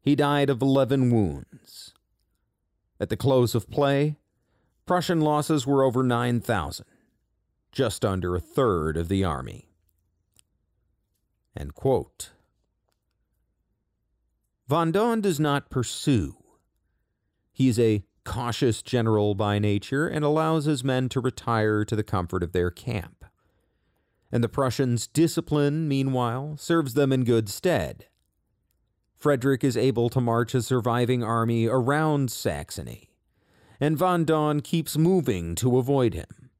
[0.00, 1.94] He died of 11 wounds.
[2.98, 4.16] At the close of play,
[4.86, 6.86] Prussian losses were over 9,000,
[7.72, 9.68] just under a third of the army.
[14.68, 16.36] Von Daun does not pursue.
[17.52, 22.42] He's a cautious general by nature and allows his men to retire to the comfort
[22.42, 23.24] of their camp.
[24.30, 28.06] And the Prussians' discipline, meanwhile, serves them in good stead.
[29.16, 33.08] Frederick is able to march a surviving army around Saxony,
[33.80, 36.50] and von Daun keeps moving to avoid him.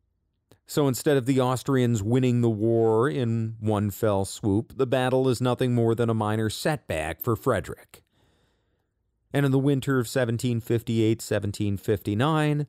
[0.66, 5.40] So instead of the Austrians winning the war in one fell swoop, the battle is
[5.40, 8.02] nothing more than a minor setback for Frederick.
[9.36, 12.66] And in the winter of 1758 1759,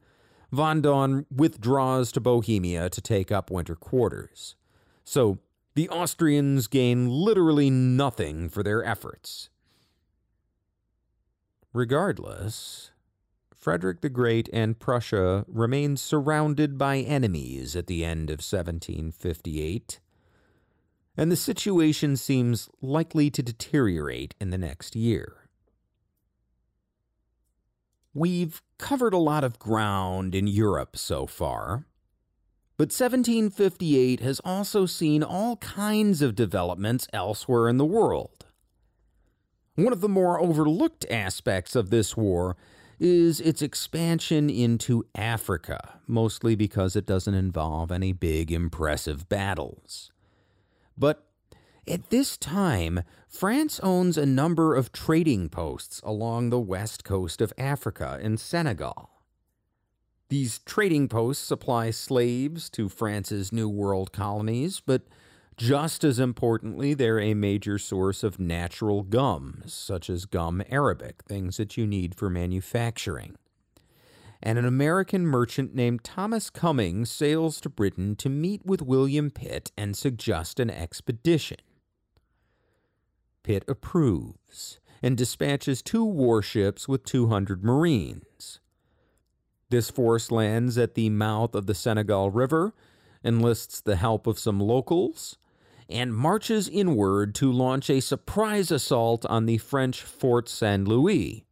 [0.51, 4.57] von Daun withdraws to Bohemia to take up winter quarters.
[5.05, 5.39] So
[5.75, 9.49] the Austrians gain literally nothing for their efforts.
[11.71, 12.91] Regardless,
[13.55, 20.01] Frederick the Great and Prussia remained surrounded by enemies at the end of 1758,
[21.15, 25.46] and the situation seems likely to deteriorate in the next year.
[28.17, 31.85] We've covered a lot of ground in Europe so far,
[32.75, 38.47] but 1758 has also seen all kinds of developments elsewhere in the world.
[39.75, 42.57] One of the more overlooked aspects of this war
[42.99, 50.11] is its expansion into Africa, mostly because it doesn't involve any big, impressive battles.
[50.97, 51.26] But
[51.87, 57.53] at this time, France owns a number of trading posts along the west coast of
[57.57, 59.09] Africa and Senegal.
[60.29, 65.03] These trading posts supply slaves to France's New World colonies, but
[65.55, 71.57] just as importantly, they're a major source of natural gums, such as gum arabic, things
[71.57, 73.35] that you need for manufacturing.
[74.43, 79.71] And an American merchant named Thomas Cumming sails to Britain to meet with William Pitt
[79.77, 81.57] and suggest an expedition.
[83.47, 88.59] Pitt approves and dispatches two warships with 200 Marines.
[89.69, 92.73] This force lands at the mouth of the Senegal River,
[93.23, 95.37] enlists the help of some locals,
[95.89, 101.45] and marches inward to launch a surprise assault on the French Fort Saint Louis.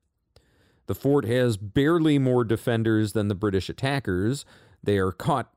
[0.87, 4.43] The fort has barely more defenders than the British attackers.
[4.83, 5.54] They are caught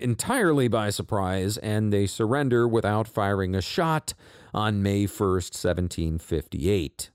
[0.00, 4.14] entirely by surprise and they surrender without firing a shot
[4.52, 7.10] on May 1st, 1758.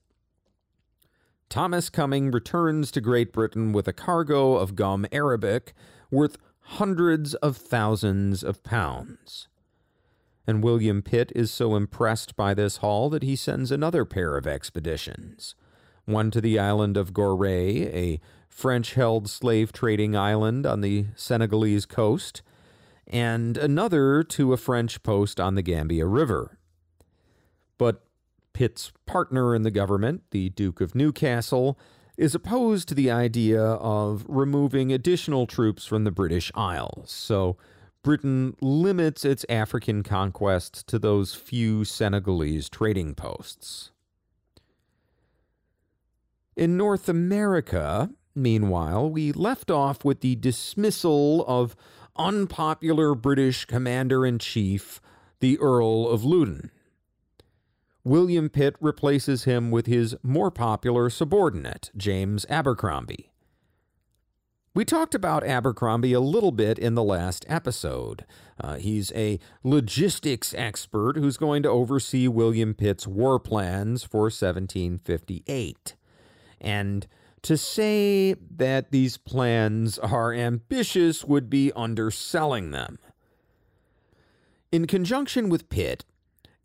[1.49, 5.73] Thomas Cumming returns to Great Britain with a cargo of gum arabic
[6.09, 9.47] worth hundreds of thousands of pounds
[10.47, 14.47] and William Pitt is so impressed by this haul that he sends another pair of
[14.47, 15.55] expeditions
[16.05, 21.87] one to the island of Gorée, a French held slave trading island on the Senegalese
[21.87, 22.43] coast,
[23.07, 26.57] and another to a French post on the Gambia River.
[27.77, 28.03] But
[28.53, 31.77] Pitt's partner in the government, the Duke of Newcastle,
[32.17, 37.57] is opposed to the idea of removing additional troops from the British Isles, so
[38.03, 43.91] Britain limits its African conquests to those few Senegalese trading posts.
[46.55, 51.75] In North America, meanwhile, we left off with the dismissal of
[52.17, 55.01] unpopular British Commander in Chief,
[55.39, 56.71] the Earl of Loudon.
[58.03, 63.31] William Pitt replaces him with his more popular subordinate, James Abercrombie.
[64.75, 68.25] We talked about Abercrombie a little bit in the last episode.
[68.59, 75.95] Uh, he's a logistics expert who's going to oversee William Pitt's war plans for 1758.
[76.59, 77.07] And
[77.45, 82.97] to say that these plans are ambitious would be underselling them.
[84.71, 86.05] In conjunction with Pitt,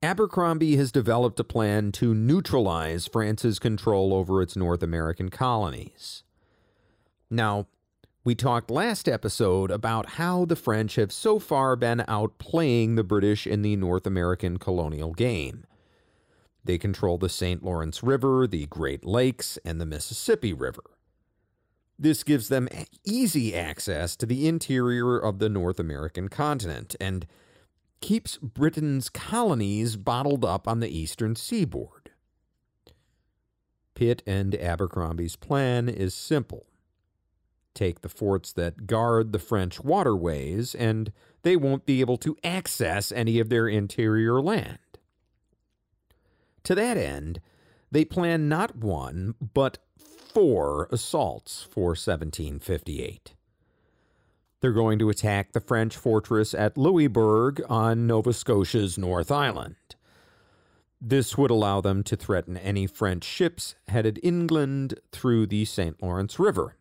[0.03, 6.23] Abercrombie has developed a plan to neutralize France's control over its North American colonies.
[7.29, 7.67] Now,
[8.25, 13.47] we talked last episode about how the French have so far been outplaying the British
[13.47, 15.65] in the North American colonial game.
[16.65, 17.63] They control the St.
[17.63, 20.83] Lawrence River, the Great Lakes, and the Mississippi River.
[21.99, 22.69] This gives them
[23.05, 27.27] easy access to the interior of the North American continent and
[28.01, 32.11] keeps Britain's colonies bottled up on the eastern seaboard.
[33.95, 36.67] Pitt and Abercrombie's plan is simple
[37.75, 41.13] take the forts that guard the French waterways, and
[41.43, 44.79] they won't be able to access any of their interior land.
[46.65, 47.41] To that end,
[47.91, 53.35] they plan not one, but four assaults for 1758.
[54.61, 59.77] They're going to attack the French fortress at Louisbourg on Nova Scotia's North Island.
[61.01, 66.01] This would allow them to threaten any French ships headed inland through the St.
[66.03, 66.77] Lawrence River.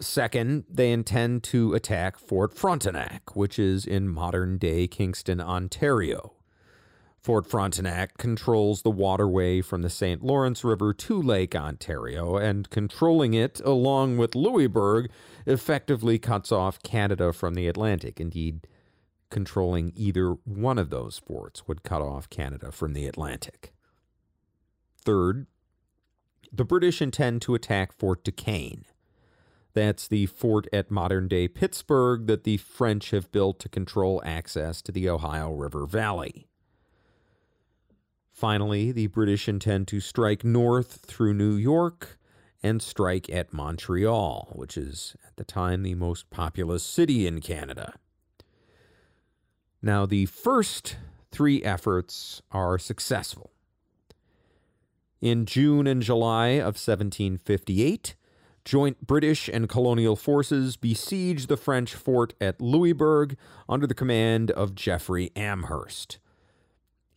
[0.00, 6.33] Second, they intend to attack Fort Frontenac, which is in modern day Kingston, Ontario.
[7.24, 10.22] Fort Frontenac controls the waterway from the St.
[10.22, 15.08] Lawrence River to Lake Ontario, and controlling it, along with Louisbourg,
[15.46, 18.20] effectively cuts off Canada from the Atlantic.
[18.20, 18.66] Indeed,
[19.30, 23.72] controlling either one of those forts would cut off Canada from the Atlantic.
[24.98, 25.46] Third,
[26.52, 28.84] the British intend to attack Fort Duquesne.
[29.72, 34.82] That's the fort at modern day Pittsburgh that the French have built to control access
[34.82, 36.48] to the Ohio River Valley.
[38.44, 42.18] Finally, the British intend to strike north through New York
[42.62, 47.94] and strike at Montreal, which is at the time the most populous city in Canada.
[49.80, 50.98] Now, the first
[51.32, 53.50] three efforts are successful.
[55.22, 58.14] In June and July of 1758,
[58.66, 63.38] joint British and colonial forces besieged the French fort at Louisbourg
[63.70, 66.18] under the command of Geoffrey Amherst.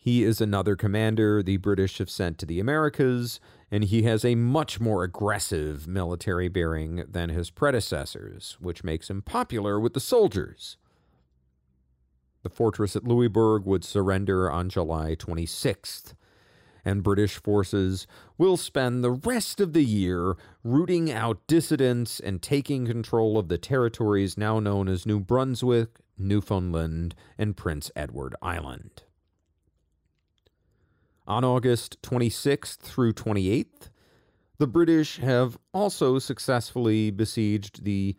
[0.08, 4.36] He is another commander the British have sent to the Americas, and he has a
[4.36, 10.78] much more aggressive military bearing than his predecessors, which makes him popular with the soldiers.
[12.44, 16.14] The fortress at Louisbourg would surrender on July 26th,
[16.86, 18.08] and British forces
[18.38, 23.58] will spend the rest of the year rooting out dissidents and taking control of the
[23.58, 29.04] territories now known as New Brunswick, Newfoundland, and Prince Edward Island.
[31.28, 33.90] On August 26th through 28th,
[34.60, 38.16] the British have also successfully besieged the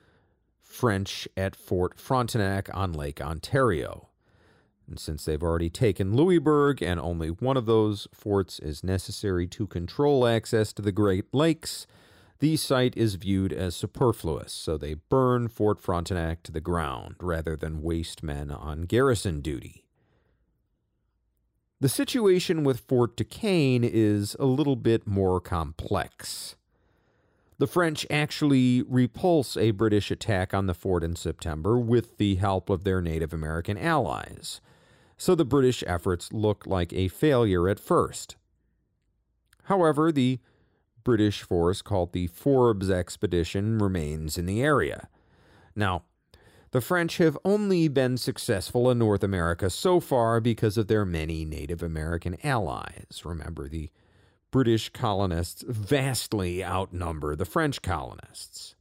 [0.61, 4.11] French at Fort Frontenac on Lake Ontario.
[4.87, 9.67] And since they've already taken Louisbourg and only one of those forts is necessary to
[9.67, 11.87] control access to the Great Lakes,
[12.41, 17.57] the site is viewed as superfluous, so they burn Fort Frontenac to the ground rather
[17.57, 19.88] than waste men on garrison duty.
[21.81, 26.57] The situation with Fort Duquesne is a little bit more complex.
[27.59, 32.69] The French actually repulse a British attack on the fort in September with the help
[32.69, 34.61] of their Native American allies,
[35.17, 38.35] so the British efforts look like a failure at first.
[39.65, 40.41] However, the
[41.05, 45.09] British force called the Forbes Expedition remains in the area.
[45.77, 46.03] Now,
[46.71, 51.45] the French have only been successful in North America so far because of their many
[51.45, 53.23] Native American allies.
[53.25, 53.91] Remember, the
[54.51, 58.75] British colonists vastly outnumber the French colonists.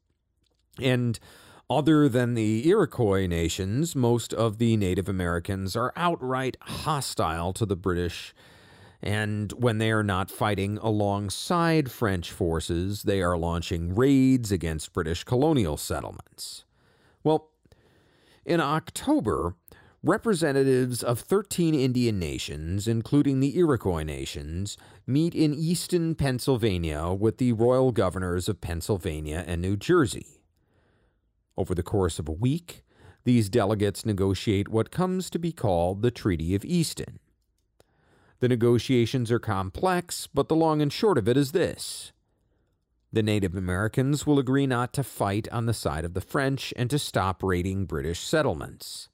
[0.80, 1.19] And
[1.69, 7.76] other than the Iroquois nations, most of the Native Americans are outright hostile to the
[7.76, 8.34] British.
[9.01, 15.23] And when they are not fighting alongside French forces, they are launching raids against British
[15.23, 16.64] colonial settlements.
[17.23, 17.49] Well,
[18.48, 19.56] in October,
[20.02, 27.52] representatives of 13 Indian nations, including the Iroquois nations, meet in Easton, Pennsylvania with the
[27.52, 30.41] royal governors of Pennsylvania and New Jersey.
[31.57, 32.86] Over the course of a week,
[33.26, 37.19] these delegates negotiate what comes to be called the Treaty of Easton.
[38.40, 42.14] The negotiations are complex, but the long and short of it is this
[43.11, 46.89] the Native Americans will agree not to fight on the side of the French and
[46.89, 49.09] to stop raiding British settlements.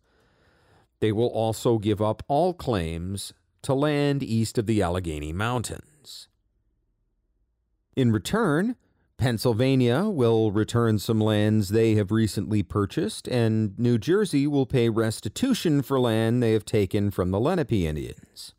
[1.00, 6.28] They will also give up all claims to land east of the Allegheny Mountains.
[7.96, 8.76] In return,
[9.18, 15.82] Pennsylvania will return some lands they have recently purchased, and New Jersey will pay restitution
[15.82, 18.54] for land they have taken from the Lenape Indians.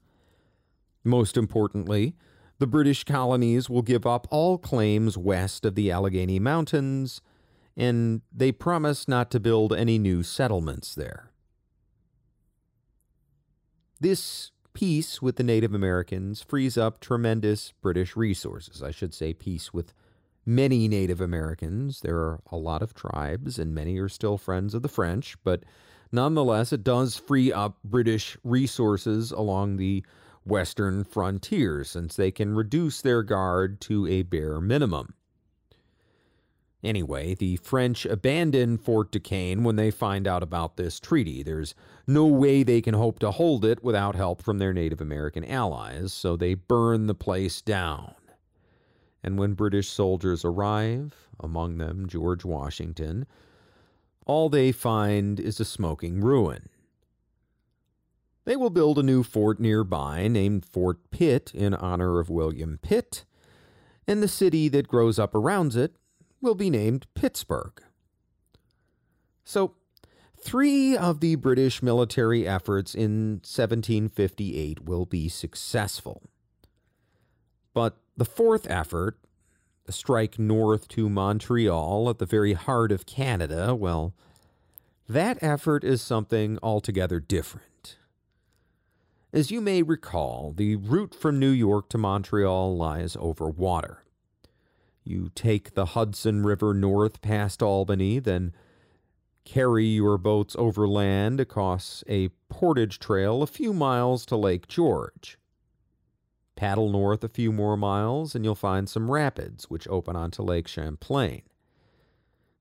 [1.03, 2.15] Most importantly,
[2.59, 7.21] the British colonies will give up all claims west of the Allegheny Mountains,
[7.77, 11.31] and they promise not to build any new settlements there.
[14.01, 18.83] This peace with the Native Americans frees up tremendous British resources.
[18.83, 19.93] I should say, peace with
[20.47, 22.01] many Native Americans.
[22.01, 25.65] There are a lot of tribes, and many are still friends of the French, but
[26.13, 30.05] nonetheless, it does free up British resources along the
[30.45, 35.15] western frontier since they can reduce their guard to a bare minimum.
[36.85, 41.43] Anyway, the French abandon Fort Duquesne when they find out about this treaty.
[41.43, 41.75] There's
[42.07, 46.13] no way they can hope to hold it without help from their Native American allies,
[46.13, 48.15] so they burn the place down.
[49.23, 53.27] And when British soldiers arrive, among them George Washington,
[54.27, 56.69] all they find is a smoking ruin.
[58.45, 63.25] They will build a new fort nearby named Fort Pitt in honor of William Pitt,
[64.07, 65.97] and the city that grows up around it
[66.43, 67.83] will be named Pittsburgh.
[69.45, 69.75] So,
[70.39, 76.23] three of the British military efforts in 1758 will be successful.
[77.73, 79.19] But the fourth effort,
[79.87, 84.15] the strike north to Montreal at the very heart of Canada, well,
[85.09, 87.67] that effort is something altogether different.
[89.35, 94.05] As you may recall, the route from New York to Montreal lies over water.
[95.03, 98.55] You take the Hudson River north past Albany, then
[99.45, 105.37] carry your boats overland across a portage trail a few miles to Lake George.
[106.55, 110.69] Paddle north a few more miles, and you'll find some rapids which open onto Lake
[110.69, 111.43] Champlain.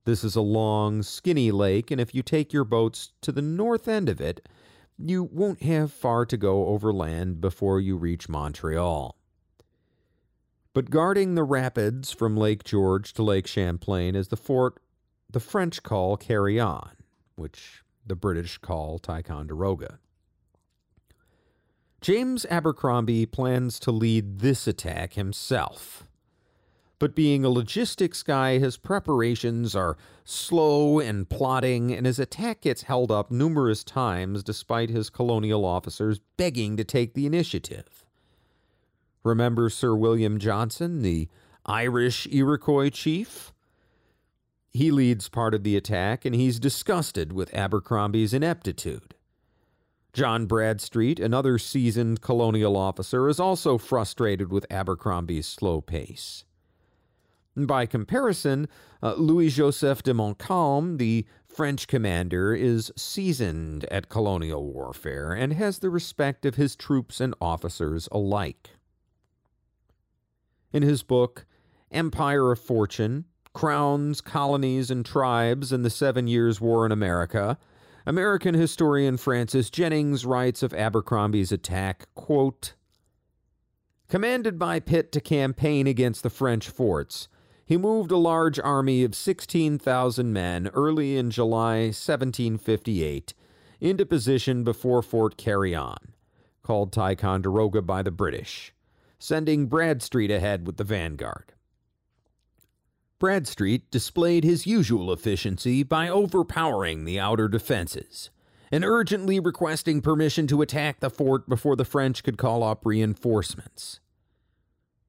[0.05, 3.87] This is a long, skinny lake, and if you take your boats to the north
[3.87, 4.49] end of it,
[5.09, 9.17] you won't have far to go overland before you reach Montreal.
[10.73, 14.80] But guarding the rapids from Lake George to Lake Champlain is the fort
[15.30, 16.91] the French call Carillon,
[17.35, 19.99] which the British call Ticonderoga.
[22.01, 26.05] James Abercrombie plans to lead this attack himself.
[26.99, 32.83] But being a logistics guy, his preparations are slow and plodding, and his attack gets
[32.83, 38.05] held up numerous times despite his colonial officers begging to take the initiative.
[39.23, 41.29] Remember Sir William Johnson, the
[41.65, 43.53] Irish Iroquois chief?
[44.71, 49.15] He leads part of the attack, and he's disgusted with Abercrombie's ineptitude.
[50.13, 56.43] John Bradstreet, another seasoned colonial officer, is also frustrated with Abercrombie's slow pace.
[57.55, 58.67] By comparison,
[59.03, 65.80] uh, Louis Joseph de Montcalm, the French commander, is seasoned at colonial warfare and has
[65.80, 68.71] the respect of his troops and officers alike.
[70.71, 71.45] In his book,
[71.91, 77.59] Empire of Fortune Crowns, Colonies, and Tribes in the Seven Years' War in America,
[78.05, 82.73] American historian Francis Jennings writes of Abercrombie's attack, quote,
[84.09, 87.27] Commanded by Pitt to campaign against the French forts,
[87.65, 93.34] he moved a large army of 16,000 men early in July 1758
[93.80, 96.14] into position before Fort Carillon,
[96.61, 98.73] called Ticonderoga by the British
[99.23, 101.53] sending Bradstreet ahead with the vanguard.
[103.19, 108.31] Bradstreet displayed his usual efficiency by overpowering the outer defenses
[108.69, 114.02] and urgently requesting permission to attack the fort before the French could call up reinforcements.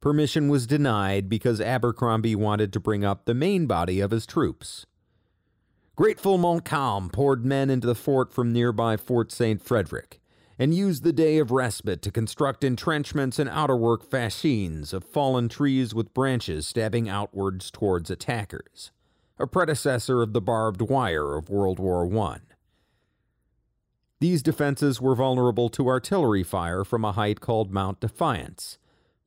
[0.04, 4.84] Permission was denied because Abercrombie wanted to bring up the main body of his troops.
[5.96, 9.62] Grateful Montcalm poured men into the fort from nearby Fort St.
[9.62, 10.20] Frederick
[10.58, 15.94] and used the day of respite to construct entrenchments and outerwork fascines of fallen trees
[15.94, 18.90] with branches stabbing outwards towards attackers,
[19.38, 22.40] a predecessor of the barbed wire of World War I.
[24.20, 28.76] These defenses were vulnerable to artillery fire from a height called Mount Defiance,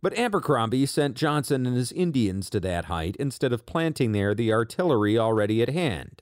[0.02, 4.54] but Abercrombie sent Johnson and his Indians to that height instead of planting there the
[4.54, 6.22] artillery already at hand.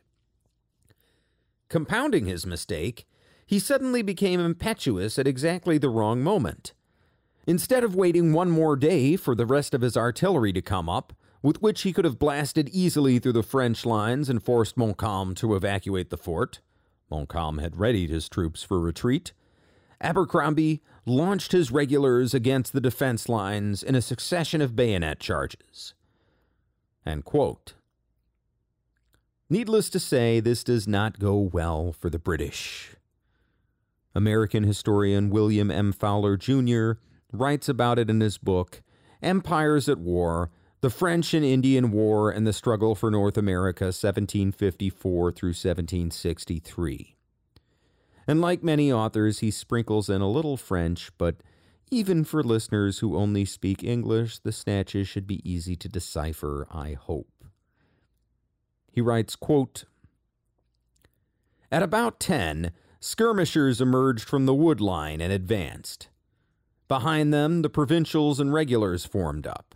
[1.70, 3.06] Compounding his mistake,
[3.46, 6.74] he suddenly became impetuous at exactly the wrong moment.
[7.48, 11.14] Instead of waiting one more day for the rest of his artillery to come up,
[11.44, 15.56] with which he could have blasted easily through the French lines and forced Montcalm to
[15.56, 16.60] evacuate the fort,
[17.12, 19.32] Montcalm had readied his troops for retreat.
[20.06, 25.96] Abercrombie launched his regulars against the defense lines in a succession of bayonet charges.
[29.50, 32.96] Needless to say, this does not go well for the British.
[34.14, 35.92] American historian William M.
[35.92, 37.00] Fowler Jr.
[37.32, 38.84] writes about it in his book,
[39.24, 40.52] Empires at War
[40.82, 47.15] The French and Indian War and the Struggle for North America, 1754 through 1763.
[48.28, 51.38] And like many authors, he sprinkles in a little French, but
[51.92, 56.94] even for listeners who only speak English, the snatches should be easy to decipher, I
[56.94, 57.46] hope.
[58.92, 59.84] He writes, quote,
[61.72, 66.08] At about 10, Skirmishers emerged from the wood line and advanced.
[66.88, 69.76] Behind them, the provincials and regulars formed up.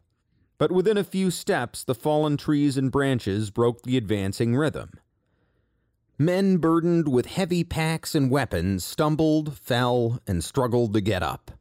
[0.59, 4.91] but within a few steps the fallen trees and branches broke the advancing rhythm.
[6.21, 11.51] Men burdened with heavy packs and weapons stumbled, fell, and struggled to get up.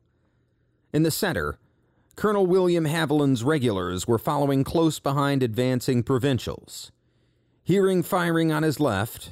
[0.93, 1.60] In the center,
[2.16, 6.90] Colonel William Haviland's regulars were following close behind advancing provincials.
[7.62, 9.30] Hearing firing on his left,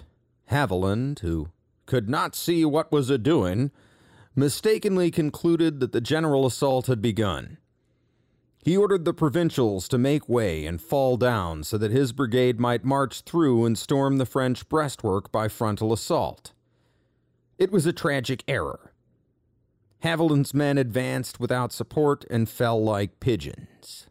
[0.48, 1.48] Haviland, who
[1.86, 3.72] could not see what was a doing,
[4.36, 7.58] mistakenly concluded that the general assault had begun.
[8.66, 12.84] He ordered the provincials to make way and fall down so that his brigade might
[12.84, 16.52] march through and storm the French breastwork by frontal assault.
[17.58, 18.92] It was a tragic error.
[20.00, 24.08] Haviland's men advanced without support and fell like pigeons.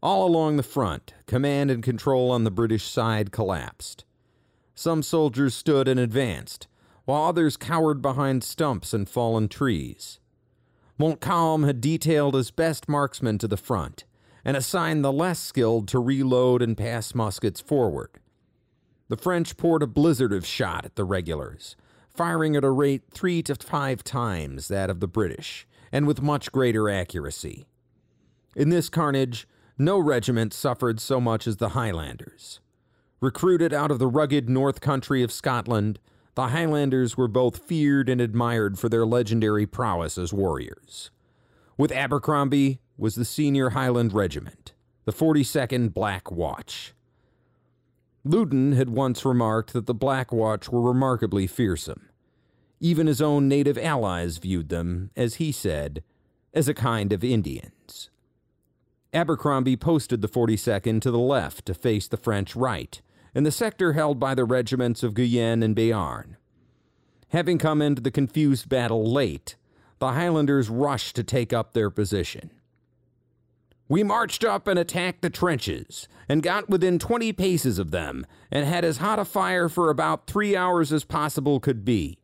[0.00, 4.04] All along the front, command and control on the British side collapsed.
[4.76, 6.68] Some soldiers stood and advanced,
[7.04, 10.19] while others cowered behind stumps and fallen trees.
[11.00, 14.04] Montcalm had detailed his best marksmen to the front
[14.44, 18.10] and assigned the less skilled to reload and pass muskets forward.
[19.08, 21.74] The French poured a blizzard of shot at the regulars,
[22.14, 26.52] firing at a rate three to five times that of the British, and with much
[26.52, 27.66] greater accuracy.
[28.54, 29.48] In this carnage,
[29.78, 32.60] no regiment suffered so much as the Highlanders.
[33.22, 35.98] Recruited out of the rugged north country of Scotland,
[36.34, 41.10] the Highlanders were both feared and admired for their legendary prowess as warriors.
[41.76, 44.72] With Abercrombie was the senior Highland Regiment,
[45.04, 46.94] the 42nd Black Watch.
[48.24, 52.10] Loudon had once remarked that the Black Watch were remarkably fearsome.
[52.78, 56.02] Even his own native allies viewed them, as he said,
[56.52, 58.10] as a kind of Indians.
[59.12, 63.00] Abercrombie posted the 42nd to the left to face the French right,
[63.34, 66.36] in the sector held by the regiments of Guyenne and Béarn.
[67.28, 69.56] Having come into the confused battle late,
[69.98, 72.50] the Highlanders rushed to take up their position.
[73.88, 78.64] We marched up and attacked the trenches, and got within twenty paces of them, and
[78.64, 82.18] had as hot a fire for about three hours as possible could be.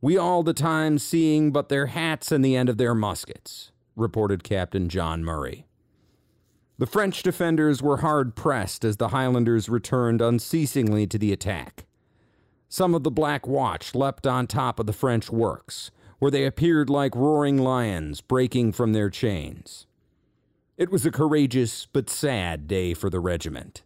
[0.00, 4.44] We all the time seeing but their hats and the end of their muskets, reported
[4.44, 5.65] Captain John Murray.
[6.78, 11.86] The French defenders were hard pressed as the Highlanders returned unceasingly to the attack.
[12.68, 16.90] Some of the Black Watch leapt on top of the French works, where they appeared
[16.90, 19.86] like roaring lions breaking from their chains.
[20.76, 23.82] It was a courageous but sad day for the regiment.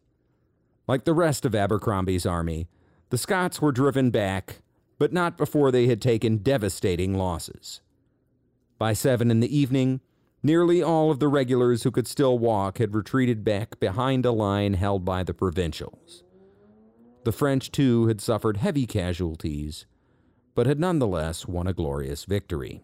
[0.88, 2.66] Like the rest of Abercrombie's army,
[3.10, 4.62] the Scots were driven back,
[4.98, 7.80] but not before they had taken devastating losses.
[8.78, 10.00] By seven in the evening,
[10.42, 14.74] Nearly all of the regulars who could still walk had retreated back behind a line
[14.74, 16.24] held by the provincials.
[17.24, 19.84] The French, too, had suffered heavy casualties,
[20.54, 22.82] but had nonetheless won a glorious victory.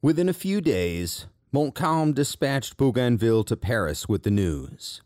[0.00, 5.02] Within a few days, Montcalm dispatched Bougainville to Paris with the news.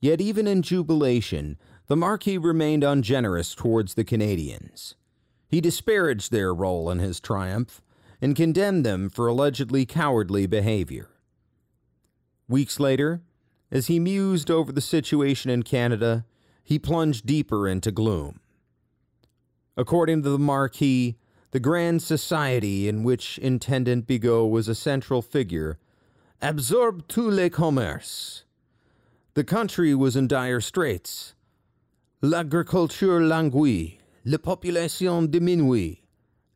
[0.00, 1.56] Yet, even in jubilation,
[1.86, 4.96] the Marquis remained ungenerous towards the Canadians.
[5.46, 7.80] He disparaged their role in his triumph
[8.20, 11.08] and condemned them for allegedly cowardly behavior.
[12.48, 13.22] Weeks later,
[13.70, 16.24] as he mused over the situation in Canada,
[16.64, 18.40] he plunged deeper into gloom.
[19.76, 21.16] According to the Marquis,
[21.50, 25.78] the grand society in which Intendant Bigot was a central figure
[26.42, 28.44] absorbed tous les commerces.
[29.34, 31.34] The country was in dire straits.
[32.20, 35.98] L'agriculture languit, la population diminuit,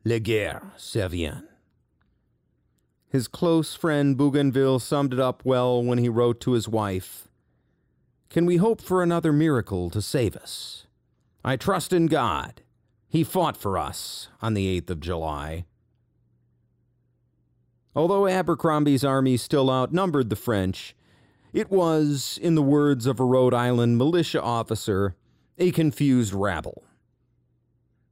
[0.03, 1.43] la guerre survient.
[3.13, 7.27] His close friend Bougainville summed it up well when he wrote to his wife
[8.31, 10.87] Can we hope for another miracle to save us?
[11.45, 12.63] I trust in God.
[13.07, 15.65] He fought for us on the 8th of July.
[17.95, 20.95] Although Abercrombie's army still outnumbered the French,
[21.53, 25.15] it was, in the words of a Rhode Island militia officer,
[25.59, 26.83] a confused rabble.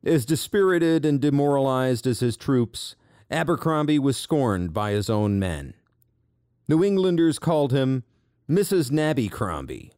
[0.04, 2.96] As dispirited and demoralized as his troops,
[3.32, 5.74] Abercrombie was scorned by his own men.
[6.68, 8.04] New Englanders called him
[8.50, 8.92] Mrs.
[8.92, 9.92] Nabbycrombie,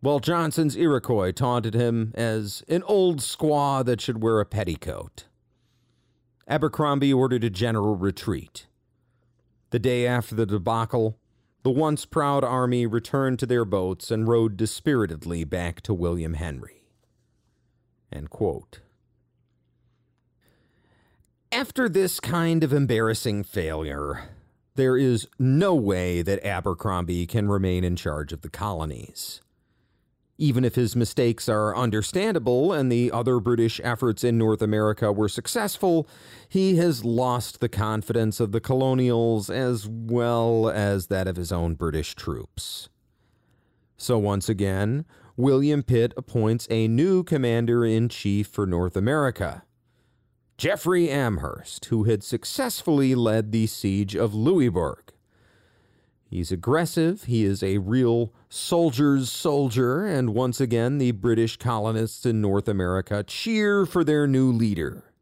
[0.00, 5.24] while Johnson's Iroquois taunted him as an old squaw that should wear a petticoat.
[6.46, 8.66] Abercrombie ordered a general retreat.
[9.70, 11.18] The day after the debacle,
[11.62, 16.84] the once proud army returned to their boats and rowed dispiritedly back to William Henry.
[21.52, 24.30] After this kind of embarrassing failure,
[24.74, 29.40] there is no way that Abercrombie can remain in charge of the colonies.
[30.38, 35.28] Even if his mistakes are understandable and the other British efforts in North America were
[35.28, 36.06] successful,
[36.48, 41.74] he has lost the confidence of the colonials as well as that of his own
[41.74, 42.88] British troops.
[43.96, 45.06] So once again,
[45.36, 49.62] William Pitt appoints a new commander in chief for North America.
[50.56, 55.12] Jeffrey Amherst, who had successfully led the siege of Louisbourg.
[56.30, 62.40] He's aggressive, he is a real soldier's soldier, and once again, the British colonists in
[62.40, 65.12] North America cheer for their new leader.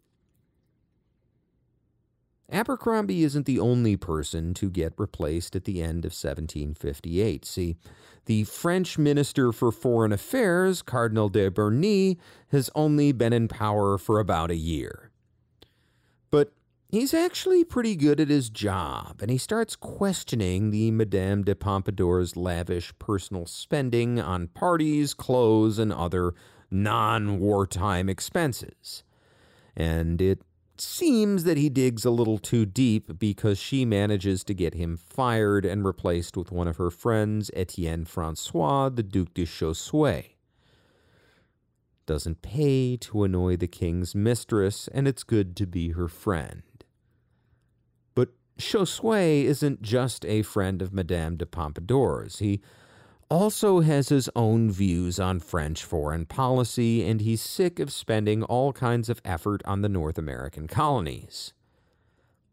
[2.48, 7.44] Abercrombie isn't the only person to get replaced at the end of 1758.
[7.44, 7.76] See,
[8.26, 12.14] the French Minister for Foreign Affairs, Cardinal de Bernis,
[12.48, 15.10] has only been in power for about a year.
[16.30, 16.52] But
[16.94, 22.36] He's actually pretty good at his job, and he starts questioning the Madame de Pompadour's
[22.36, 26.34] lavish personal spending on parties, clothes, and other
[26.70, 29.02] non wartime expenses.
[29.74, 30.42] And it
[30.76, 35.64] seems that he digs a little too deep because she manages to get him fired
[35.64, 40.33] and replaced with one of her friends, Etienne Francois, the Duc de Choiseul.
[42.06, 46.62] Doesn't pay to annoy the king's mistress, and it's good to be her friend.
[48.58, 52.38] Choiseul isn't just a friend of Madame de Pompadour's.
[52.38, 52.60] He
[53.28, 58.72] also has his own views on French foreign policy, and he's sick of spending all
[58.72, 61.52] kinds of effort on the North American colonies.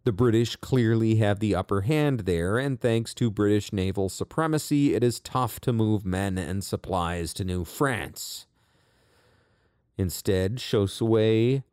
[0.03, 5.03] The British clearly have the upper hand there, and thanks to British naval supremacy, it
[5.03, 8.47] is tough to move men and supplies to New France.
[9.97, 11.63] Instead, Choiseul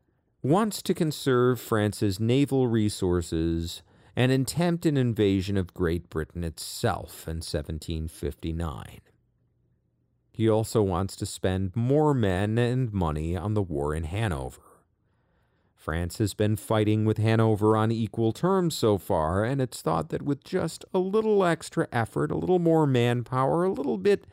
[0.42, 3.82] wants to conserve France's naval resources
[4.14, 9.00] and attempt an invasion of Great Britain itself in 1759.
[10.32, 14.62] He also wants to spend more men and money on the war in Hanover.
[15.74, 20.22] France has been fighting with Hanover on equal terms so far, and it's thought that
[20.22, 24.26] with just a little extra effort, a little more manpower, a little bit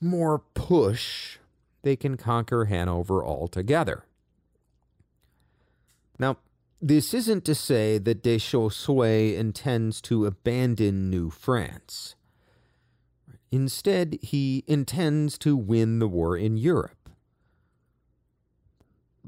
[0.00, 1.38] more push,
[1.82, 4.04] they can conquer Hanover altogether.
[6.18, 6.38] Now,
[6.80, 12.14] this isn't to say that de Choiseul intends to abandon New France.
[13.50, 16.97] Instead, he intends to win the war in Europe.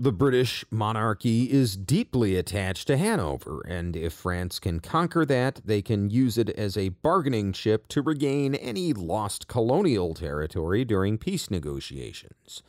[0.03, 5.83] The British monarchy is deeply attached to Hanover, and if France can conquer that, they
[5.83, 11.51] can use it as a bargaining chip to regain any lost colonial territory during peace
[11.51, 12.63] negotiations.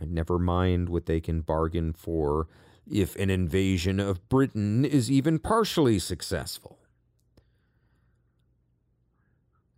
[0.00, 2.48] Never mind what they can bargain for
[2.90, 6.80] if an invasion of Britain is even partially successful.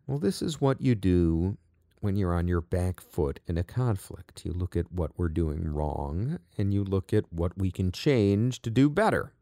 [0.06, 1.58] Well, this is what you do
[2.02, 4.44] when you're on your back foot in a conflict.
[4.44, 8.62] You look at what we're doing wrong and you look at what we can change
[8.62, 9.32] to do better.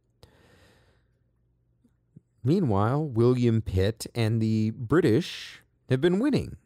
[2.44, 6.56] Meanwhile, William Pitt and the British have been winning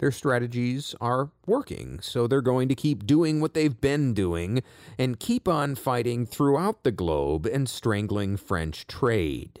[0.00, 4.62] their strategies are working, so they're going to keep doing what they've been doing
[4.98, 9.60] and keep on fighting throughout the globe and strangling French trade.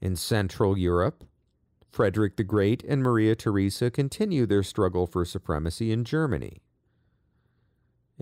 [0.00, 1.24] In Central Europe,
[1.90, 6.62] Frederick the Great and Maria Theresa continue their struggle for supremacy in Germany.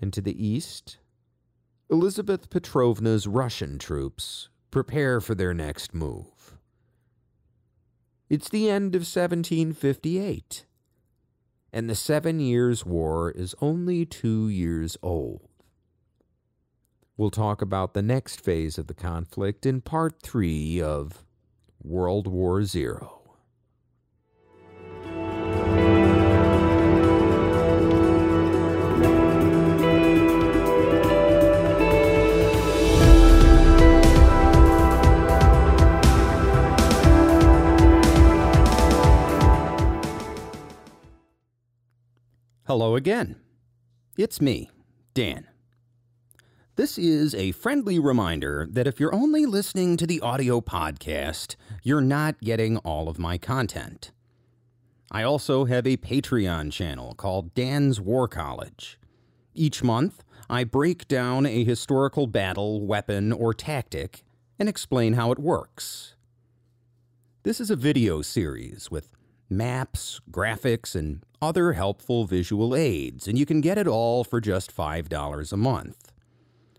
[0.00, 0.98] And to the east,
[1.90, 6.58] Elizabeth Petrovna's Russian troops prepare for their next move.
[8.28, 10.66] It's the end of 1758,
[11.72, 15.48] and the Seven Years' War is only two years old.
[17.16, 21.24] We'll talk about the next phase of the conflict in part three of
[21.82, 23.15] World War Zero.
[42.66, 43.36] Hello again.
[44.18, 44.72] It's me,
[45.14, 45.46] Dan.
[46.74, 52.00] This is a friendly reminder that if you're only listening to the audio podcast, you're
[52.00, 54.10] not getting all of my content.
[55.12, 58.98] I also have a Patreon channel called Dan's War College.
[59.54, 64.24] Each month, I break down a historical battle, weapon, or tactic
[64.58, 66.16] and explain how it works.
[67.44, 69.12] This is a video series with
[69.48, 74.74] maps, graphics, and other helpful visual aids, and you can get it all for just
[74.74, 76.12] $5 a month.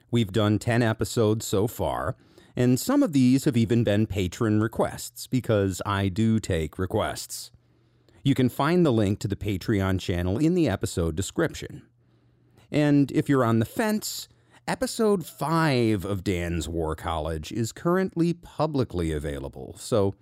[0.10, 2.16] We've done 10 episodes so far,
[2.56, 7.52] and some of these have even been patron requests because I do take requests.
[8.24, 11.84] You can find the link to the Patreon channel in the episode description.
[12.72, 14.28] And if you're on the fence,
[14.68, 20.14] episode 5 of Dan's War College is currently publicly available, so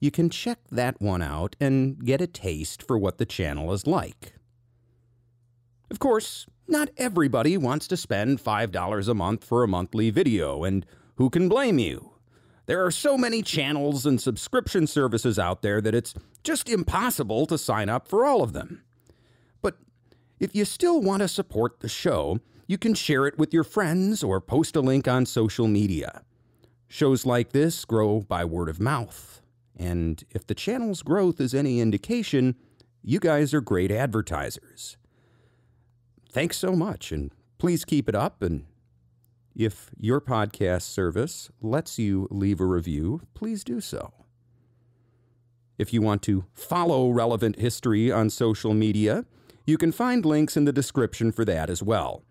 [0.00, 3.86] you can check that one out and get a taste for what the channel is
[3.86, 4.34] like.
[5.90, 10.84] Of course, not everybody wants to spend $5 a month for a monthly video, and
[11.16, 12.12] who can blame you?
[12.66, 16.12] There are so many channels and subscription services out there that it's
[16.44, 18.82] just impossible to sign up for all of them.
[19.62, 19.78] But
[20.38, 24.22] if you still want to support the show, you can share it with your friends
[24.22, 26.22] or post a link on social media.
[26.86, 29.37] Shows like this grow by word of mouth.
[29.78, 32.56] And if the channel's growth is any indication,
[33.02, 34.96] you guys are great advertisers.
[36.30, 38.42] Thanks so much, and please keep it up.
[38.42, 38.66] And
[39.54, 44.12] if your podcast service lets you leave a review, please do so.
[45.78, 49.24] If you want to follow relevant history on social media,
[49.64, 52.24] you can find links in the description for that as well.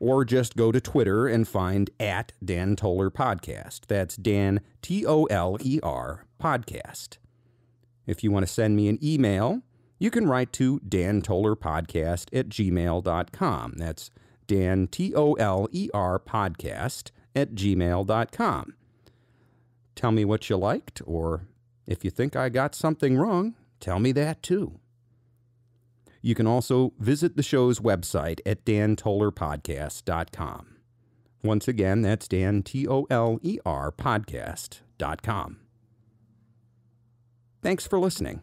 [0.00, 3.86] Or just go to Twitter and find at Dan Toler Podcast.
[3.86, 7.18] That's Dan, T O L E R, podcast.
[8.06, 9.62] If you want to send me an email,
[9.98, 13.74] you can write to Dan Toler Podcast at gmail.com.
[13.76, 14.10] That's
[14.46, 18.74] Dan, T O L E R podcast at gmail.com.
[19.94, 21.46] Tell me what you liked, or
[21.86, 24.80] if you think I got something wrong, tell me that too.
[26.24, 30.76] You can also visit the show's website at dantolerpodcast.com.
[31.42, 35.58] Once again, that's Dan, T O L E R podcast.com.
[37.62, 38.40] Thanks for listening.